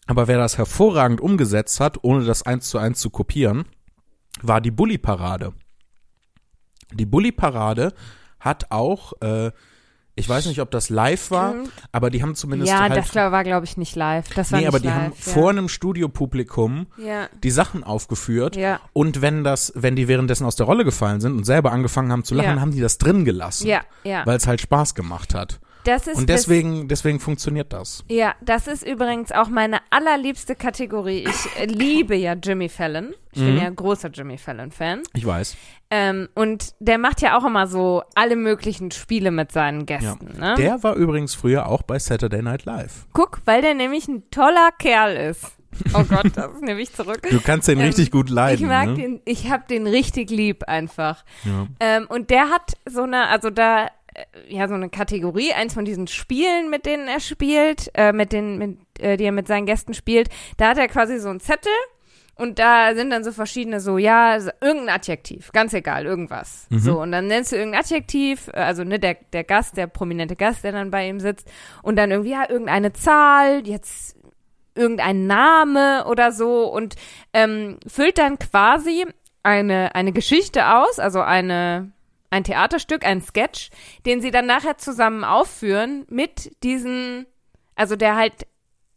[0.06, 3.64] aber wer das hervorragend umgesetzt hat, ohne das eins zu eins zu kopieren,
[4.42, 5.54] war die Bully-Parade.
[6.92, 7.94] Die Bully-Parade
[8.42, 9.52] hat auch, äh,
[10.16, 11.72] ich weiß nicht, ob das live war, Stimmt.
[11.92, 14.28] aber die haben zumindest Ja, halt, das war, glaube ich, nicht live.
[14.36, 15.32] Das war nee, aber die live, haben ja.
[15.34, 20.56] vor einem Studiopublikum Ja, die Sachen aufgeführt ja, und wenn das, wenn die währenddessen aus
[20.56, 22.62] der Rolle gefallen sind und selber angefangen haben zu lachen, Ja.
[22.62, 24.26] haben die das drin gelassen, ja, ja.
[24.26, 25.60] weil es halt Spaß gemacht hat.
[25.84, 28.04] Das ist Und deswegen, deswegen funktioniert das.
[28.10, 31.26] Ja, das ist übrigens auch meine allerliebste Kategorie.
[31.28, 33.14] Ich äh, liebe ja Jimmy Fallon.
[33.34, 33.62] Ich bin Mhm.
[33.62, 35.04] ja großer Jimmy Fallon-Fan.
[35.14, 35.56] Ich weiß.
[35.90, 40.38] Ähm, und der macht ja auch immer so alle möglichen Spiele mit seinen Gästen.
[40.40, 40.56] Ne?
[40.58, 43.06] Der war übrigens früher auch bei Saturday Night Live.
[43.14, 45.46] Guck, weil der nämlich ein toller Kerl ist.
[45.94, 47.26] Oh Gott, das nehme ich zurück.
[47.30, 48.62] Du kannst den Ähm, richtig gut leiden.
[48.66, 48.94] ich mag ne?
[48.96, 51.24] den, ich hab den richtig lieb einfach.
[51.46, 51.68] Ja.
[51.80, 53.88] Ähm, und der hat so eine, also da,
[54.48, 58.58] ja, so eine Kategorie, eins von diesen Spielen, mit denen er spielt, äh, mit denen,
[58.58, 61.72] mit, äh, die er mit seinen Gästen spielt, da hat er quasi so einen Zettel
[62.36, 66.66] und da sind dann so verschiedene so, ja, irgendein Adjektiv, ganz egal, irgendwas.
[66.70, 66.80] Mhm.
[66.80, 70.36] So, und dann nennst du irgendein Adjektiv, äh, also ne, der, der Gast, der prominente
[70.36, 71.48] Gast, der dann bei ihm sitzt,
[71.84, 74.18] und dann irgendwie, ja, irgendeine Zahl, jetzt
[74.76, 76.96] irgendein Name oder so und
[77.34, 79.06] ähm, füllt dann quasi
[79.44, 81.92] eine, eine Geschichte aus, also eine,
[82.32, 83.70] ein Theaterstück, ein Sketch,
[84.06, 87.28] den sie dann nachher zusammen aufführen mit diesen,
[87.76, 88.48] also der halt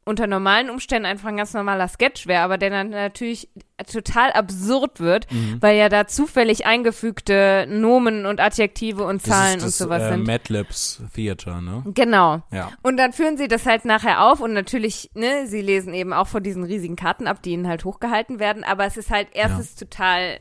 [0.06, 3.48] unter normalen Umständen einfach ein ganz normaler Sketch wäre, aber der dann natürlich
[3.90, 5.56] total absurd wird, Mhm.
[5.62, 10.02] weil ja da zufällig eingefügte Nomen und Adjektive und Zahlen das ist und das, sowas
[10.02, 10.26] äh, sind.
[10.26, 11.82] Mad Libs Theater, ne?
[11.94, 12.42] Genau.
[12.52, 12.70] Ja.
[12.82, 16.26] Und dann führen sie das halt nachher auf und natürlich, ne, sie lesen eben auch
[16.28, 19.74] vor diesen riesigen Karten ab, die ihnen halt hochgehalten werden, aber es ist halt erstens
[19.74, 20.38] total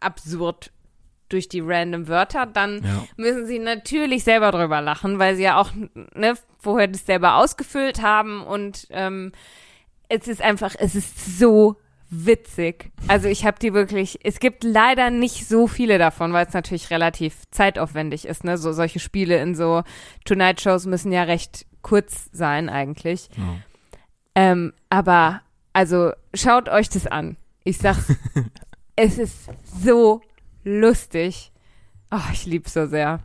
[0.00, 0.72] absurd
[1.28, 3.04] durch die random Wörter, dann Ja.
[3.16, 5.70] müssen sie natürlich selber drüber lachen, weil sie ja auch,
[6.14, 9.32] ne, vorher das selber ausgefüllt haben und ähm,
[10.08, 11.76] es ist einfach, es ist so
[12.10, 12.92] witzig.
[13.08, 16.90] Also ich habe die wirklich, es gibt leider nicht so viele davon, weil es natürlich
[16.90, 18.56] relativ zeitaufwendig ist, ne?
[18.58, 19.82] So solche Spiele in so
[20.24, 23.28] Tonight Shows müssen ja recht kurz sein eigentlich.
[23.36, 23.56] Ja.
[24.36, 25.40] Ähm, aber
[25.72, 27.36] also schaut euch das an.
[27.64, 28.12] Ich sag's,
[28.96, 29.48] es ist
[29.82, 30.20] so
[30.64, 31.52] lustig.
[32.10, 33.20] Oh, ich lieb's so sehr.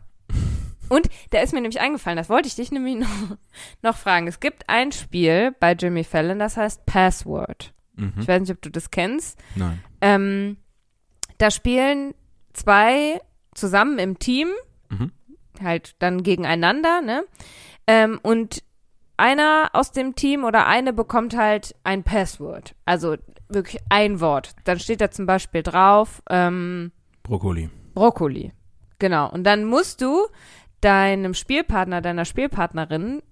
[0.88, 3.36] Und da ist mir nämlich eingefallen, das wollte ich dich nämlich noch,
[3.82, 4.26] noch fragen.
[4.26, 7.72] Es gibt ein Spiel bei Jimmy Fallon, das heißt Password.
[7.94, 8.14] Mhm.
[8.18, 9.38] Ich weiß nicht, ob du das kennst.
[9.54, 9.80] Nein.
[10.00, 10.56] Ähm,
[11.38, 12.14] da spielen
[12.52, 13.20] zwei
[13.54, 14.48] zusammen im Team,
[14.88, 15.12] Mhm.
[15.62, 17.24] halt dann gegeneinander, ne?
[17.86, 18.64] Ähm, und
[19.16, 22.74] einer aus dem Team oder eine bekommt halt ein Passwort.
[22.86, 23.16] Also
[23.48, 24.54] wirklich ein Wort.
[24.64, 26.90] Dann steht da zum Beispiel drauf, ähm,
[27.22, 27.70] Brokkoli.
[27.94, 28.52] Brokkoli.
[28.98, 29.30] Genau.
[29.30, 30.26] Und dann musst du
[30.80, 33.22] deinem Spielpartner, deiner Spielpartnerin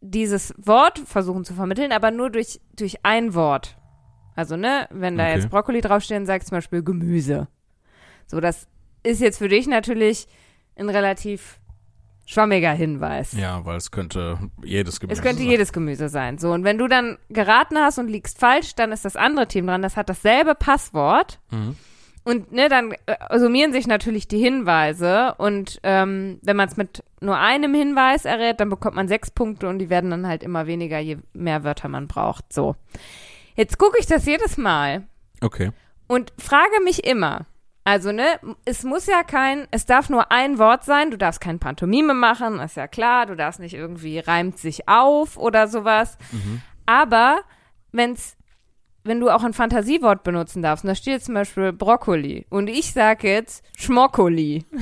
[0.00, 3.76] dieses Wort versuchen zu vermitteln, aber nur durch, durch ein Wort.
[4.34, 5.34] Also, ne, wenn da Okay.
[5.36, 7.48] jetzt Brokkoli draufsteht, dann sagst du zum Beispiel Gemüse.
[8.26, 8.68] So, das
[9.02, 10.26] ist jetzt für dich natürlich
[10.76, 11.58] ein relativ
[12.26, 13.32] schwammiger Hinweis.
[13.32, 15.50] Ja, weil es könnte jedes Gemüse Es könnte sein.
[15.50, 16.38] jedes Gemüse sein.
[16.38, 19.66] So, und wenn du dann geraten hast und liegst falsch, dann ist das andere Team
[19.66, 21.40] dran, das hat dasselbe Passwort.
[21.50, 21.76] Mhm.
[22.26, 27.04] Und ne, dann äh, summieren sich natürlich die Hinweise und ähm, wenn man es mit
[27.20, 30.66] nur einem Hinweis errät, dann bekommt man sechs Punkte und die werden dann halt immer
[30.66, 32.52] weniger, je mehr Wörter man braucht.
[32.52, 32.74] So.
[33.54, 35.06] Jetzt gucke ich das jedes Mal
[35.40, 35.70] Okay.
[36.08, 37.46] und frage mich immer,
[37.84, 38.24] also ne,
[38.64, 42.58] es muss ja kein, es darf nur ein Wort sein, du darfst kein Pantomime machen,
[42.58, 46.18] ist ja klar, du darfst nicht irgendwie reimt sich auf oder sowas.
[46.86, 47.42] Aber
[47.92, 48.36] wenn's,
[49.06, 52.68] wenn du auch ein Fantasiewort benutzen darfst, und da steht jetzt zum Beispiel Brokkoli, und
[52.68, 54.64] ich sage jetzt Schmokkoli,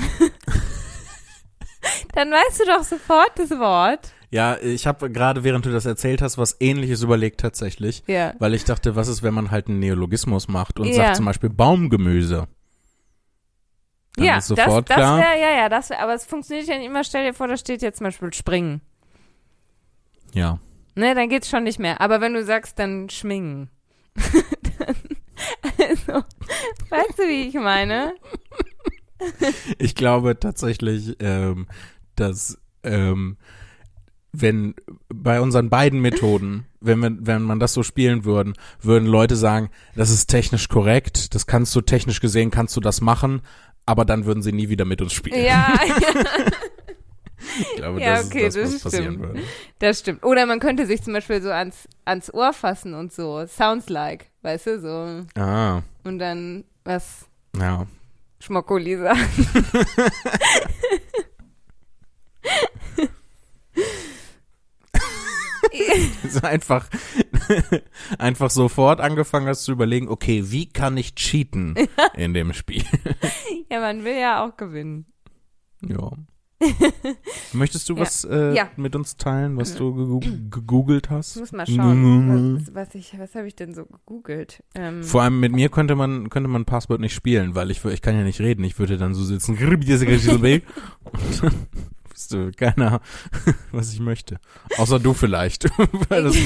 [2.14, 4.12] dann weißt du doch sofort das Wort.
[4.31, 8.03] Ja, ich habe gerade, während du das erzählt hast, was ähnliches überlegt tatsächlich.
[8.09, 8.35] Ja.
[8.41, 10.95] Weil ich dachte, was ist, wenn man halt einen Neologismus macht und Ja.
[10.95, 12.49] sagt zum Beispiel Baumgemüse?
[14.16, 15.18] Dann ja, ist sofort das, das klar.
[15.18, 17.05] wäre, ja, ja, das wäre, aber es funktioniert ja nicht immer.
[17.05, 18.81] Stell dir vor, da steht jetzt zum Beispiel Springen.
[20.33, 20.59] ja.
[20.97, 22.01] Ne, dann geht's schon nicht mehr.
[22.01, 23.68] Aber wenn du sagst, dann schmingen.
[25.79, 26.25] also,
[26.89, 28.15] weißt du, wie ich meine?
[29.79, 31.67] Ich glaube tatsächlich, ähm,
[32.17, 33.37] dass ähm,
[34.33, 34.75] wenn
[35.09, 39.71] bei unseren beiden Methoden, wenn wir, wenn man das so spielen würden, würden Leute sagen,
[39.95, 43.43] das ist technisch korrekt, das kannst du technisch gesehen, kannst du das machen,
[43.87, 45.43] aber dann würden sie nie wieder mit uns spielen.
[45.45, 45.75] Ja,
[47.61, 49.29] Ich glaube, Ja, das okay, ist das, was das passieren stimmt.
[49.29, 49.43] würde.
[49.79, 50.25] das stimmt.
[50.25, 53.47] Oder man könnte sich zum Beispiel so ans, ans Ohr fassen und so.
[53.47, 55.41] Sounds like, weißt du, so.
[55.41, 57.27] Ah, Und dann was
[57.57, 57.87] ja.
[58.41, 59.21] Schmokkoli sagen.
[66.29, 66.89] So einfach,
[68.19, 71.75] einfach sofort angefangen hast zu überlegen, okay, wie kann ich cheaten
[72.15, 72.85] in dem Spiel?
[73.71, 75.07] ja, man will ja auch gewinnen.
[75.87, 76.11] Ja.
[77.53, 78.01] Möchtest du Ja.
[78.01, 78.69] was äh, Ja.
[78.77, 81.37] mit uns teilen, was du gegoo- gegoogelt hast?
[81.37, 84.63] Ich muss mal schauen, was, was ich, was habe ich denn so gegoogelt?
[84.75, 88.03] Ähm, Vor allem mit mir könnte man könnte man Passwort nicht spielen, weil ich ich
[88.03, 88.65] kann ja nicht reden.
[88.65, 89.59] Ich würde dann so sitzen
[92.11, 93.01] wüsste keiner,
[93.73, 94.39] was ich möchte.
[94.79, 95.69] Außer du vielleicht,
[96.09, 96.37] weil das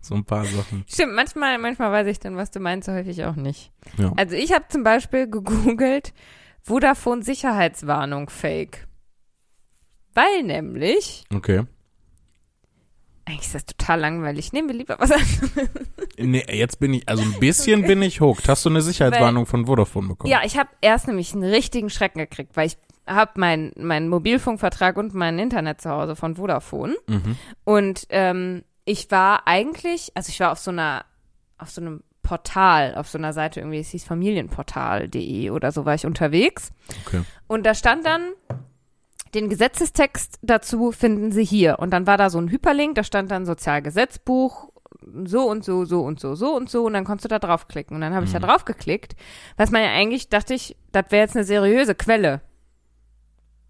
[0.00, 0.84] so ein paar Sachen.
[0.88, 3.72] Stimmt, manchmal, manchmal weiß ich dann, was du meinst, so häufig auch nicht.
[3.98, 4.12] Ja.
[4.16, 6.12] Also ich habe zum Beispiel gegoogelt,
[6.62, 8.86] Vodafone Sicherheitswarnung Fake.
[10.14, 11.64] Weil nämlich, Okay.
[13.24, 15.50] eigentlich ist das total langweilig, nehmen wir lieber was anderes.
[16.18, 18.48] Nee, jetzt bin ich, also ein bisschen bin ich hooked.
[18.48, 20.30] Hast du eine Sicherheitswarnung von Vodafone bekommen?
[20.30, 24.96] Ja, ich habe erst nämlich einen richtigen Schrecken gekriegt, weil ich habe meinen meinen Mobilfunkvertrag
[24.96, 26.94] und mein Internet zu Hause von Vodafone.
[27.08, 27.36] Mhm.
[27.64, 31.04] Und ähm, ich war eigentlich, also ich war auf so einer,
[31.58, 35.94] auf so einem Portal, auf so einer Seite irgendwie, es hieß familienportal.de oder so war
[35.94, 36.70] ich unterwegs.
[37.06, 37.22] Okay.
[37.48, 38.22] Und da stand dann,
[39.34, 41.78] den Gesetzestext dazu finden Sie hier.
[41.78, 44.70] Und dann war da so ein Hyperlink, da stand dann Sozialgesetzbuch,
[45.24, 46.84] so und so, so und so, so und so.
[46.84, 47.94] Und dann konntest du da draufklicken.
[47.94, 48.44] Und dann habe ich da Mhm.
[48.44, 49.16] draufgeklickt.
[49.56, 52.40] Was man ja eigentlich, dachte ich, das wäre jetzt eine seriöse Quelle.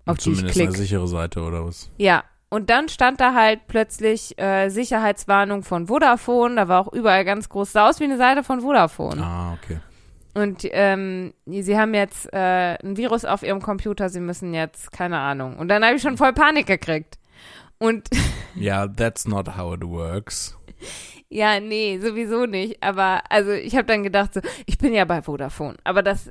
[0.04, 0.68] Auf die ich Zumindest klick.
[0.68, 1.90] eine sichere Seite oder was?
[1.96, 6.56] Ja, und dann stand da halt plötzlich äh, Sicherheitswarnung von Vodafone.
[6.56, 9.22] Da war auch überall ganz groß, sah aus wie eine Seite von Vodafone.
[9.24, 9.78] Ah, okay.
[10.34, 15.18] Und ähm, sie haben jetzt äh, ein Virus auf ihrem Computer, sie müssen jetzt, keine
[15.18, 15.56] Ahnung.
[15.58, 17.18] Und dann habe ich schon voll Panik gekriegt.
[17.78, 18.08] Und
[18.54, 20.56] Ja, that's not how it works.
[21.28, 22.82] ja, nee, sowieso nicht.
[22.82, 25.76] Aber also ich habe dann gedacht, so, ich bin ja bei Vodafone.
[25.84, 26.30] Aber das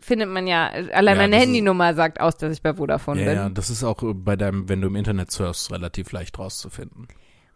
[0.00, 3.20] findet man ja, allein Ja, meine das ist- Handynummer sagt aus, dass ich bei Vodafone
[3.20, 3.34] Ja, bin.
[3.36, 7.08] ja, das ist auch bei deinem, wenn du im Internet surfst, relativ leicht rauszufinden.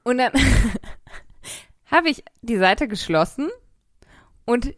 [0.02, 0.32] Und dann
[1.86, 3.48] habe ich die Seite geschlossen
[4.50, 4.74] und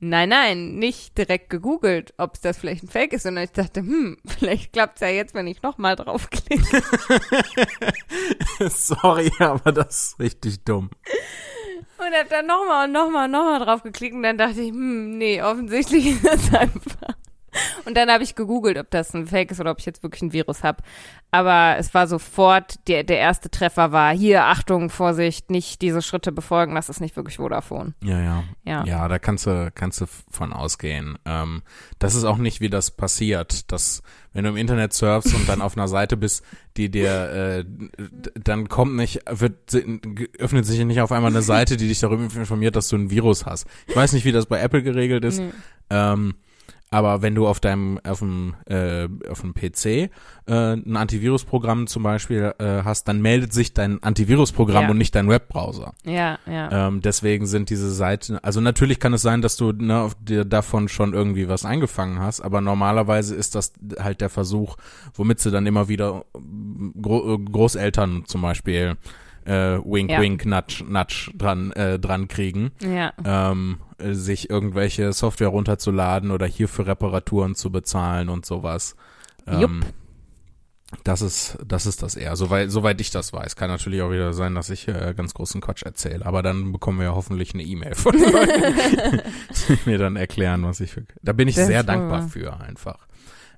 [0.00, 3.78] nein, nein, nicht direkt gegoogelt, ob es das vielleicht ein Fake ist, sondern ich dachte,
[3.78, 6.82] hm, vielleicht klappt's ja jetzt, wenn ich nochmal draufklicke.
[8.68, 10.90] Sorry, aber das ist richtig dumm.
[11.98, 15.16] Und hab dann nochmal und nochmal und nochmal drauf geklickt und dann dachte ich, hm,
[15.16, 17.14] nee, offensichtlich ist das einfach.
[17.84, 20.22] Und dann habe ich gegoogelt, ob das ein Fake ist oder ob ich jetzt wirklich
[20.22, 20.82] ein Virus habe.
[21.30, 26.32] Aber es war sofort, der, der erste Treffer war, hier, Achtung, Vorsicht, nicht diese Schritte
[26.32, 27.94] befolgen, das ist nicht wirklich Vodafone.
[28.02, 28.44] Ja, ja.
[28.64, 28.84] Ja.
[28.84, 31.18] Ja, da kannst du, kannst du von ausgehen.
[31.24, 31.62] Ähm,
[31.98, 34.02] das ist auch nicht, wie das passiert, dass
[34.32, 36.44] wenn du im Internet surfst und dann auf einer Seite bist,
[36.76, 37.64] die dir, äh,
[38.34, 39.74] dann kommt nicht, wird,
[40.38, 43.46] öffnet sich nicht auf einmal eine Seite, die dich darüber informiert, dass du ein Virus
[43.46, 43.66] hast.
[43.86, 45.40] Ich weiß nicht, wie das bei Apple geregelt ist.
[45.40, 45.52] Nee.
[45.88, 46.34] Ähm,
[46.90, 50.08] aber wenn du auf deinem, auf dem, äh, auf dem PC äh,
[50.46, 54.90] ein Antivirusprogramm zum Beispiel äh, hast, dann meldet sich dein Antivirusprogramm Ja.
[54.90, 55.94] und nicht dein Webbrowser.
[56.04, 56.88] Ja, ja.
[56.88, 60.44] Ähm, deswegen sind diese Seiten, also natürlich kann es sein, dass du ne, auf dir
[60.44, 64.76] davon schon irgendwie was eingefangen hast, aber normalerweise ist das halt der Versuch,
[65.14, 66.24] womit sie dann immer wieder
[67.02, 68.96] Gro äh, Großeltern zum Beispiel
[69.46, 70.20] äh, wink Ja.
[70.20, 73.12] wink nudge nudge dran äh, dran kriegen, Ja.
[73.24, 78.96] ähm, äh, sich irgendwelche Software runterzuladen oder hierfür Reparaturen zu bezahlen und sowas.
[79.46, 79.82] Ähm,
[81.02, 82.36] das ist, das ist das eher.
[82.36, 83.56] Soweit, soweit ich das weiß.
[83.56, 86.24] Kann natürlich auch wieder sein, dass ich äh, ganz großen Quatsch erzähle.
[86.24, 89.20] Aber dann bekommen wir ja hoffentlich eine E-Mail von Leuten,
[89.68, 91.04] die mir dann erklären, was ich für.
[91.22, 92.28] Da bin ich Das sehr dankbar wahr.
[92.28, 93.06] für einfach.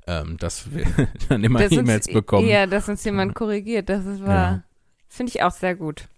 [0.07, 0.84] Ähm, dass wir
[1.28, 2.49] dann immer E-Mails bekommen.
[2.49, 4.28] Ja, dass uns jemand korrigiert, das ist wahr.
[4.51, 4.62] Ja.
[5.09, 6.09] Finde ich auch sehr gut.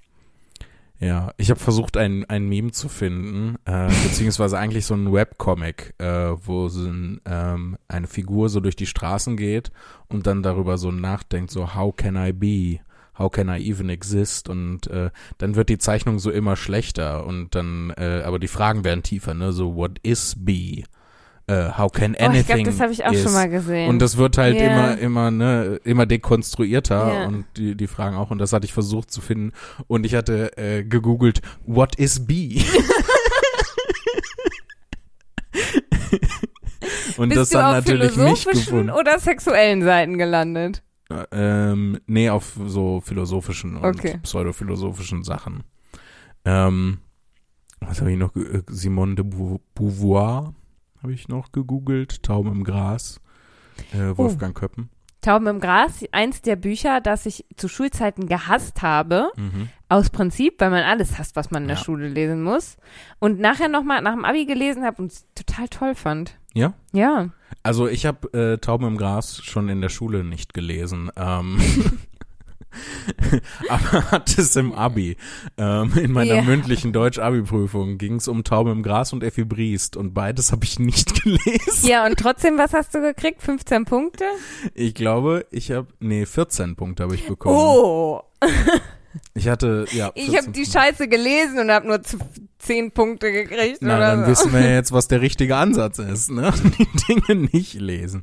[1.01, 5.95] Ja, ich habe versucht, ein, ein Meme zu finden, äh, beziehungsweise eigentlich so ein Webcomic,
[5.99, 6.05] äh,
[6.45, 9.73] wo so ein, ähm, eine Figur so durch die Straßen geht
[10.09, 12.81] und dann darüber so nachdenkt, so how can I be?
[13.19, 14.49] How can I even exist?
[14.49, 18.85] Und äh, dann wird die Zeichnung so immer schlechter und dann, äh, aber die Fragen
[18.85, 19.53] werden tiefer, ne?
[19.53, 20.85] So what is be?
[21.51, 23.23] Uh, how can Oh, ich anything glaube, das habe ich auch is?
[23.25, 23.89] schon mal gesehen.
[23.89, 24.69] Und das wird halt Ja.
[24.69, 27.27] immer, immer, ne, immer dekonstruierter Ja.
[27.27, 28.31] und die, die Fragen auch.
[28.31, 29.51] Und das hatte ich versucht zu finden.
[29.89, 32.63] Und ich hatte äh, gegoogelt, what is B?
[37.17, 38.91] und Bist das dann auf natürlich nicht philosophischen gefunden.
[38.91, 40.83] oder sexuellen Seiten gelandet?
[41.33, 44.19] Ähm, nee, auf so philosophischen und Okay.
[44.23, 45.65] pseudophilosophischen Sachen.
[46.45, 46.99] Ähm,
[47.81, 48.35] was habe ich noch?
[48.37, 49.25] äh, Simone de
[49.75, 50.55] Beauvoir
[51.03, 52.23] habe ich noch gegoogelt.
[52.23, 53.21] Tauben im Gras.
[53.93, 54.91] Äh, Wolfgang Köppen.
[55.23, 59.31] Tauben im Gras, eins der Bücher, das ich zu Schulzeiten gehasst habe.
[59.37, 59.69] Mhm.
[59.91, 61.83] Aus Prinzip, weil man alles hasst, was man in der Ja.
[61.85, 62.79] Schule lesen muss.
[63.19, 66.39] Und nachher nochmal nach dem Abi gelesen habe und es total toll fand.
[66.55, 66.73] Ja?
[66.93, 67.29] Ja.
[67.63, 71.11] Also ich habe äh, Tauben im Gras schon in der Schule nicht gelesen.
[71.17, 71.59] Ähm,
[73.69, 75.17] aber hatte es im Abi.
[75.57, 76.43] Ähm, in meiner Ja.
[76.43, 80.79] mündlichen Deutsch-Abi-Prüfung ging es um Tauben im Gras und Effi Briest und beides habe ich
[80.79, 81.89] nicht gelesen.
[81.89, 83.43] Ja, und trotzdem, was hast du gekriegt?
[83.43, 84.25] 15 Punkte?
[84.75, 87.57] Ich glaube, ich habe, nee, 14 Punkte habe ich bekommen.
[87.57, 88.23] Oh.
[89.35, 90.13] Ich hatte, ja.
[90.15, 90.67] Ich 14 habe die.
[90.67, 92.21] Scheiße gelesen und habe nur z-
[92.61, 93.79] 10 Punkte gekriegt.
[93.81, 94.31] Na, oder dann so.
[94.31, 96.53] wissen wir jetzt, was der richtige Ansatz ist, ne?
[96.79, 98.23] Die Dinge nicht lesen.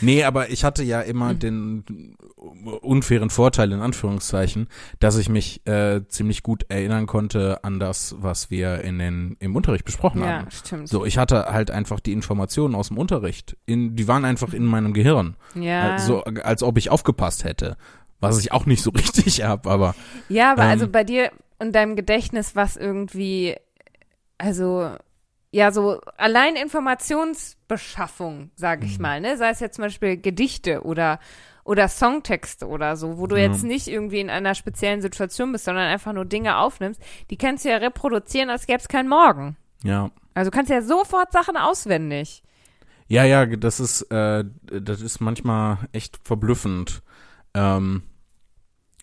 [0.00, 1.38] Nee, aber ich hatte ja immer Mhm.
[1.40, 2.16] den
[2.64, 4.68] unfairen Vorteil, in Anführungszeichen,
[5.00, 9.54] dass ich mich äh, ziemlich gut erinnern konnte an das, was wir in den, im
[9.56, 10.50] Unterricht besprochen Ja, haben.
[10.50, 10.88] stimmt.
[10.88, 13.56] So, ich hatte halt einfach die Informationen aus dem Unterricht.
[13.66, 15.36] In, die waren einfach in meinem Gehirn.
[15.54, 15.98] Ja.
[15.98, 17.76] So, als ob ich aufgepasst hätte.
[18.20, 19.94] Was ich auch nicht so richtig habe, aber
[20.28, 21.30] Ja, aber Ähm, also bei dir
[21.60, 23.54] und deinem Gedächtnis was irgendwie,
[24.38, 24.90] also
[25.50, 29.02] ja, so allein Informationsbeschaffung, sage ich Mhm.
[29.02, 29.36] mal, ne?
[29.36, 31.18] Sei es jetzt zum Beispiel Gedichte oder
[31.68, 33.42] oder Songtexte oder so, wo du Ja.
[33.48, 37.00] jetzt nicht irgendwie in einer speziellen Situation bist, sondern einfach nur Dinge aufnimmst,
[37.30, 39.56] die kannst du ja reproduzieren, als gäbe es keinen Morgen.
[39.84, 40.10] ja.
[40.34, 42.44] Also du kannst ja sofort Sachen auswendig.
[43.08, 47.02] Ja, ja, das ist, äh, das ist manchmal echt verblüffend.
[47.54, 48.04] Ähm,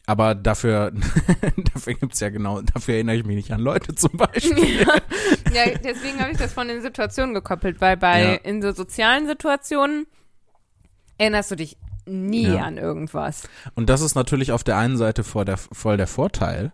[0.05, 0.93] aber dafür,
[1.73, 4.79] dafür gibt's ja genau, dafür erinnere ich mich nicht an Leute zum Beispiel.
[5.53, 8.33] ja, deswegen habe ich das von den Situationen gekoppelt, weil bei Ja.
[8.35, 10.07] in so sozialen Situationen
[11.17, 11.75] erinnerst du dich
[12.05, 12.63] nie Ja.
[12.63, 13.47] an irgendwas.
[13.75, 16.71] Und das ist natürlich auf der einen Seite voll der, voll der Vorteil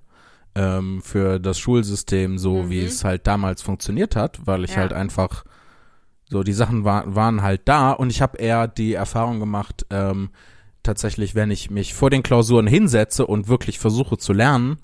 [0.56, 2.88] ähm, für das Schulsystem, so wie Mhm.
[2.88, 4.78] es halt damals funktioniert hat, weil ich Ja.
[4.78, 5.46] halt einfach
[6.30, 10.30] so die Sachen war, waren halt da und ich habe eher die Erfahrung gemacht, ähm,
[10.84, 14.80] tatsächlich, wenn ich mich vor den Klausuren hinsetze und wirklich versuche zu lernen,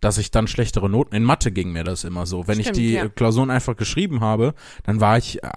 [0.00, 2.48] dass ich dann schlechtere Noten in Mathe ging mir das immer so.
[2.48, 3.08] Wenn Stimmt, ich die ja.
[3.08, 5.48] Klausuren einfach geschrieben habe, dann war ich äh,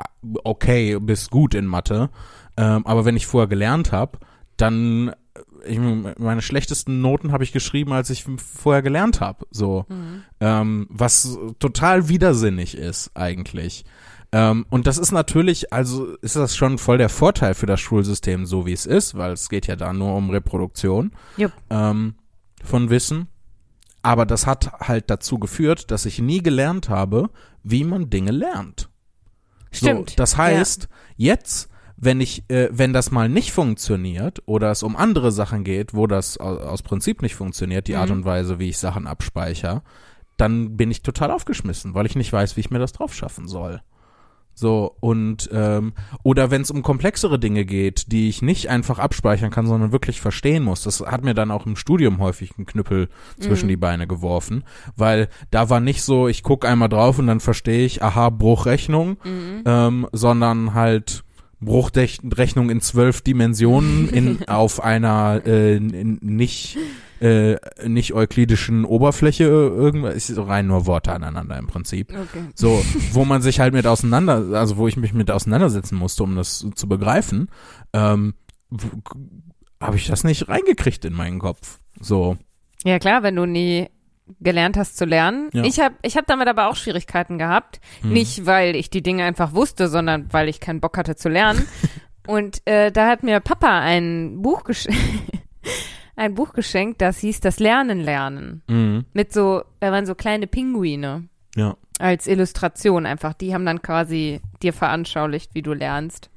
[0.44, 2.10] okay bis gut in Mathe.
[2.58, 4.20] Ähm, aber wenn ich vorher gelernt habe,
[4.58, 5.14] dann
[5.66, 9.46] ich, meine schlechtesten Noten habe ich geschrieben, als ich vorher gelernt habe.
[9.52, 9.86] So,
[10.40, 13.86] ähm, was total widersinnig ist eigentlich.
[14.32, 18.46] Ähm, und das ist natürlich, also ist das schon voll der Vorteil für das Schulsystem,
[18.46, 21.12] so wie es ist, weil es geht ja da nur um Reproduktion
[21.70, 22.16] ähm,
[22.64, 23.28] von Wissen.
[24.02, 27.30] Aber das hat halt dazu geführt, dass ich nie gelernt habe,
[27.64, 28.90] wie man Dinge lernt.
[29.72, 30.12] Stimmt.
[30.12, 34.96] So, das heißt, jetzt, wenn ich, äh, wenn das mal nicht funktioniert oder es um
[34.96, 38.00] andere Sachen geht, wo das aus, aus Prinzip nicht funktioniert, die Mhm.
[38.00, 39.82] Art und Weise, wie ich Sachen abspeichere,
[40.38, 43.48] dann bin ich total aufgeschmissen, weil ich nicht weiß, wie ich mir das drauf schaffen
[43.48, 43.82] soll.
[44.58, 45.92] So, und ähm,
[46.24, 50.22] oder wenn es um komplexere Dinge geht, die ich nicht einfach abspeichern kann, sondern wirklich
[50.22, 50.84] verstehen muss.
[50.84, 53.70] Das hat mir dann auch im Studium häufig einen Knüppel zwischen Mhm.
[53.70, 54.64] die Beine geworfen,
[54.96, 59.18] weil da war nicht so, ich guck einmal drauf und dann verstehe ich, aha, Bruchrechnung,
[59.26, 59.64] Mhm.
[59.66, 61.26] ähm, sondern halt
[61.60, 66.78] Bruchrechnung in zwölf Dimensionen in auf einer äh, nicht
[67.22, 67.56] äh,
[67.88, 72.12] nicht euklidischen Oberfläche irgendwas ist rein nur Worte aneinander im Prinzip.
[72.12, 72.44] Okay.
[72.54, 76.36] So, wo man sich halt mit auseinander, also wo ich mich mit auseinandersetzen musste, um
[76.36, 77.50] das zu begreifen,
[77.94, 78.34] ähm,
[79.82, 81.80] habe ich das nicht reingekriegt in meinen Kopf.
[82.00, 82.38] So,
[82.84, 83.88] Ja klar, wenn du nie
[84.40, 85.50] gelernt hast zu lernen.
[85.54, 85.64] Ja.
[85.64, 87.80] Ich habe ich hab damit aber auch Schwierigkeiten gehabt.
[88.02, 88.12] hm.
[88.14, 91.68] Nicht, weil ich die Dinge einfach wusste, sondern weil ich keinen Bock hatte zu lernen.
[92.28, 94.88] Und äh, da hat mir Papa ein Buch, gesch
[96.16, 98.64] ein Buch geschenkt, das hieß Das Lernen lernen.
[98.68, 99.06] Mhm.
[99.14, 101.76] Mit so, da waren so kleine Pinguine Ja.
[102.00, 103.34] als Illustration einfach.
[103.34, 106.32] Die haben dann quasi dir veranschaulicht, wie du lernst.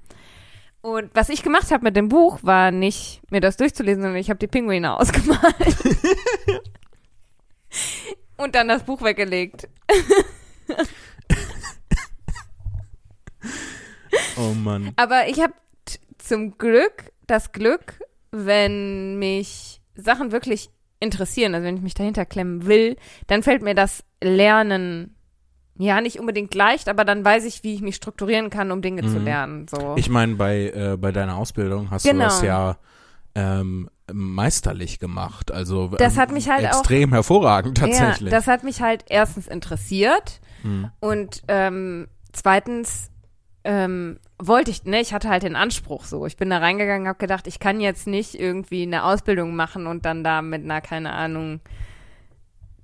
[0.82, 4.28] Und was ich gemacht habe mit dem Buch, war nicht mir das durchzulesen, sondern ich
[4.30, 5.43] habe die Pinguine ausgemalt.
[8.36, 9.68] Und dann das Buch weggelegt.
[14.36, 14.92] Oh Mann.
[14.96, 15.52] Aber ich habe
[16.18, 18.00] zum Glück das Glück,
[18.30, 20.70] wenn mich Sachen wirklich
[21.00, 25.14] interessieren, also wenn ich mich dahinter klemmen will, dann fällt mir das Lernen
[25.76, 29.02] ja nicht unbedingt leicht, aber dann weiß ich, wie ich mich strukturieren kann, um Dinge
[29.02, 29.24] zu Mhm.
[29.24, 29.68] lernen.
[29.68, 29.94] So.
[29.96, 32.18] Ich meine, bei, äh, bei deiner Ausbildung hast Genau.
[32.18, 32.78] du das ja
[33.36, 35.50] ähm, meisterlich gemacht.
[35.52, 38.30] Also Das ähm, hat mich halt auch- extrem hervorragend tatsächlich.
[38.30, 40.90] Ja, das hat mich halt erstens interessiert Hm.
[41.00, 43.11] und ähm, zweitens
[43.64, 46.24] ähm, wollte ich, ne, ich hatte halt den Anspruch so.
[46.26, 50.04] Ich bin da reingegangen, habe gedacht, ich kann jetzt nicht irgendwie eine Ausbildung machen und
[50.04, 51.61] dann da mit einer, keine Ahnung,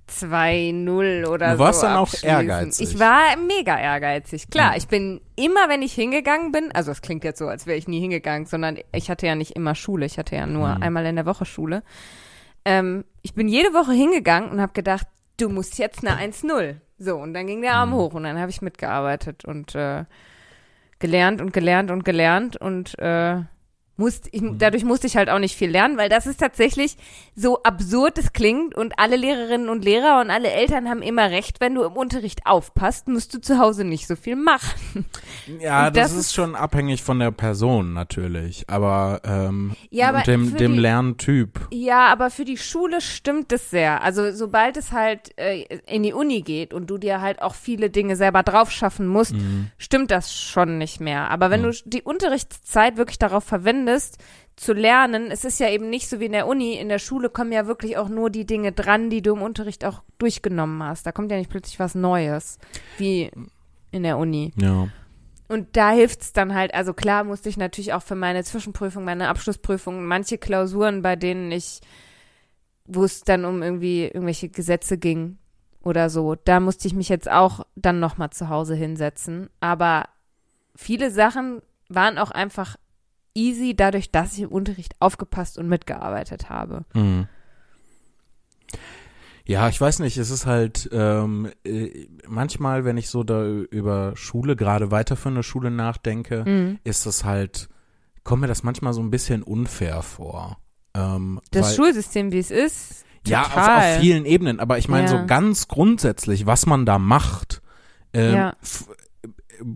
[0.09, 2.89] 2-0 oder Du warst so dann auch ehrgeizig.
[2.93, 4.49] Ich war mega ehrgeizig.
[4.49, 4.77] Klar, Mhm.
[4.77, 7.87] ich bin immer, wenn ich hingegangen bin, also es klingt jetzt so, als wäre ich
[7.87, 10.83] nie hingegangen, sondern ich hatte ja nicht immer Schule, ich hatte ja nur Mhm.
[10.83, 11.83] einmal in der Woche Schule.
[12.65, 16.75] Ähm, ich bin jede Woche hingegangen und habe gedacht, du musst jetzt eine 1-0.
[16.97, 17.93] So, und dann ging der Arm Mhm.
[17.95, 20.05] hoch und dann habe ich mitgearbeitet und äh,
[20.99, 23.41] gelernt und gelernt und gelernt und äh,
[23.97, 24.57] musste, ich, Mhm.
[24.57, 26.97] dadurch musste ich halt auch nicht viel lernen, weil das ist tatsächlich
[27.35, 31.61] so absurd es klingt und alle Lehrerinnen und Lehrer und alle Eltern haben immer recht,
[31.61, 35.05] wenn du im Unterricht aufpasst, musst du zu Hause nicht so viel machen.
[35.59, 40.55] Ja, das, das ist schon abhängig von der Person natürlich, aber, ähm, Ja, aber dem,
[40.57, 41.67] dem die- Lerntyp.
[41.71, 44.01] Ja, aber für die Schule stimmt es sehr.
[44.03, 47.89] Also sobald es halt äh, in die Uni geht und du dir halt auch viele
[47.89, 49.67] Dinge selber drauf schaffen musst, Mhm.
[49.77, 51.29] stimmt das schon nicht mehr.
[51.31, 51.71] Aber wenn Mhm.
[51.71, 53.84] du die Unterrichtszeit wirklich darauf verwendest,
[54.55, 56.75] zu lernen, es ist ja eben nicht so wie in der Uni.
[56.75, 59.83] In der Schule kommen ja wirklich auch nur die Dinge dran, die du im Unterricht
[59.83, 61.05] auch durchgenommen hast.
[61.05, 62.57] Da kommt ja nicht plötzlich was Neues,
[62.97, 63.31] wie
[63.91, 64.53] in der Uni.
[64.57, 64.87] Ja.
[65.47, 69.27] Und da hilft's dann halt, also klar musste ich natürlich auch für meine Zwischenprüfung, meine
[69.27, 71.81] Abschlussprüfung, manche Klausuren, bei denen ich,
[72.85, 75.37] wo es dann um irgendwie irgendwelche Gesetze ging
[75.83, 79.49] oder so, da musste ich mich jetzt auch dann nochmal zu Hause hinsetzen.
[79.59, 80.05] Aber
[80.75, 82.77] viele Sachen waren auch einfach
[83.35, 86.85] easy, dadurch, dass ich im Unterricht aufgepasst und mitgearbeitet habe.
[86.93, 87.27] Mhm.
[89.47, 94.13] Ja, ich weiß nicht, es ist halt ähm, äh, manchmal, wenn ich so da über
[94.15, 96.79] Schule, gerade weiterführende Schule nachdenke, Mhm.
[96.83, 97.69] ist das halt,
[98.23, 100.57] kommt mir das manchmal so ein bisschen unfair vor.
[100.95, 103.95] Ähm, Das weil, Schulsystem, wie es ist, ja, auf, total.
[103.97, 105.19] auf vielen Ebenen, aber ich meine Ja.
[105.21, 107.61] so ganz grundsätzlich, was man da macht,
[108.13, 108.53] ähm, Ja.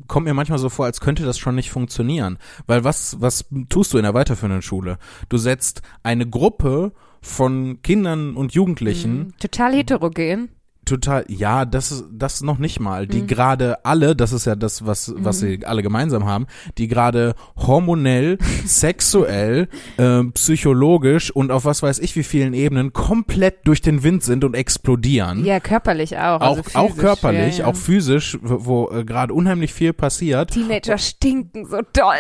[0.08, 2.38] Kommt mir manchmal so vor, als könnte das schon nicht funktionieren.
[2.68, 4.98] Weil was, was tust du in der weiterführenden Schule?
[5.30, 9.38] Du setzt eine Gruppe von Kindern und Jugendlichen Mhm.
[9.40, 10.50] total heterogen.
[10.90, 13.28] Total, ja, das ist das noch nicht mal, die Mhm.
[13.28, 18.38] gerade alle, das ist ja das, was, was sie alle gemeinsam haben, die gerade hormonell,
[18.66, 19.68] sexuell,
[19.98, 24.44] ähm, psychologisch und auf was weiß ich wie vielen Ebenen komplett durch den Wind sind
[24.44, 25.46] und explodieren.
[25.46, 26.42] Ja, körperlich auch.
[26.42, 27.72] auch, also auch körperlich, ja, ja.
[27.72, 30.52] auch physisch, wo, wo äh, gerade unheimlich viel passiert.
[30.52, 32.16] Teenager stinken so doll.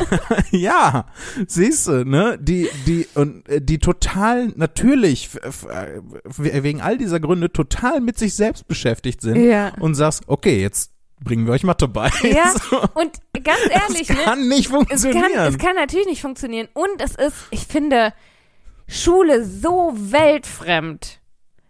[0.50, 1.06] ja,
[1.46, 2.38] siehst du, ne?
[2.40, 6.00] Die, die, und äh, die total natürlich, äh,
[6.36, 9.72] wegen all dieser Gründe, total mit sich selbst beschäftigt sind ja.
[9.78, 10.90] und sagst, okay, jetzt
[11.22, 12.10] bringen wir euch Mathe bei.
[12.22, 13.12] Ja, So, und
[13.44, 14.16] ganz ehrlich, ne?
[14.24, 15.46] kann nicht Es kann, funktionieren.
[15.46, 16.66] es kann natürlich nicht funktionieren.
[16.74, 18.12] Und es ist, ich finde,
[18.88, 21.20] Schule so weltfremd.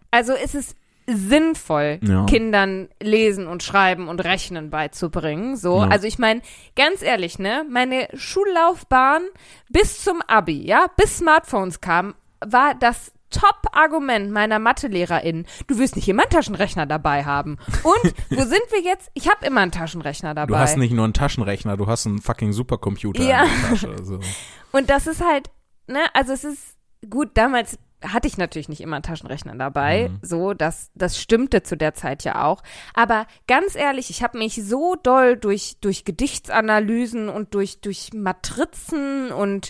[0.09, 0.75] Also ist es
[1.05, 2.25] sinnvoll, Ja.
[2.25, 5.57] Kindern lesen und schreiben und rechnen beizubringen.
[5.57, 5.89] So, Ja.
[5.89, 6.41] also ich meine,
[6.75, 9.21] ganz ehrlich, ne, meine Schullaufbahn
[9.69, 15.45] bis zum Abi, ja, bis Smartphones kamen, war das Top-Argument meiner Mathelehrerin.
[15.67, 17.57] Du wirst nicht immer einen Taschenrechner dabei haben.
[17.83, 19.09] Und wo sind wir jetzt?
[19.13, 20.47] Ich habe immer einen Taschenrechner dabei.
[20.53, 23.43] du hast nicht nur einen Taschenrechner, du hast einen fucking Supercomputer Ja.
[23.43, 23.95] in der Tasche.
[24.05, 24.19] So.
[24.71, 25.49] Und das ist halt,
[25.87, 26.77] ne, also es ist
[27.09, 30.19] gut, damals hatte ich natürlich nicht immer einen Taschenrechner dabei, Mhm.
[30.23, 32.63] so, das, das stimmte zu der Zeit ja auch.
[32.95, 39.31] Aber ganz ehrlich, ich habe mich so doll durch, durch Gedichtsanalysen und durch, durch Matrizen
[39.31, 39.69] und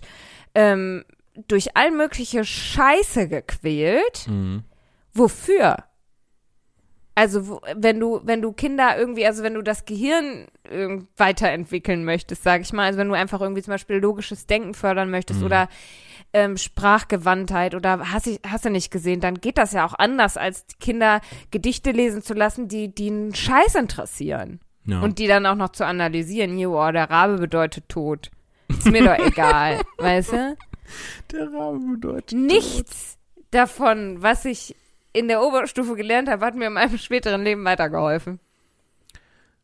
[0.55, 1.03] ähm,
[1.47, 4.27] durch all mögliche Scheiße gequält.
[4.27, 4.63] Mhm.
[5.13, 5.77] Wofür?
[7.13, 10.47] Also, wenn du, wenn du Kinder irgendwie, also wenn du das Gehirn
[11.17, 15.11] weiterentwickeln möchtest, sag ich mal, also wenn du einfach irgendwie zum Beispiel logisches Denken fördern
[15.11, 15.45] möchtest Mhm.
[15.45, 15.69] oder
[16.33, 20.37] ähm, Sprachgewandtheit oder hast, ich, hast du nicht gesehen, dann geht das ja auch anders,
[20.37, 21.19] als Kinder
[21.51, 24.61] Gedichte lesen zu lassen, die, die einen Scheiß interessieren.
[24.85, 25.01] Ja.
[25.01, 28.31] Und die dann auch noch zu analysieren, hier, oh, der Rabe bedeutet tot.
[28.69, 30.57] Ist mir doch egal, weißt du?
[31.31, 32.37] Der Rabe bedeutet.
[32.37, 33.17] Nichts
[33.51, 34.75] davon, was ich
[35.13, 38.39] in der Oberstufe gelernt habe, hat mir in meinem späteren Leben weitergeholfen.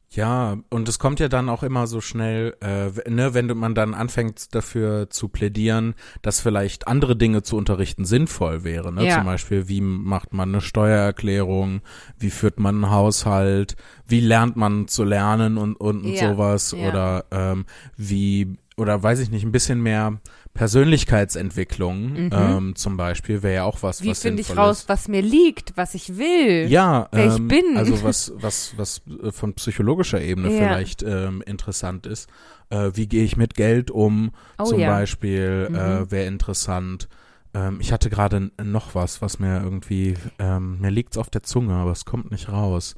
[0.09, 3.93] Ja, und es kommt ja dann auch immer so schnell, äh, ne, wenn man dann
[3.93, 8.93] anfängt dafür zu plädieren, dass vielleicht andere Dinge zu unterrichten sinnvoll wäre.
[8.93, 9.05] Ne?
[9.05, 9.15] Ja.
[9.15, 11.81] Zum Beispiel, wie macht man eine Steuererklärung,
[12.17, 13.75] wie führt man einen Haushalt,
[14.07, 16.71] wie lernt man zu lernen und, und, und Ja, sowas.
[16.77, 16.87] ja.
[16.87, 17.65] Oder ähm,
[17.97, 20.21] wie, oder weiß ich nicht, ein bisschen mehr
[20.57, 22.29] Persönlichkeitsentwicklung Mhm.
[22.33, 24.89] ähm, zum Beispiel wäre ja auch was, Wie was finde ich raus, ist.
[24.89, 26.67] was mir liegt, was ich will?
[26.69, 27.77] Ja, wer ich ähm, bin.
[27.77, 30.57] also was, was, was äh, von psychologischer Ebene Ja.
[30.57, 32.29] vielleicht ähm, interessant ist.
[32.69, 34.31] Äh, wie gehe ich mit Geld um?
[34.57, 34.89] Oh zum ja.
[34.89, 35.75] Beispiel Mhm.
[35.75, 37.07] äh, wäre interessant.
[37.53, 41.73] Ähm, ich hatte gerade noch was, was mir irgendwie, ähm, mir liegt's auf der Zunge,
[41.75, 42.95] aber es kommt nicht raus.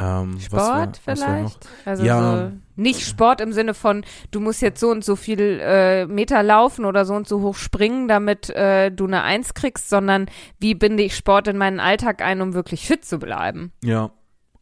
[0.00, 1.26] Ähm, was Sport was noch?
[1.26, 1.68] vielleicht?
[1.84, 2.50] Also Ja.
[2.50, 6.42] so, nicht Sport im Sinne von, du musst jetzt so und so viel äh, Meter
[6.44, 10.26] laufen oder so und so hoch springen, damit äh, du eine Eins kriegst, sondern
[10.60, 13.72] wie binde ich Sport in meinen Alltag ein, um wirklich fit zu bleiben?
[13.82, 14.12] Ja.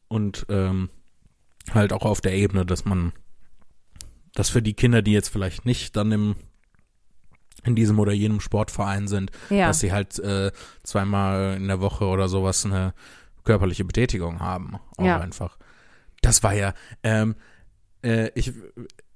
[0.08, 0.88] Und ähm,
[1.74, 3.12] halt auch auf der Ebene, dass man,
[4.34, 6.36] dass für die Kinder, die jetzt vielleicht nicht dann im
[7.64, 9.66] in diesem oder jenem Sportverein sind, Ja.
[9.66, 10.52] dass sie halt äh,
[10.84, 12.94] zweimal in der Woche oder sowas eine
[13.46, 14.76] körperliche Betätigung haben.
[14.98, 15.18] Auch Ja.
[15.20, 15.56] einfach.
[16.22, 17.36] Das war ja, ähm,
[18.02, 18.52] äh, ich,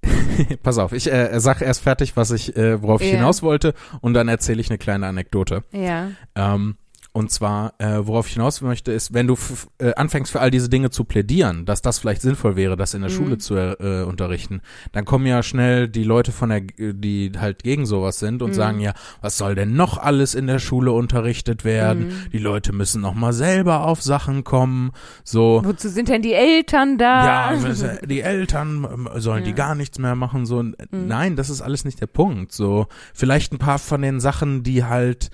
[0.63, 3.17] pass auf, ich äh, sag erst fertig, was ich, äh, worauf ich Ja.
[3.19, 5.65] hinaus wollte und dann erzähle ich eine kleine Anekdote.
[5.73, 6.11] ja.
[6.35, 6.77] Ähm,
[7.21, 9.37] und zwar, äh, worauf ich hinaus möchte, ist, wenn du
[9.79, 13.03] äh, anfängst für all diese Dinge zu plädieren, dass das vielleicht sinnvoll wäre, das in
[13.03, 13.15] der Mhm.
[13.15, 14.61] Schule zu äh, unterrichten,
[14.91, 18.55] dann kommen ja schnell die Leute von der, die halt gegen sowas sind und Mhm.
[18.55, 22.09] sagen ja, was soll denn noch alles in der Schule unterrichtet werden?
[22.09, 22.31] Mhm.
[22.33, 24.91] Die Leute müssen noch mal selber auf Sachen kommen,
[25.23, 25.61] so.
[25.65, 27.53] Wozu sind denn die Eltern da?
[27.53, 29.57] Ja, die Eltern ähm, sollen die Ja.
[29.57, 30.63] gar nichts mehr machen, so.
[30.63, 30.75] Mhm.
[30.91, 32.87] Nein, das ist alles nicht der Punkt, so.
[33.15, 35.31] Vielleicht ein paar von den Sachen, die halt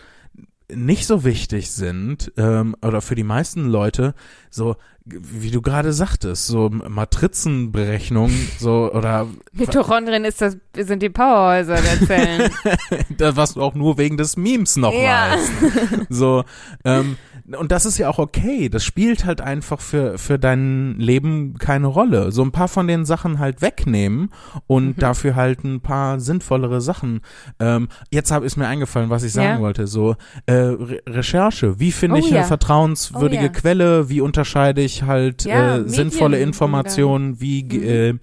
[0.72, 4.14] nicht so wichtig sind, ähm, oder für die meisten Leute,
[4.50, 11.76] so, wie du gerade sagtest, so Matrizenberechnung, so, oder Mitochondrien ist das, sind die Powerhäuser
[11.76, 12.50] der Zellen.
[13.16, 15.30] das, was du auch nur wegen des Memes noch Ja.
[15.32, 16.06] weißt.
[16.08, 16.44] So,
[16.84, 17.16] ähm,
[17.58, 18.68] und das ist ja auch okay.
[18.68, 22.32] Das spielt halt einfach für, für dein Leben keine Rolle.
[22.32, 24.30] So ein paar von den Sachen halt wegnehmen
[24.66, 24.96] und Mhm.
[24.96, 27.20] dafür halt ein paar sinnvollere Sachen.
[27.60, 29.60] Ähm, jetzt hab, ist mir eingefallen, was ich sagen Ja.
[29.60, 29.86] wollte.
[29.86, 30.16] So,
[30.46, 31.78] äh, Re Recherche.
[31.78, 32.42] Wie finde Oh ich eine ja.
[32.44, 33.48] vertrauenswürdige Oh ja.
[33.52, 34.08] Quelle?
[34.08, 36.38] Wie unterscheide ich halt äh, sinnvolle.
[36.40, 37.40] Informationen?
[37.40, 37.82] Wie, Mhm.
[37.84, 38.14] äh,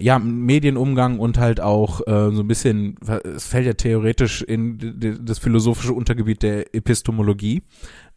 [0.00, 2.96] ja, Medienumgang und halt auch äh, so ein bisschen,
[3.36, 7.62] es fällt ja theoretisch in das philosophische Untergebiet der Epistemologie.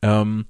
[0.01, 0.45] Ähm,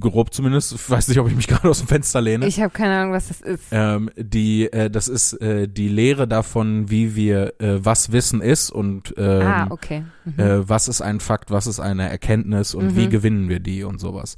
[0.00, 2.46] grob zumindest, ich weiß nicht, ob ich mich gerade aus dem Fenster lehne.
[2.46, 3.64] Ich habe keine Ahnung, was das ist.
[3.70, 8.70] ähm, die, äh, das ist äh, die Lehre davon, wie wir, äh, was Wissen ist
[8.70, 10.04] und ähm, ah, okay.
[10.24, 10.38] Mhm.
[10.38, 12.96] äh, was ist ein Fakt, was ist eine Erkenntnis und Mhm.
[12.96, 14.36] wie gewinnen wir die und sowas.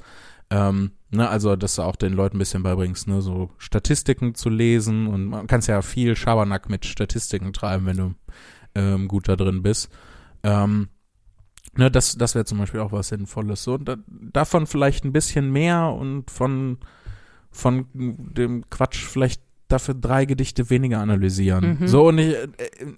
[0.51, 4.48] Ähm, ne, also, dass du auch den Leuten ein bisschen beibringst, ne, so Statistiken zu
[4.48, 8.14] lesen und man kann ja viel Schabernack mit Statistiken treiben, wenn du
[8.74, 9.90] ähm, gut da drin bist.
[10.42, 10.88] Ähm,
[11.76, 13.62] ne, das, das wäre zum Beispiel auch was Sinnvolles.
[13.64, 16.78] So, da, davon vielleicht ein bisschen mehr und von,
[17.50, 19.42] von dem Quatsch vielleicht
[19.72, 21.78] dafür drei Gedichte weniger analysieren.
[21.80, 21.88] Mhm.
[21.88, 22.48] So, und ich, äh,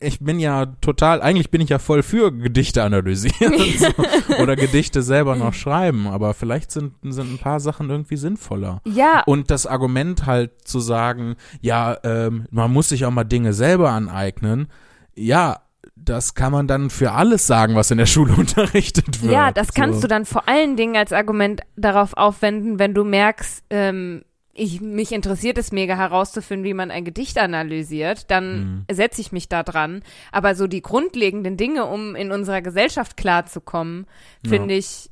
[0.01, 5.03] ich bin ja total, eigentlich bin ich ja voll für Gedichte analysieren so, oder Gedichte
[5.03, 8.81] selber noch schreiben, aber vielleicht sind, sind ein paar Sachen irgendwie sinnvoller.
[8.85, 13.53] ja, Und das Argument halt zu sagen, ja, ähm, man muss sich auch mal Dinge
[13.53, 14.69] selber aneignen,
[15.15, 15.61] ja,
[16.05, 19.33] das kann man dann für alles sagen, was in der Schule unterrichtet wird.
[19.33, 20.03] ja, das kannst so.
[20.03, 24.23] du dann vor allen Dingen als Argument darauf aufwenden, wenn du merkst, ähm,
[24.55, 28.95] ich, mich interessiert es mega herauszufinden, wie man ein Gedicht analysiert, dann Mhm.
[28.95, 30.03] setze ich mich da dran.
[30.31, 34.07] Aber so die grundlegenden Dinge, um in unserer Gesellschaft klarzukommen,
[34.47, 35.09] finde ich,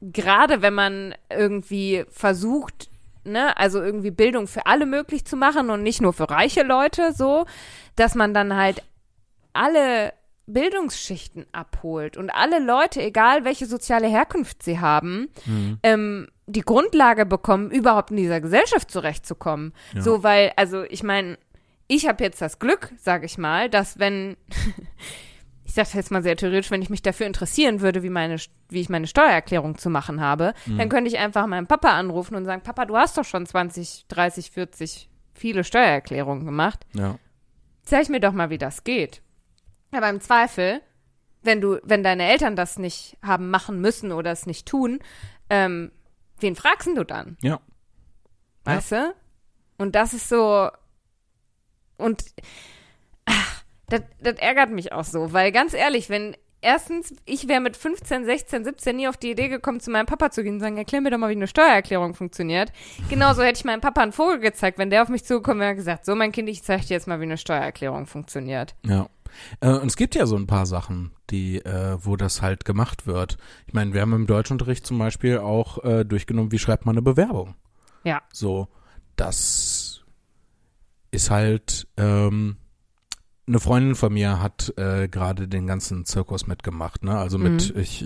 [0.00, 2.88] gerade wenn man irgendwie versucht,
[3.24, 7.12] ne, also irgendwie Bildung für alle möglich zu machen und nicht nur für reiche Leute
[7.12, 7.44] so,
[7.96, 8.84] dass man dann halt
[9.52, 10.12] alle
[10.46, 15.78] Bildungsschichten abholt und alle Leute, egal welche soziale Herkunft sie haben, Mhm.
[15.82, 19.72] ähm, die Grundlage bekommen, überhaupt in dieser Gesellschaft zurechtzukommen.
[19.94, 20.02] Ja.
[20.02, 21.38] So, weil, also ich meine,
[21.88, 24.36] ich habe jetzt das Glück, sage ich mal, dass wenn,
[25.64, 28.36] ich sage jetzt mal sehr theoretisch, wenn ich mich dafür interessieren würde, wie meine,
[28.68, 30.78] wie ich meine Steuererklärung zu machen habe, Mhm.
[30.78, 34.06] dann könnte ich einfach meinen Papa anrufen und sagen, Papa, du hast doch schon 20,
[34.08, 37.18] 30, 40 viele Steuererklärungen gemacht Ja.
[37.82, 39.20] zeig mir doch mal, wie das geht.
[39.92, 40.80] Aber im Zweifel,
[41.42, 44.98] wenn du, wenn deine Eltern das nicht haben machen müssen oder es nicht tun,
[45.50, 45.92] ähm,
[46.40, 47.36] wen fragst denn du dann?
[47.40, 47.60] Ja.
[48.64, 49.14] Weißt du?
[49.78, 50.70] Und das ist so,
[51.98, 52.24] und
[53.26, 57.76] ach, das, das ärgert mich auch so, weil ganz ehrlich, wenn erstens, ich wäre mit
[57.76, 60.76] 15, 16, 17 nie auf die Idee gekommen, zu meinem Papa zu gehen und sagen,
[60.76, 62.72] erklär mir doch mal, wie eine Steuererklärung funktioniert.
[63.08, 65.76] Genauso hätte ich meinem Papa einen Vogel gezeigt, wenn der auf mich zugekommen wäre und
[65.76, 68.74] gesagt, so mein Kind, ich zeige dir jetzt mal, wie eine Steuererklärung funktioniert.
[68.84, 69.08] Ja.
[69.60, 73.06] Äh, und es gibt ja so ein paar Sachen, die, äh, wo das halt gemacht
[73.06, 73.36] wird.
[73.66, 77.02] Ich meine, wir haben im Deutschunterricht zum Beispiel auch äh, durchgenommen, wie schreibt man eine
[77.02, 77.54] Bewerbung.
[78.04, 78.22] Ja.
[78.32, 78.68] So,
[79.16, 80.04] das
[81.10, 82.56] ist halt, ähm,
[83.48, 87.16] eine Freundin von mir hat äh, gerade den ganzen Zirkus mitgemacht, ne?
[87.16, 87.80] Also mit Mhm.
[87.80, 88.04] ich,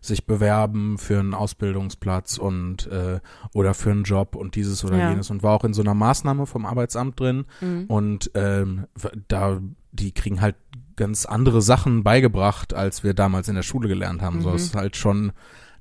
[0.00, 3.20] sich bewerben für einen Ausbildungsplatz und äh,
[3.52, 5.10] oder für einen Job und dieses oder Ja.
[5.10, 7.84] jenes und war auch in so einer Maßnahme vom Arbeitsamt drin Mhm.
[7.88, 8.86] und ähm,
[9.28, 9.60] da
[9.92, 10.56] die kriegen halt
[10.96, 14.40] ganz andere Sachen beigebracht, als wir damals in der Schule gelernt haben.
[14.40, 14.56] So Mhm.
[14.56, 15.32] ist halt schon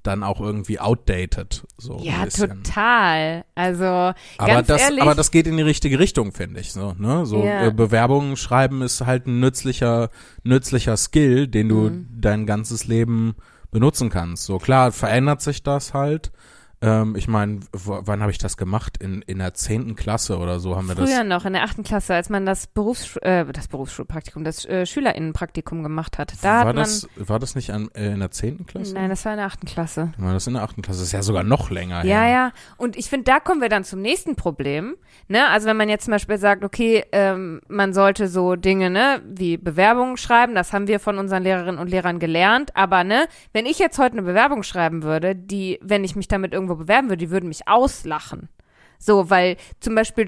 [0.03, 1.63] dann auch irgendwie outdated.
[1.77, 3.45] So Ja, total.
[3.55, 4.13] Also, Aber
[4.47, 5.01] ganz das, ehrlich.
[5.01, 6.71] aber das geht in die richtige Richtung, finde ich.
[6.73, 7.25] So, ne?
[7.25, 7.67] so Ja.
[7.67, 10.09] äh, Bewerbungen schreiben ist halt ein nützlicher,
[10.43, 12.07] nützlicher Skill, den du Mhm.
[12.19, 13.35] dein ganzes Leben
[13.71, 14.45] benutzen kannst.
[14.45, 16.31] So klar verändert sich das halt.
[16.83, 18.97] Ähm, ich meine, wann habe ich das gemacht?
[19.01, 21.09] In, in der zehnten Klasse oder so haben wir das.
[21.09, 24.85] Früher noch in der achten Klasse, als man das Berufs äh, das Berufsschulpraktikum, das äh,
[24.85, 26.33] Schülerinnenpraktikum gemacht hat.
[26.41, 28.93] Da war hat das, war das nicht an, äh, in der zehnten man Klasse?
[28.93, 30.11] Nein, das war in der achten Klasse.
[30.17, 30.99] War das in der achten Klasse?
[30.99, 32.29] Das ist ja sogar noch länger Ja, her.
[32.29, 32.51] ja.
[32.77, 34.95] Und ich finde, da kommen wir dann zum nächsten Problem.
[35.29, 35.47] Ne?
[35.47, 39.55] Also wenn man jetzt zum Beispiel sagt, okay, ähm, man sollte so Dinge, ne, wie
[39.57, 42.75] Bewerbungen schreiben, das haben wir von unseren Lehrerinnen und Lehrern gelernt.
[42.75, 46.53] Aber ne, wenn ich jetzt heute eine Bewerbung schreiben würde, die, wenn ich mich damit
[46.53, 48.49] irgendwo bewerben würde, die würden mich auslachen.
[48.99, 50.27] So, weil zum Beispiel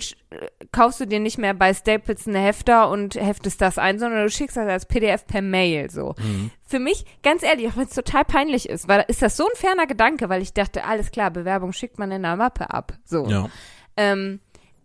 [0.74, 4.30] kaufst du dir nicht mehr bei Staples eine Hefter und heftest das ein, sondern du
[4.30, 6.14] schickst das als PDF per Mail so.
[6.18, 6.52] Mhm.
[6.62, 9.56] Für mich, ganz ehrlich, auch wenn es total peinlich ist, weil ist das so ein
[9.56, 12.94] ferner Gedanke, weil ich dachte, alles klar, Bewerbung schickt man in der Mappe ab.
[13.06, 13.26] So.
[13.28, 13.50] Ja.
[13.96, 14.42] Ähm,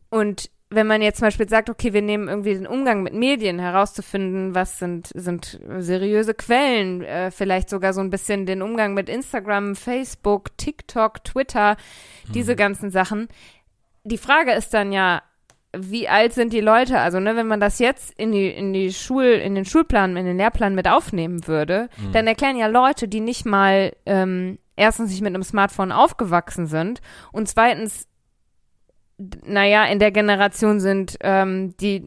[0.08, 3.58] und wenn man jetzt zum Beispiel sagt, okay, wir nehmen irgendwie den Umgang mit Medien
[3.58, 9.08] herauszufinden, was sind, sind seriöse Quellen, äh, vielleicht sogar so ein bisschen den Umgang mit
[9.08, 11.76] Instagram, Facebook, TikTok, Twitter,
[12.32, 13.28] diese ganzen Sachen.
[14.04, 15.22] Die Frage ist dann ja,
[15.76, 16.98] wie alt sind die Leute?
[16.98, 20.26] Also, ne, wenn man das jetzt in die, in die Schul, in den Schulplan, in
[20.26, 22.12] den Lehrplan mit aufnehmen würde, Mhm.
[22.12, 27.00] dann erklären ja Leute, die nicht mal ähm, erstens nicht mit einem Smartphone aufgewachsen sind
[27.32, 28.08] und zweitens
[29.44, 32.06] naja, in der Generation sind, ähm, die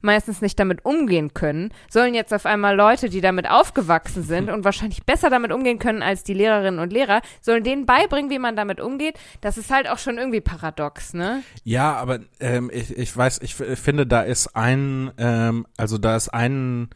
[0.00, 4.64] meistens nicht damit umgehen können, sollen jetzt auf einmal Leute, die damit aufgewachsen sind und
[4.64, 8.56] wahrscheinlich besser damit umgehen können als die Lehrerinnen und Lehrer, sollen denen beibringen, wie man
[8.56, 9.18] damit umgeht.
[9.40, 11.42] Das ist halt auch schon irgendwie paradox, ne?
[11.64, 16.16] Ja, aber ähm, ich, ich weiß, ich f- finde, da ist ein, ähm, also da
[16.16, 16.88] ist ein,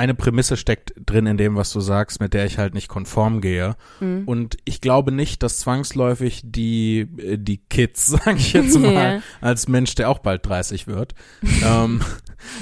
[0.00, 3.42] eine Prämisse steckt drin in dem, was du sagst, mit der ich halt nicht konform
[3.42, 3.76] gehe.
[4.00, 4.22] Mhm.
[4.24, 9.22] Und ich glaube nicht, dass zwangsläufig die, äh, die Kids, sage ich jetzt mal, Ja.
[9.42, 11.14] als Mensch, der auch bald 30 wird,
[11.64, 12.00] ähm,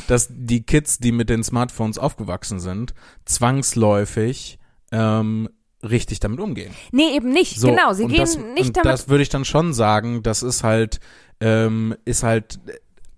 [0.08, 2.92] dass die Kids, die mit den Smartphones aufgewachsen sind,
[3.24, 4.58] zwangsläufig
[4.90, 5.48] ähm,
[5.82, 6.74] richtig damit umgehen.
[6.90, 7.60] Nee, eben nicht.
[7.60, 8.86] So, genau, sie gehen das, nicht und damit.
[8.86, 10.98] Das würde ich dann schon sagen, das ist halt,
[11.40, 12.58] ähm, ist halt,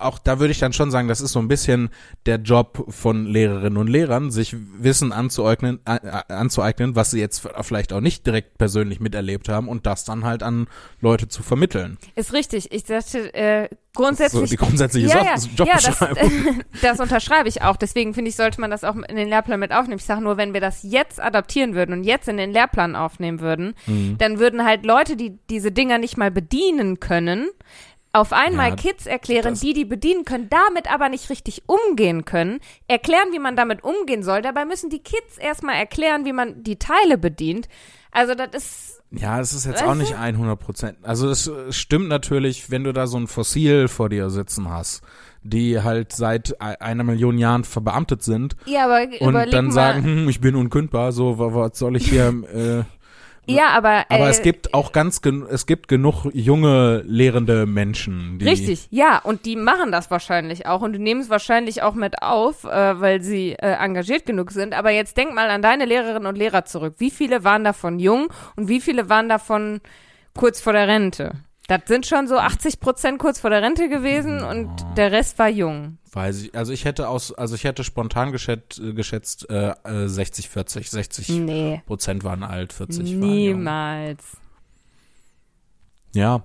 [0.01, 1.91] auch da würde ich dann schon sagen, das ist so ein bisschen
[2.27, 5.81] der Job von Lehrerinnen und Lehrern, sich Wissen anzueignen,
[6.29, 10.43] anzueignen, was sie jetzt vielleicht auch nicht direkt persönlich miterlebt haben und das dann halt
[10.43, 10.67] an
[11.01, 11.99] Leute zu vermitteln.
[12.15, 12.73] ist richtig.
[12.73, 14.51] Ich sagte, äh, So grundsätzlich.
[14.51, 16.17] die grundsätzliche ja, ja, Jobbeschreibung.
[16.47, 17.77] Ja, das, das unterschreibe ich auch.
[17.77, 19.99] Deswegen finde ich, sollte man das auch in den Lehrplan mit aufnehmen.
[19.99, 23.41] Ich sage nur, wenn wir das jetzt adaptieren würden und jetzt in den Lehrplan aufnehmen
[23.41, 24.17] würden, Mhm.
[24.19, 27.49] dann würden halt Leute, die diese Dinger nicht mal bedienen können,
[28.13, 32.25] auf einmal Ja, Kids erklären, das- die die bedienen können, damit aber nicht richtig umgehen
[32.25, 34.43] können, erklären, wie man damit umgehen soll.
[34.43, 37.69] Dabei müssen die Kids erstmal erklären, wie man die Teile bedient.
[38.11, 40.99] Also das ist Ja, es ist jetzt auch nicht 100 Prozent.
[41.03, 45.03] Also es stimmt natürlich, wenn du da so ein Fossil vor dir sitzen hast,
[45.43, 49.73] die halt seit e- einer Million Jahren verbeamtet sind ja, aber und dann mal.
[49.73, 52.85] sagen, hm, ich bin unkündbar, so, wa- was soll ich hier, äh,
[53.47, 58.39] ja, aber aber äh, es gibt auch ganz, gen es gibt genug junge, lehrende Menschen,
[58.39, 58.49] die.
[58.49, 62.23] Richtig, ja, und die machen das wahrscheinlich auch und die nehmen es wahrscheinlich auch mit
[62.23, 64.75] auf, äh, weil sie äh, engagiert genug sind.
[64.75, 66.95] Aber jetzt denk mal an deine Lehrerinnen und Lehrer zurück.
[66.99, 69.81] Wie viele waren davon jung und wie viele waren davon
[70.35, 71.33] kurz vor der Rente?
[71.71, 75.49] Das sind schon so 80 Prozent kurz vor der Rente gewesen und der Rest war
[75.49, 75.99] jung.
[76.11, 80.09] Weiß ich, also ich hätte aus, also ich hätte spontan geschätzt, äh, geschätzt äh, äh,
[80.09, 83.21] 60, 40, 60 Nee, Prozent waren alt, 40 waren jung.
[83.21, 84.25] niemals.
[86.13, 86.43] Ja.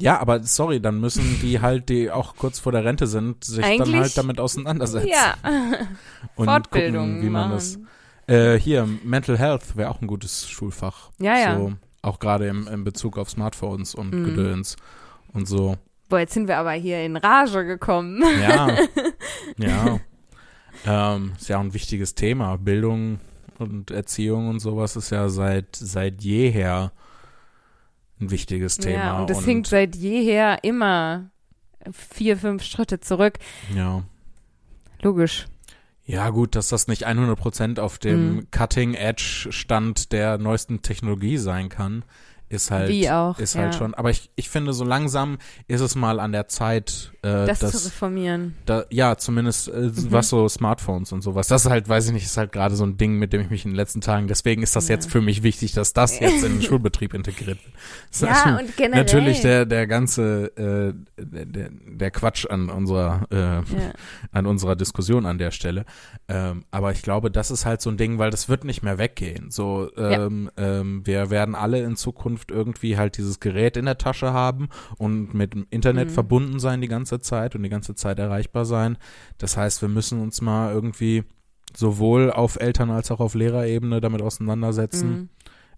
[0.00, 3.60] Ja, aber sorry, dann müssen die halt, die auch kurz vor der Rente sind, sich
[3.64, 5.06] dann Eigentlich- halt damit auseinandersetzen.
[5.08, 5.34] Ja,
[6.34, 7.52] und Fortbildung gucken, wie man machen.
[7.54, 7.78] das.
[8.26, 11.10] Äh, hier, Mental Health wäre auch ein gutes Schulfach.
[11.20, 11.56] Ja, ja.
[11.56, 11.72] So,
[12.02, 14.24] auch gerade im, im Bezug auf Smartphones und Mhm.
[14.24, 14.76] Gedöns
[15.32, 15.76] und so.
[16.08, 18.22] Boah, jetzt sind wir aber hier in Rage gekommen.
[18.42, 18.76] Ja.
[19.56, 20.00] ja.
[20.84, 22.58] Ähm, ist ja auch ein wichtiges Thema.
[22.58, 23.20] Bildung
[23.58, 26.92] und Erziehung und sowas ist ja seit, seit jeher
[28.20, 29.04] ein wichtiges Thema.
[29.04, 31.30] Ja, und es hinkt seit jeher immer
[31.92, 33.38] vier, fünf Schritte zurück.
[33.74, 34.02] Ja.
[35.02, 35.46] Logisch.
[36.04, 38.50] Ja, gut, dass das nicht 100% auf dem Mhm.
[38.50, 42.04] Cutting-Edge-Stand der neuesten Technologie sein kann,
[42.52, 43.62] ist halt, Wie auch, ist ja.
[43.62, 43.94] halt schon.
[43.94, 45.38] Aber ich, ich finde, so langsam
[45.68, 48.54] ist es mal an der Zeit, äh, Das, dass, zu reformieren.
[48.66, 50.06] da, ja, zumindest äh, Mhm.
[50.10, 51.48] was so Smartphones und sowas.
[51.48, 53.50] Das ist halt, weiß ich nicht, ist halt gerade so ein Ding, mit dem ich
[53.50, 54.94] mich in den letzten Tagen, deswegen ist das Ja.
[54.94, 57.74] jetzt für mich wichtig, dass das jetzt in den Schulbetrieb integriert wird.
[58.10, 59.02] Das ist Ja, und generell.
[59.02, 63.62] Natürlich der, der ganze, äh, der, der- der Quatsch an unserer, äh, Ja.
[64.32, 65.84] an unserer Diskussion an der Stelle.
[66.28, 68.98] Ähm, aber ich glaube, das ist halt so ein Ding, weil das wird nicht mehr
[68.98, 69.50] weggehen.
[69.50, 74.32] So, ähm, ähm, wir werden alle in Zukunft irgendwie halt dieses Gerät in der Tasche
[74.32, 76.12] haben und mit dem Internet Mhm.
[76.14, 78.98] verbunden sein die ganze Zeit und die ganze Zeit erreichbar sein.
[79.38, 81.24] Das heißt, wir müssen uns mal irgendwie
[81.74, 85.10] sowohl auf Eltern- als auch auf Lehrerebene damit auseinandersetzen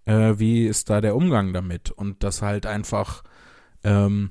[0.07, 0.13] Mhm.
[0.13, 3.23] äh, wie ist da der Umgang damit und das halt einfach
[3.85, 4.31] ähm,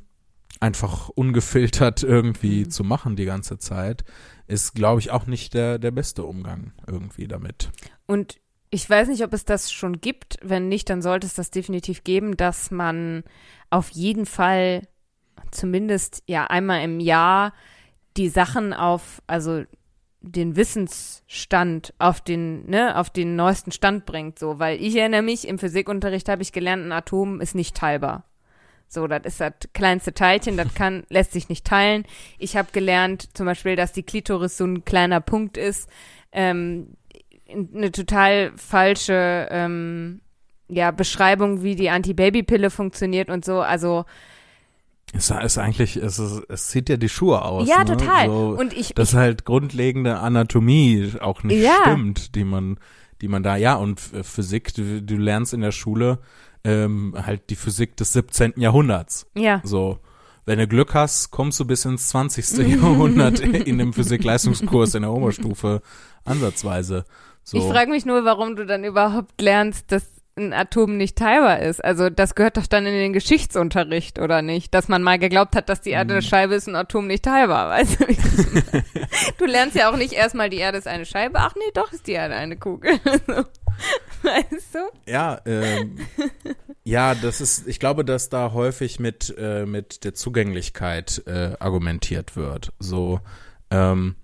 [0.60, 2.70] einfach ungefiltert irgendwie Mhm.
[2.70, 4.04] zu machen die ganze Zeit
[4.48, 7.70] ist glaube ich auch nicht der der beste Umgang irgendwie damit
[8.08, 8.40] Und
[8.74, 10.38] ich weiß nicht, ob es das schon gibt.
[10.42, 13.24] Wenn nicht, dann sollte es das definitiv geben, dass man
[13.70, 14.88] auf jeden Fall
[15.52, 17.54] zumindest ja einmal im Jahr
[18.18, 19.64] die Sachen auf, also
[20.22, 25.48] den Wissensstand auf den, ne, auf den neuesten Stand bringt, so, weil ich erinnere mich,
[25.48, 28.24] im Physikunterricht habe ich gelernt, ein Atom ist nicht teilbar.
[28.88, 32.06] So, das ist das kleinste Teilchen, das kann, lässt sich nicht teilen.
[32.40, 35.90] Ich habe gelernt, zum Beispiel, dass die Klitoris so ein kleiner Punkt ist.
[36.32, 36.96] Ähm,
[37.54, 40.22] eine total falsche ähm,
[40.68, 43.62] ja, Beschreibung, wie die Antibabypille funktioniert und so.
[43.62, 44.06] Also
[45.14, 47.86] es ist eigentlich es ist, es zieht ja die Schuhe aus ja, ne?
[47.86, 48.28] total.
[48.28, 51.78] so, und ich, dass halt grundlegende Anatomie auch nicht Ja.
[51.82, 52.80] stimmt die man
[53.22, 56.20] die man da ja und Physik du, du lernst in der Schule
[56.64, 58.54] ähm, halt die Physik des 17.
[58.58, 60.00] Jahrhunderts ich ja, So,
[60.46, 62.58] wenn du Glück hast, kommst du bis ins 20.
[62.68, 65.82] Jahrhundert in dem Physik-Leistungskurs in der Oberstufe
[66.26, 67.06] ansatzweise.
[67.44, 67.58] So.
[67.58, 71.84] ich frage mich nur, warum du dann überhaupt lernst, dass ein Atom nicht teilbar ist.
[71.84, 74.74] Also das gehört doch dann in den Geschichtsunterricht, oder nicht?
[74.74, 76.28] Dass man mal geglaubt hat, dass die Erde eine Hm.
[76.28, 77.70] Scheibe ist, ein Atom nicht teilbar.
[77.78, 78.06] Weißt du,
[79.38, 81.40] du lernst ja auch nicht erstmal, die Erde ist eine Scheibe.
[81.40, 83.00] Ach nee, doch ist die Erde eine Kugel.
[84.24, 85.12] Weißt du?
[85.12, 85.98] ja, ähm,
[86.84, 92.36] ja, das ist, ich glaube, dass da häufig mit, äh, mit der Zugänglichkeit äh, argumentiert
[92.36, 92.72] wird.
[92.80, 93.20] So,
[93.70, 94.16] ähm,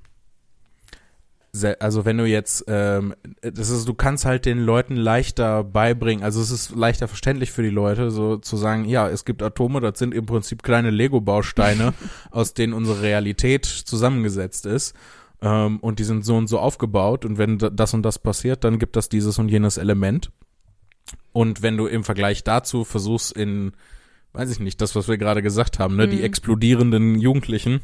[1.65, 6.41] also wenn du jetzt, ähm, das ist, du kannst halt den Leuten leichter beibringen, also
[6.41, 9.99] es ist leichter verständlich für die Leute, so zu sagen, ja, es gibt Atome, das
[9.99, 11.93] sind im Prinzip kleine Lego-Bausteine,
[12.31, 14.95] aus denen unsere Realität zusammengesetzt ist.
[15.41, 18.63] Ähm, und die sind so und so aufgebaut und wenn da- das und das passiert,
[18.63, 20.31] dann gibt das dieses und jenes Element.
[21.31, 23.71] Und wenn du im Vergleich dazu versuchst in,
[24.33, 26.23] weiß ich nicht, das, was wir gerade gesagt haben, ne, die Mhm.
[26.23, 27.79] explodierenden Jugendlichen,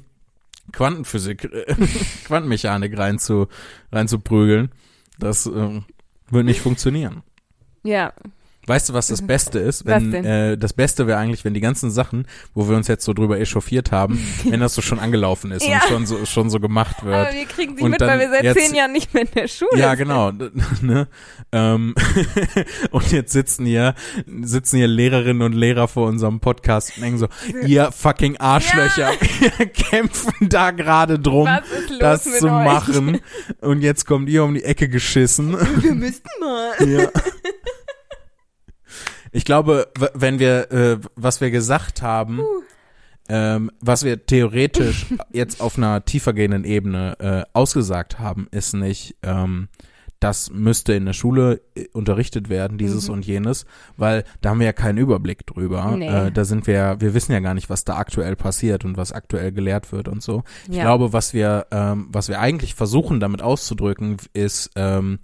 [0.75, 1.75] Quantenphysik, äh,
[2.25, 3.47] Quantenmechanik rein zu,
[3.91, 4.71] reinzuprügeln,
[5.19, 5.85] das ähm,
[6.29, 7.23] wird nicht funktionieren.
[7.83, 8.13] Ja,
[8.67, 9.85] Weißt du, was das Beste ist?
[9.85, 10.13] Wenn?
[10.13, 13.39] Äh, das Beste wäre eigentlich, wenn die ganzen Sachen, wo wir uns jetzt so drüber
[13.39, 15.75] echauffiert haben, wenn das so schon angelaufen ist Ja.
[15.83, 17.13] und schon so, schon so gemacht wird.
[17.15, 19.29] aber wir kriegen sie Und mit, weil wir seit jetzt- zehn Jahren nicht mehr in
[19.35, 19.99] der Schule Ja, sind.
[19.99, 20.31] genau.
[20.81, 21.07] ne?
[21.51, 21.93] ähm,
[22.91, 23.93] und jetzt sitzen hier,
[24.41, 27.27] sitzen hier Lehrerinnen und Lehrer vor unserem Podcast und denken so,
[27.65, 29.11] ihr fucking Arschlöcher,
[29.57, 31.47] wir kämpfen da gerade drum,
[31.99, 32.51] das zu euch?
[32.65, 33.19] machen.
[33.61, 35.55] Und jetzt kommt ihr um die Ecke geschissen.
[35.81, 36.71] Wir müssten mal.
[36.87, 37.09] ja.
[39.35, 42.39] Ich glaube, wenn wir, äh, was wir gesagt haben,
[43.27, 49.67] ähm, was wir theoretisch jetzt auf einer tiefergehenden Ebene äh, ausgesagt haben, ist nicht, ähm,
[50.21, 53.13] das müsste in der Schule äh, unterrichtet werden, dieses Mhm.
[53.15, 53.65] und jenes,
[53.97, 55.95] weil da haben wir ja keinen Überblick drüber.
[55.97, 56.07] Nee.
[56.07, 59.11] Äh, da sind wir, wir wissen ja gar nicht, was da aktuell passiert und was
[59.11, 60.43] aktuell gelehrt wird und so.
[60.69, 60.83] Ich Ja.
[60.83, 65.19] glaube, was wir, ähm, was wir eigentlich versuchen damit auszudrücken, ist, ähm,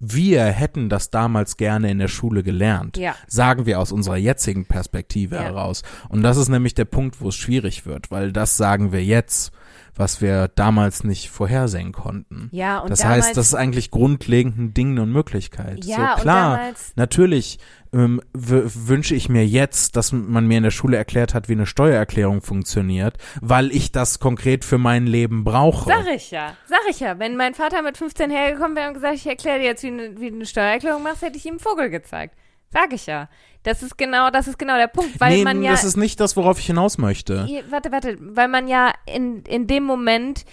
[0.00, 2.96] wir hätten das damals gerne in der Schule gelernt.
[2.96, 3.14] Ja.
[3.28, 5.42] Sagen wir aus unserer jetzigen Perspektive Ja.
[5.42, 5.82] heraus.
[6.08, 9.52] Und das ist nämlich der Punkt, wo es schwierig wird, weil das sagen wir jetzt,
[10.00, 12.48] was wir damals nicht vorhersehen konnten.
[12.52, 15.84] Ja, und das damals, heißt, das ist eigentlich grundlegend ein Ding und Möglichkeit.
[15.84, 17.58] ja, so klar, und damals, Natürlich
[17.92, 21.66] ähm, wünsche ich mir jetzt, dass man mir in der Schule erklärt hat, wie eine
[21.66, 25.88] Steuererklärung funktioniert, weil ich das konkret für mein Leben brauche.
[25.88, 27.18] sag ich ja, sag ich ja.
[27.18, 30.18] Wenn mein Vater mit 15 hergekommen wäre und gesagt, ich erkläre dir jetzt, wie, eine,
[30.18, 32.34] wie du eine Steuererklärung machst, hätte ich ihm einen Vogel gezeigt.
[32.72, 33.28] Sag ich ja.
[33.62, 36.18] Das ist genau, das ist genau der Punkt, weil nee, man ja das ist nicht
[36.20, 37.46] das, worauf ich hinaus möchte.
[37.68, 40.44] Warte, warte, weil man ja in, in dem Moment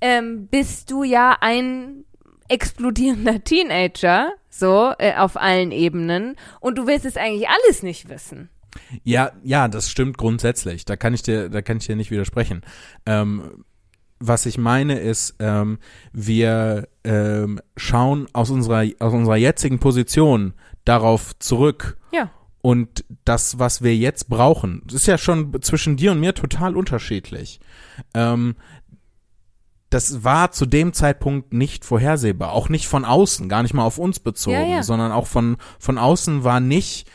[0.00, 2.04] ähm, bist du ja ein
[2.48, 8.48] explodierender Teenager, so äh, auf allen Ebenen, und du willst es eigentlich alles nicht wissen.
[9.04, 10.84] Ja, ja, das stimmt grundsätzlich.
[10.84, 12.62] Da kann ich dir, da kann ich dir nicht widersprechen.
[13.06, 13.64] Ähm,
[14.18, 15.78] was ich meine ist, ähm,
[16.12, 20.54] wir ähm, schauen aus unserer aus unserer jetzigen Position
[20.86, 21.98] darauf zurück.
[22.12, 22.30] Ja.
[22.62, 27.60] Und das, was wir jetzt brauchen, ist ja schon zwischen dir und mir total unterschiedlich.
[28.14, 28.56] Ähm,
[29.90, 33.98] das war zu dem Zeitpunkt nicht vorhersehbar, auch nicht von außen, gar nicht mal auf
[33.98, 34.82] uns bezogen, Ja, ja.
[34.82, 37.08] sondern auch von von außen war nicht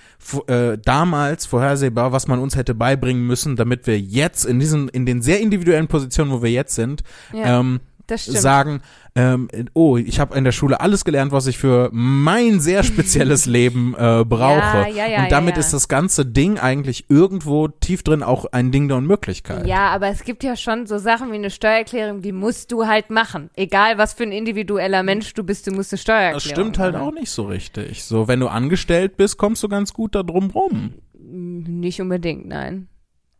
[0.48, 5.06] äh, damals vorhersehbar, was man uns hätte beibringen müssen, damit wir jetzt in diesen in
[5.06, 7.04] den sehr individuellen Positionen, wo wir jetzt sind,
[7.34, 7.82] Ja, ähm.
[8.18, 8.82] Sagen,
[9.16, 13.46] ähm, oh, ich habe in der Schule alles gelernt, was ich für mein sehr spezielles
[13.46, 14.60] Leben äh, brauche.
[14.62, 18.72] Ja, ja, ja, und damit ist das ganze Ding eigentlich irgendwo tief drin auch ein
[18.72, 19.68] Ding der Unmöglichkeit.
[19.68, 23.10] Ja, aber es gibt ja schon so Sachen wie eine Steuererklärung, die musst du halt
[23.10, 23.50] machen.
[23.56, 26.94] Egal, was für ein individueller Mensch du bist, du musst eine Steuererklärung Das stimmt halt
[26.94, 27.08] machen.
[27.08, 28.04] auch nicht so richtig.
[28.04, 30.94] So, wenn du angestellt bist, kommst du ganz gut da drum rum.
[31.14, 32.88] Nicht unbedingt, nein.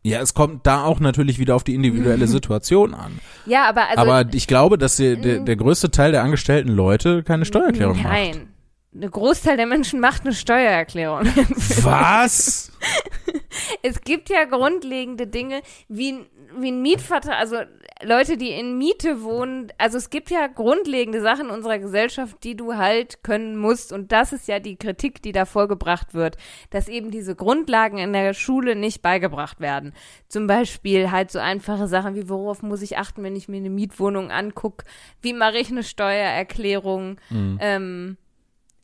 [0.04, 3.20] Ja, es kommt da auch natürlich wieder auf die individuelle Situation an.
[3.46, 4.00] Ja, aber also.
[4.00, 8.06] Aber ich glaube, dass die, der, der größte Teil der angestellten Leute keine Steuererklärung macht.
[8.06, 8.48] Nein.
[8.94, 11.20] Ein Großteil der Menschen macht eine Steuererklärung.
[11.82, 12.72] Was?
[13.82, 16.26] es gibt ja grundlegende Dinge wie, ein-
[16.58, 17.56] wie ein Mietvertrag, also
[18.04, 19.72] Leute, die in Miete wohnen.
[19.78, 23.92] Also es gibt ja grundlegende Sachen in unserer Gesellschaft, die du halt können musst.
[23.92, 26.36] Und das ist ja die Kritik, die da vorgebracht wird,
[26.70, 29.94] dass eben diese Grundlagen in der Schule nicht beigebracht werden.
[30.28, 33.70] Zum Beispiel halt so einfache Sachen wie, worauf muss ich achten, wenn ich mir eine
[33.70, 34.84] Mietwohnung angucke?
[35.20, 37.20] Wie mache ich eine Steuererklärung?
[37.60, 38.16] Ähm,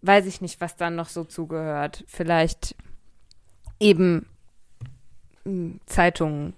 [0.03, 2.05] weiß ich nicht, was dann noch so zugehört.
[2.07, 2.77] Vielleicht
[3.81, 4.27] eben
[5.87, 6.55] Zeitungen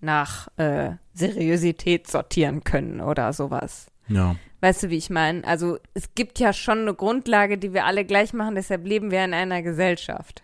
[0.00, 3.90] nach äh, Seriosität sortieren können oder sowas.
[4.08, 4.36] Ja.
[4.60, 5.44] Weißt du, wie ich meine?
[5.44, 9.24] Also es gibt ja schon eine Grundlage, die wir alle gleich machen, deshalb leben wir
[9.24, 10.42] in einer Gesellschaft.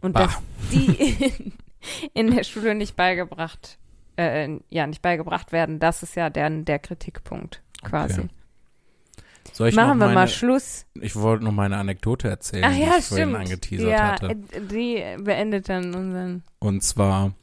[0.00, 0.24] Und Bah.
[0.24, 0.42] dass
[0.72, 0.92] die
[1.24, 1.52] in,
[2.14, 3.78] in der Schule nicht beigebracht,
[4.16, 8.20] äh, ja, nicht beigebracht werden, das ist ja der, der Kritikpunkt quasi.
[8.20, 8.30] Okay.
[9.60, 10.86] Soll ich Machen noch wir meine, mal Schluss.
[10.94, 13.36] Ich wollte noch meine Anekdote erzählen, Ach die ja, ich vorhin stimmt.
[13.44, 14.34] angeteasert ja, hatte.
[14.70, 16.42] die beendet dann unseren.
[16.60, 17.34] Und zwar,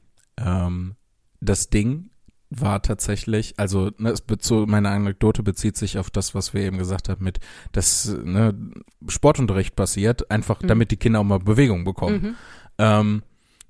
[0.44, 0.96] ähm,
[1.42, 2.10] das Ding
[2.50, 6.80] war tatsächlich, also ne, es bezo meine Anekdote bezieht sich auf das, was wir eben
[6.80, 7.40] gesagt haben, mit,
[7.72, 8.56] dass ne,
[9.08, 10.68] Sportunterricht passiert, einfach Mhm.
[10.70, 12.22] damit die Kinder auch mal Bewegung bekommen.
[12.22, 12.36] Mhm.
[12.80, 13.24] ähm,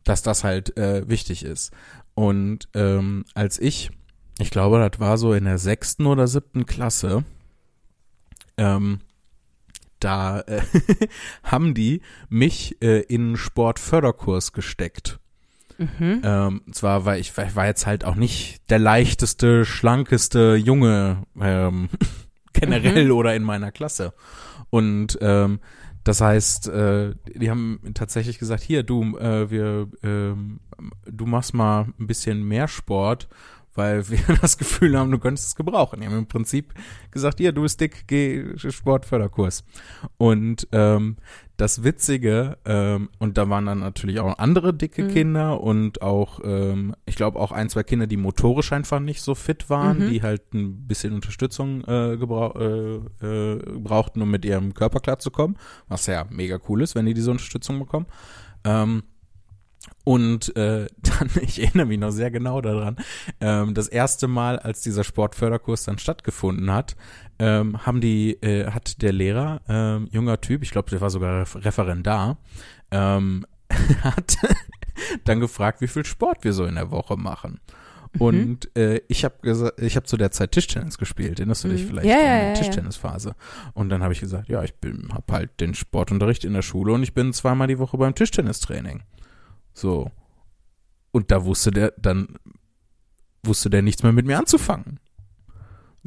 [0.06, 1.74] dass das halt äh, wichtig ist.
[2.14, 3.92] Und ähm, als ich,
[4.40, 7.26] ich glaube, das war so in der sechsten oder siebten Klasse,
[8.58, 9.00] ähm,
[10.00, 10.62] da äh,
[11.44, 15.20] haben die mich äh, in einen Sportförderkurs gesteckt.
[15.78, 16.22] Mhm.
[16.24, 21.90] Ähm, zwar war ich, ich war jetzt halt auch nicht der leichteste, schlankeste Junge ähm,
[22.54, 24.14] generell oder in meiner Klasse.
[24.70, 25.60] Und ähm,
[26.04, 30.62] das heißt, äh, die haben tatsächlich gesagt, hier, du, äh, wir, ähm,
[31.06, 33.28] du machst mal ein bisschen mehr Sport,
[33.78, 36.02] weil wir das Gefühl haben, du könntest es gebrauchen.
[36.02, 36.74] Die haben im Prinzip
[37.12, 39.64] gesagt, hier, du bist dick, geh Sportförderkurs.
[40.18, 41.18] Und ähm,
[41.58, 45.08] das Witzige, ähm, und da waren dann natürlich auch andere dicke Mhm.
[45.10, 49.34] Kinder und auch, ähm, ich glaube auch ein, zwei Kinder, die motorisch einfach nicht so
[49.34, 50.10] fit waren, Mhm.
[50.10, 55.58] die halt ein bisschen Unterstützung äh, gebrau äh, äh, brauchten, um mit ihrem Körper klarzukommen,
[55.88, 58.06] was ja mega cool ist, wenn die diese Unterstützung bekommen.
[58.64, 59.04] Ähm,
[60.04, 62.98] und äh, dann, ich erinnere mich noch sehr genau daran,
[63.42, 66.96] ähm, das erste Mal, als dieser Sportförderkurs dann stattgefunden hat,
[67.40, 71.44] ähm, haben die, äh, hat der Lehrer, ähm, junger Typ, ich glaube, der war sogar
[71.44, 72.38] Ref- Referendar,
[72.92, 73.46] ähm,
[74.04, 74.38] hat
[75.26, 77.60] dann gefragt, wie viel Sport wir so in der Woche machen.
[78.14, 78.22] Mhm.
[78.22, 81.40] Und äh, ich habe gesagt, ich habe zu der Zeit Tischtennis gespielt.
[81.40, 81.88] Erinnerst du dich Mhm.
[81.88, 82.54] vielleicht Ja, an die ja.
[82.54, 83.36] Tischtennisphase?
[83.74, 86.94] Und dann habe ich gesagt, ja, ich bin, habe halt den Sportunterricht in der Schule
[86.94, 89.04] und ich bin zweimal die Woche beim Tischtennistraining.
[89.78, 90.12] So.
[91.12, 92.40] Und da wusste der, dann
[93.44, 95.00] wusste der nichts mehr mit mir anzufangen.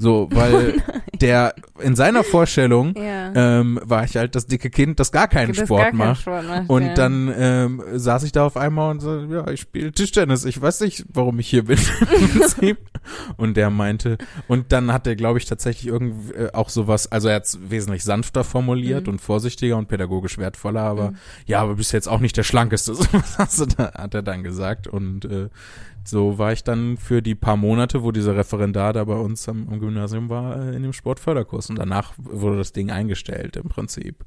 [0.03, 0.83] So, weil
[1.21, 3.33] der in seiner Vorstellung Ja.
[3.61, 6.21] ähm, war ich halt das dicke Kind, das gar keinen Das gar Sport keinen macht.
[6.23, 6.95] Sport macht, Und ja.
[6.95, 10.47] dann ähm, saß ich da auf einmal und so, ja, ich spiele Tischtennis.
[10.47, 11.79] Ich weiß nicht, warum ich hier bin.
[13.37, 14.17] und der meinte,
[14.49, 17.59] und dann hat er, glaube ich, tatsächlich irgendwie äh, auch sowas, also er hat es
[17.71, 19.15] wesentlich sanfter formuliert Mhm.
[19.15, 21.17] und vorsichtiger und pädagogisch wertvoller, aber Mhm.
[21.47, 22.95] ja, aber bist jetzt auch nicht der Schlankeste,
[23.49, 24.87] so hat er dann gesagt.
[24.87, 25.49] Und äh,
[26.05, 29.69] so war ich dann für die paar Monate, wo dieser Referendar da bei uns am,
[29.69, 31.71] am Gymnasium war, äh, in dem Sportförderkurs.
[31.71, 34.25] Und danach wurde das Ding eingestellt im Prinzip.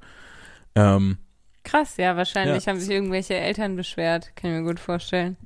[0.75, 1.17] Ähm,
[1.63, 2.71] Krass, ja, wahrscheinlich Ja.
[2.71, 5.37] haben sich irgendwelche Eltern beschwert, kann ich mir gut vorstellen.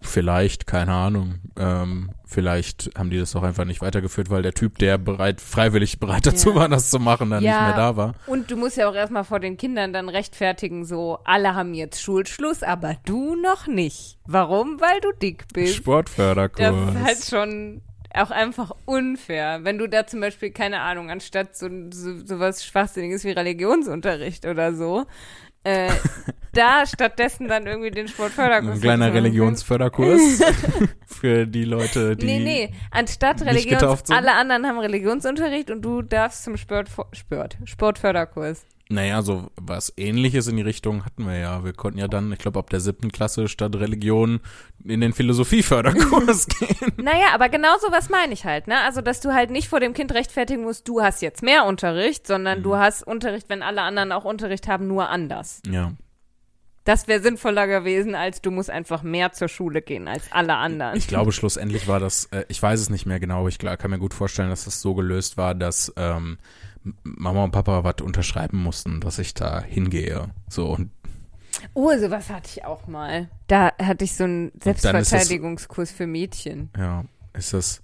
[0.00, 1.36] Vielleicht, keine Ahnung.
[1.58, 5.98] Ähm, vielleicht haben die das auch einfach nicht weitergeführt, weil der Typ, der bereit, freiwillig
[5.98, 6.54] bereit dazu Ja.
[6.56, 7.50] war, das zu machen, dann Ja.
[7.52, 8.14] nicht mehr da war.
[8.26, 12.02] Und du musst ja auch erstmal vor den Kindern dann rechtfertigen, so, alle haben jetzt
[12.02, 14.18] Schulschluss, aber du noch nicht.
[14.26, 14.78] Warum?
[14.80, 15.76] Weil du dick bist.
[15.76, 16.94] Sportförderkurs.
[16.94, 17.80] Das ist halt schon
[18.12, 19.60] auch einfach unfair.
[19.64, 24.44] Wenn du da zum Beispiel, keine Ahnung, anstatt so, so, so was Schwachsinniges wie Religionsunterricht
[24.46, 25.06] oder so,
[25.64, 25.90] äh,
[26.52, 28.76] da stattdessen dann irgendwie den Sportförderkurs.
[28.76, 29.12] Ein kleiner.
[29.12, 30.42] Religionsförderkurs
[31.06, 32.26] für die Leute, die.
[32.26, 38.64] Nee, nee, anstatt Religions, alle anderen haben Religionsunterricht und du darfst zum Sport, Sport, Sportförderkurs.
[38.94, 41.64] Naja, so was ähnliches in die Richtung hatten wir ja.
[41.64, 44.40] Wir konnten ja dann, ich glaube, ab der siebten Klasse statt Religion
[44.84, 46.92] in den Philosophieförderkurs gehen.
[46.96, 48.78] Naja, aber genau so was meine ich halt, ne?
[48.80, 52.26] Also, dass du halt nicht vor dem Kind rechtfertigen musst, du hast jetzt mehr Unterricht,
[52.26, 52.62] sondern Mhm.
[52.62, 55.60] du hast Unterricht, wenn alle anderen auch Unterricht haben, nur anders.
[55.68, 55.92] Ja.
[56.84, 60.96] Das wäre sinnvoller gewesen, als du musst einfach mehr zur Schule gehen als alle anderen.
[60.98, 63.90] Ich glaube, schlussendlich war das, äh, ich weiß es nicht mehr genau, aber ich kann
[63.90, 66.36] mir gut vorstellen, dass das so gelöst war, dass ähm,
[67.02, 70.28] Mama und Papa was unterschreiben mussten, dass ich da hingehe.
[70.48, 70.90] So, und
[71.72, 73.28] Oh, sowas hatte ich auch mal.
[73.46, 76.68] Da hatte ich so einen das- Selbstverteidigungskurs für Mädchen.
[76.76, 77.04] ja,
[77.34, 77.82] ist es.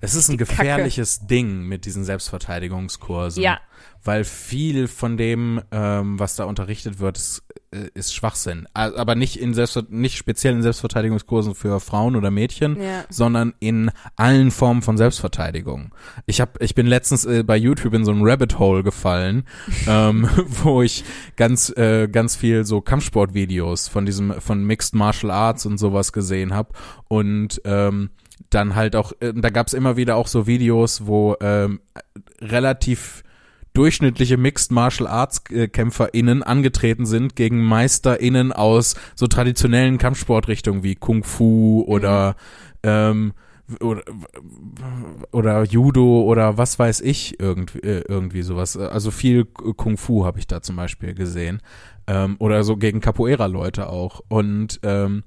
[0.00, 0.56] Es ist ein Die Kacke.
[0.56, 3.42] gefährliches Ding mit diesen Selbstverteidigungskursen.
[3.42, 3.60] Ja.
[4.04, 8.66] Weil viel von dem, ähm, was da unterrichtet wird, ist, äh, ist Schwachsinn.
[8.74, 13.04] Aber nicht in Selbstver nicht speziell in Selbstverteidigungskursen für Frauen oder Mädchen, Ja.
[13.10, 15.94] sondern in allen Formen von Selbstverteidigung.
[16.26, 19.44] Ich hab, ich bin letztens äh, bei YouTube in so ein Rabbit Hole gefallen,
[19.86, 20.28] ähm,
[20.64, 21.04] wo ich
[21.36, 26.54] ganz, äh, ganz viel so Kampfsportvideos von diesem, von Mixed Martial Arts und sowas gesehen
[26.54, 26.70] habe
[27.08, 28.10] und ähm,
[28.50, 31.80] dann halt auch, äh, da gab's immer wieder auch so Videos, wo ähm,
[32.40, 33.22] relativ
[33.72, 40.94] durchschnittliche Mixed Martial Arts äh, KämpferInnen angetreten sind gegen MeisterInnen aus so traditionellen Kampfsportrichtungen wie
[40.94, 42.36] Kung Fu oder
[42.82, 43.32] ähm,
[43.80, 44.02] oder,
[45.30, 48.76] oder Judo oder was weiß ich irgendwie, äh, irgendwie sowas.
[48.76, 51.62] Also viel Kung Fu habe ich da zum Beispiel gesehen.
[52.06, 54.20] Ähm, oder so gegen Capoeira-Leute auch.
[54.28, 55.22] Und ähm,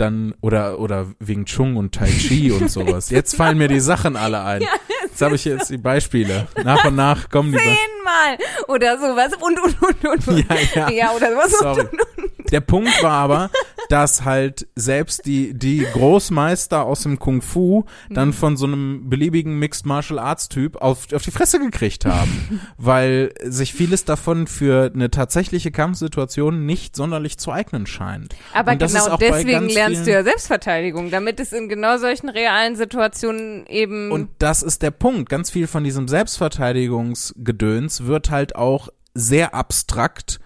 [0.00, 3.10] dann, oder, oder Wing Chun und Tai Chi und sowas.
[3.10, 4.62] Jetzt fallen mir die Sachen alle ein.
[5.02, 6.46] Jetzt habe ich jetzt die Beispiele.
[6.64, 7.58] Nach und nach kommen die.
[7.58, 10.28] Zehnmal oder sowas und und und und.
[10.28, 10.48] und.
[10.48, 10.90] Ja, ja.
[10.90, 11.50] ja oder sowas.
[11.58, 11.80] Sorry.
[11.80, 12.19] Und, und, und.
[12.50, 13.50] Der Punkt war aber,
[13.90, 19.58] dass halt selbst die, die Großmeister aus dem Kung Fu dann von so einem beliebigen
[19.58, 24.92] Mixed Martial Arts Typ auf, auf die Fresse gekriegt haben, weil sich vieles davon für
[24.94, 28.36] eine tatsächliche Kampfsituation nicht sonderlich zu eignen scheint.
[28.54, 34.12] Aber genau deswegen lernst du ja Selbstverteidigung, damit es in genau solchen realen Situationen eben.
[34.12, 35.28] Und das ist der Punkt.
[35.28, 40.38] Ganz viel von diesem Selbstverteidigungsgedöns wird halt auch sehr abstrakt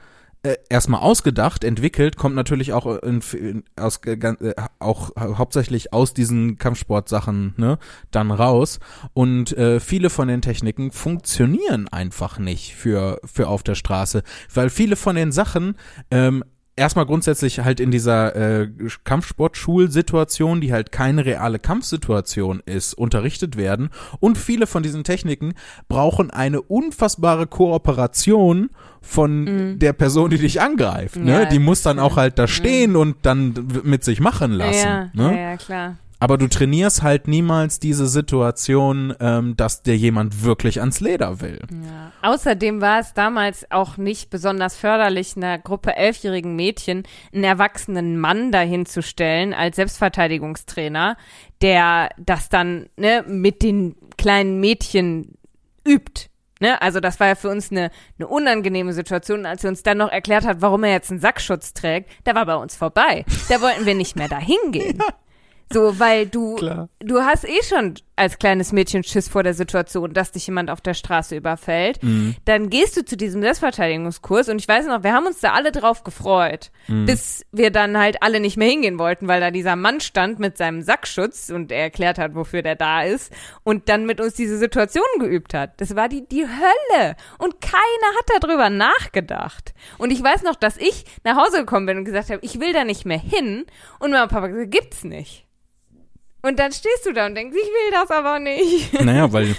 [0.45, 6.13] äh, erstmal ausgedacht, entwickelt, kommt natürlich auch in, in, aus äh, äh, auch hauptsächlich aus
[6.13, 7.79] diesen Kampfsportsachen ne,
[8.11, 8.79] dann raus.
[9.15, 14.23] Und äh, viele von den Techniken funktionieren einfach nicht für für auf der Straße,
[14.53, 15.77] weil viele von den Sachen
[16.11, 16.45] ähm,
[16.77, 18.69] erstmal grundsätzlich halt in dieser äh,
[19.05, 23.91] Kampfsportschulsituation, die halt keine reale Kampfsituation ist, unterrichtet werden.
[24.21, 25.55] Und viele von diesen Techniken
[25.89, 28.71] brauchen eine unfassbare Kooperation
[29.01, 31.17] von der Person, die dich angreift.
[31.17, 31.31] Ne?
[31.31, 34.87] Ja, die muss dann auch halt da stehen und dann mit sich machen lassen.
[34.87, 35.37] ja, ne?
[35.37, 35.97] ja, ja, klar.
[36.25, 41.61] Aber du trainierst halt niemals diese Situation, ähm, dass dir jemand wirklich ans Leder will.
[41.71, 42.13] Ja.
[42.23, 47.03] Außerdem war es damals auch nicht besonders förderlich, einer Gruppe elfjährigen Mädchen
[47.35, 51.19] einen erwachsenen Mann dahin zu stellen als Selbstverteidigungstrainer,
[51.61, 55.37] der das dann ne, mit den kleinen Mädchen
[55.87, 56.31] übt.
[56.59, 56.81] Ne?
[56.81, 60.11] Also das war ja für uns eine, eine unangenehme Situation, als er uns dann noch
[60.11, 62.09] erklärt hat, warum er jetzt einen Sackschutz trägt.
[62.25, 63.27] Da war bei uns vorbei.
[63.51, 65.03] Da wollten wir nicht mehr dahin gehen.
[65.73, 66.89] So, weil du, Klar.
[67.01, 70.81] du hast eh schon als kleines Mädchen Schiss vor der Situation, dass dich jemand auf
[70.81, 71.99] der Straße überfällt.
[72.45, 75.73] Dann gehst du zu diesem Selbstverteidigungskurs und ich weiß noch, wir haben uns da alle
[75.73, 80.01] drauf gefreut, bis wir dann halt alle nicht mehr hingehen wollten, weil da dieser Mann
[80.01, 83.33] stand mit seinem Sackschutz und er erklärt hat, wofür der da ist
[83.65, 85.81] und dann mit uns diese Situation geübt hat.
[85.81, 87.75] Das war die, die Hölle und keiner
[88.19, 89.75] hat darüber nachgedacht.
[89.99, 92.73] Und ich weiß noch, dass ich nach Hause gekommen bin und gesagt habe, ich will
[92.73, 93.65] da nicht mehr hin
[93.99, 95.45] und mein Papa gesagt, gibt's nicht.
[96.45, 98.93] Und dann stehst du da und denkst, ich will das aber nicht.
[99.05, 99.57] Naja, weil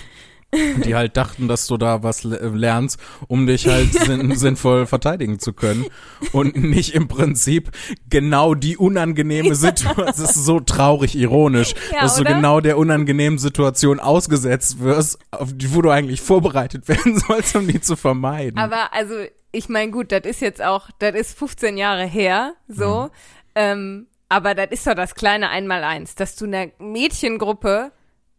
[0.85, 2.97] die halt dachten, dass du da was le- lernst,
[3.27, 5.85] um dich halt sinn sinnvoll verteidigen zu können
[6.31, 7.71] und nicht im Prinzip
[8.09, 12.35] genau die unangenehme Situation, es ist so traurig ironisch, Ja, dass du oder?
[12.35, 17.67] genau der unangenehmen Situation ausgesetzt wirst, auf die, wo du eigentlich vorbereitet werden sollst, um
[17.67, 18.57] die zu vermeiden.
[18.57, 19.15] Aber also,
[19.51, 23.09] ich meine, gut, das ist jetzt auch, das ist 15 Jahre her, so.
[23.55, 27.91] Ähm, Aber das ist doch das kleine Einmaleins, dass du einer Mädchengruppe,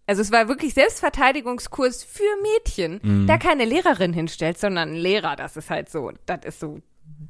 [0.07, 3.27] also es war wirklich Selbstverteidigungskurs für Mädchen, Mhm.
[3.27, 5.37] da keine Lehrerin hinstellst, sondern einen Lehrer.
[5.37, 6.81] Das ist halt so, das ist so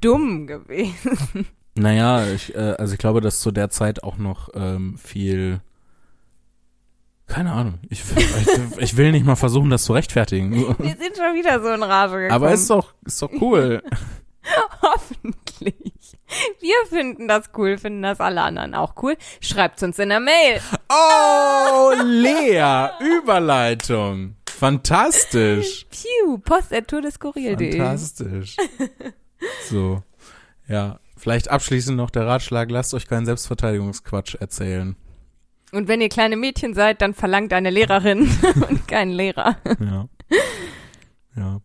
[0.01, 1.47] dumm gewesen.
[1.79, 5.61] Naja, ich, äh, also ich glaube, dass zu der Zeit auch noch ähm, viel.
[7.27, 7.75] Keine Ahnung.
[7.89, 10.53] Ich, ich, ich will nicht mal versuchen, das zu rechtfertigen.
[10.79, 12.31] Wir sind schon wieder so in Rage gekommen.
[12.31, 13.83] Aber ist doch, ist doch cool.
[14.81, 16.17] Hoffentlich.
[16.59, 19.15] Wir finden das cool, finden das alle anderen auch cool.
[19.39, 20.59] Schreibt uns in der Mail.
[20.89, 24.35] Oh, Lea, Überleitung.
[24.47, 25.85] Fantastisch.
[25.89, 27.77] Piu, post.tourdeskurril.de.
[27.77, 28.57] Fantastisch.
[29.69, 30.03] So.
[30.67, 30.99] Ja.
[31.17, 34.95] Vielleicht abschließend noch der Ratschlag, lasst euch keinen Selbstverteidigungsquatsch erzählen.
[35.71, 38.29] Und wenn ihr kleine Mädchen seid, dann verlangt eine Lehrerin
[38.69, 39.57] und keinen Lehrer.
[39.79, 40.07] Ja.
[41.35, 41.61] Ja.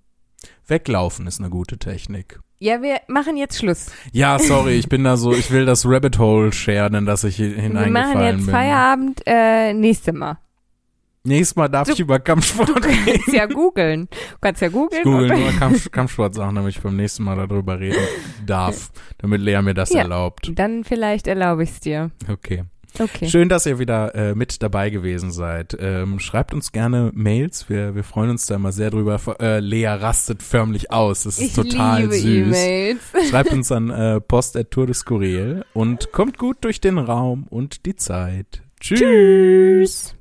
[0.66, 2.40] Weglaufen ist eine gute Technik.
[2.62, 3.86] Ja, wir machen jetzt Schluss.
[4.12, 7.34] Ja, sorry, ich bin da so, ich will das Rabbit Hole sharen, in das ich
[7.34, 8.54] hier Wir hineingefallen machen jetzt bin.
[8.54, 10.38] Feierabend äh, nächste Mal.
[11.24, 13.04] Nächstes Mal darf Du- ich über Kampfsport Du reden.
[13.04, 14.08] kannst ja googeln.
[14.10, 15.02] Du kannst ja googeln.
[15.02, 17.98] Google ob- nur Kampf, Kampfsportsachen, damit ich beim nächsten Mal darüber reden
[18.46, 20.02] darf, damit Lea mir das Ja.
[20.02, 20.52] erlaubt.
[20.54, 22.12] Dann vielleicht erlaube ich es dir.
[22.30, 22.62] Okay.
[22.98, 23.28] Okay.
[23.28, 25.76] Schön, dass ihr wieder äh, mit dabei gewesen seid.
[25.80, 27.68] Ähm, schreibt uns gerne Mails.
[27.68, 29.20] Wir, wir freuen uns da immer sehr drüber.
[29.40, 31.24] Äh, Lea rastet förmlich aus.
[31.24, 32.24] Das ist ich total liebe süß.
[32.24, 33.00] E-Mails.
[33.30, 37.96] Schreibt uns an äh, post.tour de Skurril und kommt gut durch den Raum und die
[37.96, 38.62] Zeit.
[38.80, 39.00] Tschüss.
[39.00, 40.14] Tschüss.